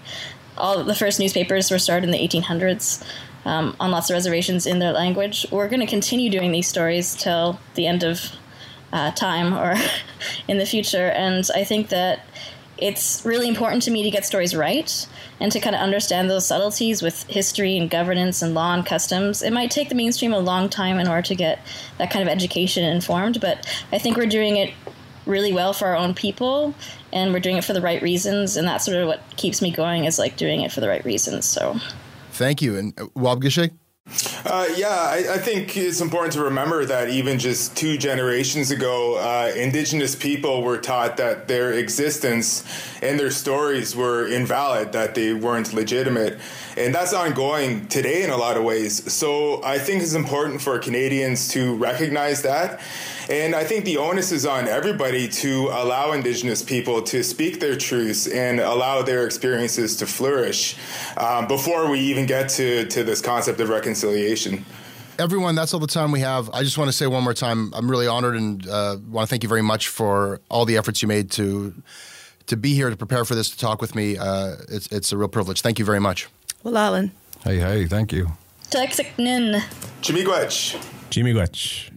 all 0.58 0.84
the 0.84 0.96
first 0.96 1.20
newspapers 1.20 1.72
were 1.72 1.80
started 1.80 2.06
in 2.06 2.12
the 2.12 2.28
1800s 2.28 3.04
um, 3.46 3.76
on 3.80 3.92
lots 3.92 4.10
of 4.10 4.14
reservations 4.14 4.66
in 4.66 4.80
their 4.80 4.94
language. 4.94 5.46
We're 5.52 5.70
going 5.70 5.80
to 5.80 5.88
continue 5.88 6.30
doing 6.30 6.52
these 6.52 6.68
stories 6.68 7.16
till 7.16 7.60
the 7.76 7.88
end 7.88 8.04
of 8.04 8.32
uh, 8.94 9.12
time 9.12 9.54
or 9.54 9.76
in 10.48 10.58
the 10.58 10.66
future. 10.66 11.10
And 11.10 11.48
I 11.56 11.64
think 11.64 11.90
that 11.90 12.26
it's 12.78 13.24
really 13.24 13.48
important 13.48 13.84
to 13.84 13.92
me 13.92 14.02
to 14.04 14.10
get 14.10 14.26
stories 14.26 14.56
right 14.56 15.08
and 15.40 15.52
to 15.52 15.60
kind 15.60 15.76
of 15.76 15.82
understand 15.82 16.30
those 16.30 16.48
subtleties 16.48 17.02
with 17.02 17.24
history 17.28 17.78
and 17.78 17.90
governance 17.90 18.42
and 18.42 18.56
law 18.56 18.74
and 18.74 18.86
customs. 18.86 19.44
It 19.44 19.54
might 19.54 19.70
take 19.70 19.90
the 19.90 19.96
mainstream 19.96 20.34
a 20.34 20.40
long 20.40 20.68
time 20.68 21.00
in 21.00 21.08
order 21.08 21.22
to 21.22 21.36
get 21.36 21.60
that 22.00 22.10
kind 22.10 22.28
of 22.28 22.28
education 22.28 22.84
informed, 22.84 23.40
but 23.40 23.68
I 23.92 24.00
think 24.00 24.18
we're 24.18 24.26
doing 24.26 24.58
it 24.58 24.74
really 25.28 25.54
well 25.54 25.74
for 25.74 25.86
our 25.86 25.96
own 25.96 26.16
people 26.16 26.74
and 27.14 27.32
we're 27.32 27.40
doing 27.40 27.58
it 27.58 27.64
for 27.64 27.74
the 27.74 27.82
right 27.82 28.02
reasons 28.02 28.58
and 28.58 28.68
that's 28.68 28.86
sort 28.86 28.98
of 28.98 29.08
what 29.08 29.22
keeps 29.36 29.62
me 29.62 29.70
going 29.70 30.06
is 30.06 30.18
like 30.18 30.36
doing 30.36 30.62
it 30.62 30.72
for 30.72 30.82
the 30.82 30.88
right 30.88 31.06
reasons 31.06 31.46
so 31.46 31.80
thank 32.32 32.62
you 32.62 32.78
and 32.78 33.00
uh, 33.00 33.06
Waubgeshig? 33.16 33.72
Uh, 34.44 34.68
yeah, 34.76 34.90
I, 34.90 35.36
I, 35.36 35.38
think 35.38 35.78
it's 35.78 36.02
important 36.02 36.34
to 36.34 36.44
remember 36.44 36.84
that 36.86 37.10
even 37.10 37.38
just 37.38 37.78
two 37.78 37.98
generations 37.98 38.72
ago, 38.72 39.16
uh, 39.18 39.54
indigenous 39.56 40.16
people 40.16 40.64
were 40.64 40.80
taught 40.80 41.18
that 41.18 41.48
their 41.48 41.72
existence 41.74 42.66
and 43.02 43.20
their 43.20 43.30
stories 43.30 43.96
were 43.96 44.28
invalid, 44.28 44.92
that 44.94 45.14
they 45.14 45.34
weren't 45.34 45.74
legitimate. 45.74 46.40
And 46.78 46.94
that's 46.94 47.14
ongoing 47.14 47.88
today 47.88 48.24
in 48.24 48.30
a 48.30 48.38
lot 48.38 48.58
of 48.58 48.64
ways. 48.64 49.12
So 49.12 49.64
I 49.64 49.78
think 49.78 50.02
it's 50.02 50.14
important 50.14 50.62
for 50.62 50.80
Canadians 50.80 51.50
to 51.50 51.76
recognize 51.76 52.42
that 52.44 52.82
and 53.32 53.56
I 53.56 53.64
think 53.64 53.86
the 53.86 53.96
onus 53.96 54.34
is 54.34 54.46
on 54.46 54.68
everybody 54.68 55.28
to 55.30 55.70
allow 55.72 56.12
Indigenous 56.12 56.62
people 56.62 57.02
to 57.04 57.24
speak 57.24 57.62
their 57.62 57.78
truths 57.78 58.28
and 58.28 58.60
allow 58.60 59.04
their 59.04 59.26
experiences 59.26 59.96
to 59.98 60.06
flourish 60.06 60.76
um, 61.16 61.48
before 61.48 61.90
we 61.90 62.00
even 62.00 62.26
get 62.26 62.50
to, 62.50 62.86
to 62.88 63.06
this 63.06 63.22
concept 63.22 63.62
of 63.62 63.70
reconciliation. 63.70 64.66
Everyone, 65.18 65.56
that's 65.56 65.74
all 65.74 65.80
the 65.80 65.88
time 65.88 66.12
we 66.12 66.20
have. 66.20 66.50
I 66.50 66.64
just 66.64 66.78
want 66.78 66.90
to 66.90 66.94
say 66.94 67.08
one 67.08 67.24
more 67.24 67.34
time, 67.34 67.74
I'm 67.74 67.90
really 67.90 68.08
honored 68.08 68.36
and 68.36 68.68
uh, 68.68 68.98
want 69.10 69.30
to 69.30 69.30
thank 69.30 69.44
you 69.44 69.50
very 69.50 69.62
much 69.62 69.88
for 69.88 70.42
all 70.50 70.66
the 70.66 70.78
efforts 70.78 71.02
you 71.02 71.08
made 71.08 71.32
to 71.32 71.74
to 72.48 72.58
be 72.58 72.74
here 72.74 72.90
to 72.90 72.98
prepare 72.98 73.24
for 73.24 73.34
this 73.34 73.52
to 73.52 73.58
talk 73.58 73.82
with 73.82 73.96
me. 73.96 74.18
Uh, 74.18 74.56
it's 74.68 74.88
it's 74.88 75.12
a 75.14 75.18
real 75.18 75.30
privilege. 75.30 75.62
Thank 75.62 75.80
you 75.80 75.86
very 75.86 76.02
much. 76.02 76.28
Well, 76.64 76.78
Alan. 76.78 77.12
Hey, 77.44 77.58
hey, 77.58 77.86
thank 77.88 78.14
you. 78.14 78.32
Texiknin. 78.70 79.62
Chimigwech. 80.02 80.78
Chimigwech. 81.10 81.90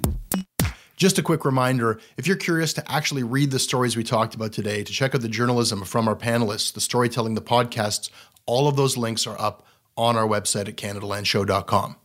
Just 0.96 1.18
a 1.18 1.22
quick 1.22 1.44
reminder 1.44 2.00
if 2.16 2.26
you're 2.26 2.36
curious 2.36 2.72
to 2.74 2.90
actually 2.90 3.24
read 3.24 3.50
the 3.50 3.58
stories 3.58 3.96
we 3.96 4.04
talked 4.04 4.34
about 4.34 4.52
today, 4.52 4.82
to 4.82 4.92
check 4.92 5.14
out 5.14 5.20
the 5.20 5.28
journalism 5.28 5.84
from 5.84 6.08
our 6.08 6.16
panelists, 6.16 6.72
the 6.72 6.80
storytelling, 6.80 7.34
the 7.34 7.42
podcasts, 7.42 8.08
all 8.46 8.68
of 8.68 8.76
those 8.76 8.96
links 8.96 9.26
are 9.26 9.38
up 9.40 9.66
on 9.96 10.16
our 10.16 10.26
website 10.26 10.68
at 10.68 10.76
CanadaLandShow.com. 10.76 11.96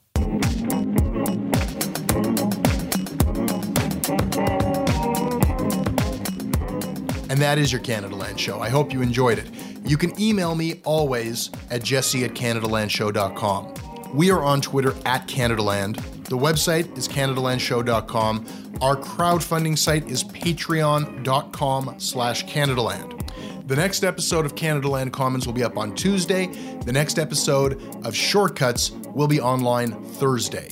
And 7.29 7.39
that 7.39 7.57
is 7.57 7.71
your 7.71 7.79
Canada 7.81 8.15
Land 8.15 8.39
Show. 8.39 8.59
I 8.59 8.69
hope 8.69 8.91
you 8.91 9.01
enjoyed 9.01 9.37
it. 9.37 9.47
You 9.89 9.97
can 9.97 10.21
email 10.21 10.53
me 10.53 10.81
always 10.83 11.49
at 11.71 11.81
jesse 11.81 12.23
at 12.23 12.35
CanadaLandShow.com. 12.35 13.73
We 14.13 14.29
are 14.29 14.43
on 14.43 14.61
Twitter 14.61 14.93
at 15.03 15.27
CanadaLand. 15.27 16.25
The 16.25 16.37
website 16.37 16.95
is 16.95 17.07
CanadaLandShow.com. 17.07 18.45
Our 18.81 18.95
crowdfunding 18.95 19.79
site 19.79 20.07
is 20.07 20.23
patreon.com 20.23 21.95
slash 21.97 22.45
CanadaLand. 22.45 23.67
The 23.67 23.75
next 23.75 24.03
episode 24.03 24.45
of 24.45 24.53
Canada 24.55 24.89
Land 24.89 25.11
Commons 25.11 25.47
will 25.47 25.55
be 25.55 25.63
up 25.63 25.75
on 25.75 25.95
Tuesday. 25.95 26.45
The 26.85 26.93
next 26.93 27.17
episode 27.17 27.81
of 28.05 28.15
Shortcuts 28.15 28.91
will 28.91 29.27
be 29.27 29.41
online 29.41 30.03
Thursday. 30.03 30.69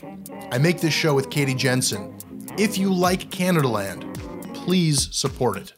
I 0.51 0.59
make 0.59 0.79
this 0.79 0.93
show 0.93 1.15
with 1.15 1.31
Katie 1.31 1.55
Jensen. 1.55 2.15
If 2.59 2.77
you 2.77 2.93
like 2.93 3.31
Canada 3.31 3.67
Land, 3.67 4.13
please 4.53 5.09
support 5.11 5.57
it. 5.57 5.76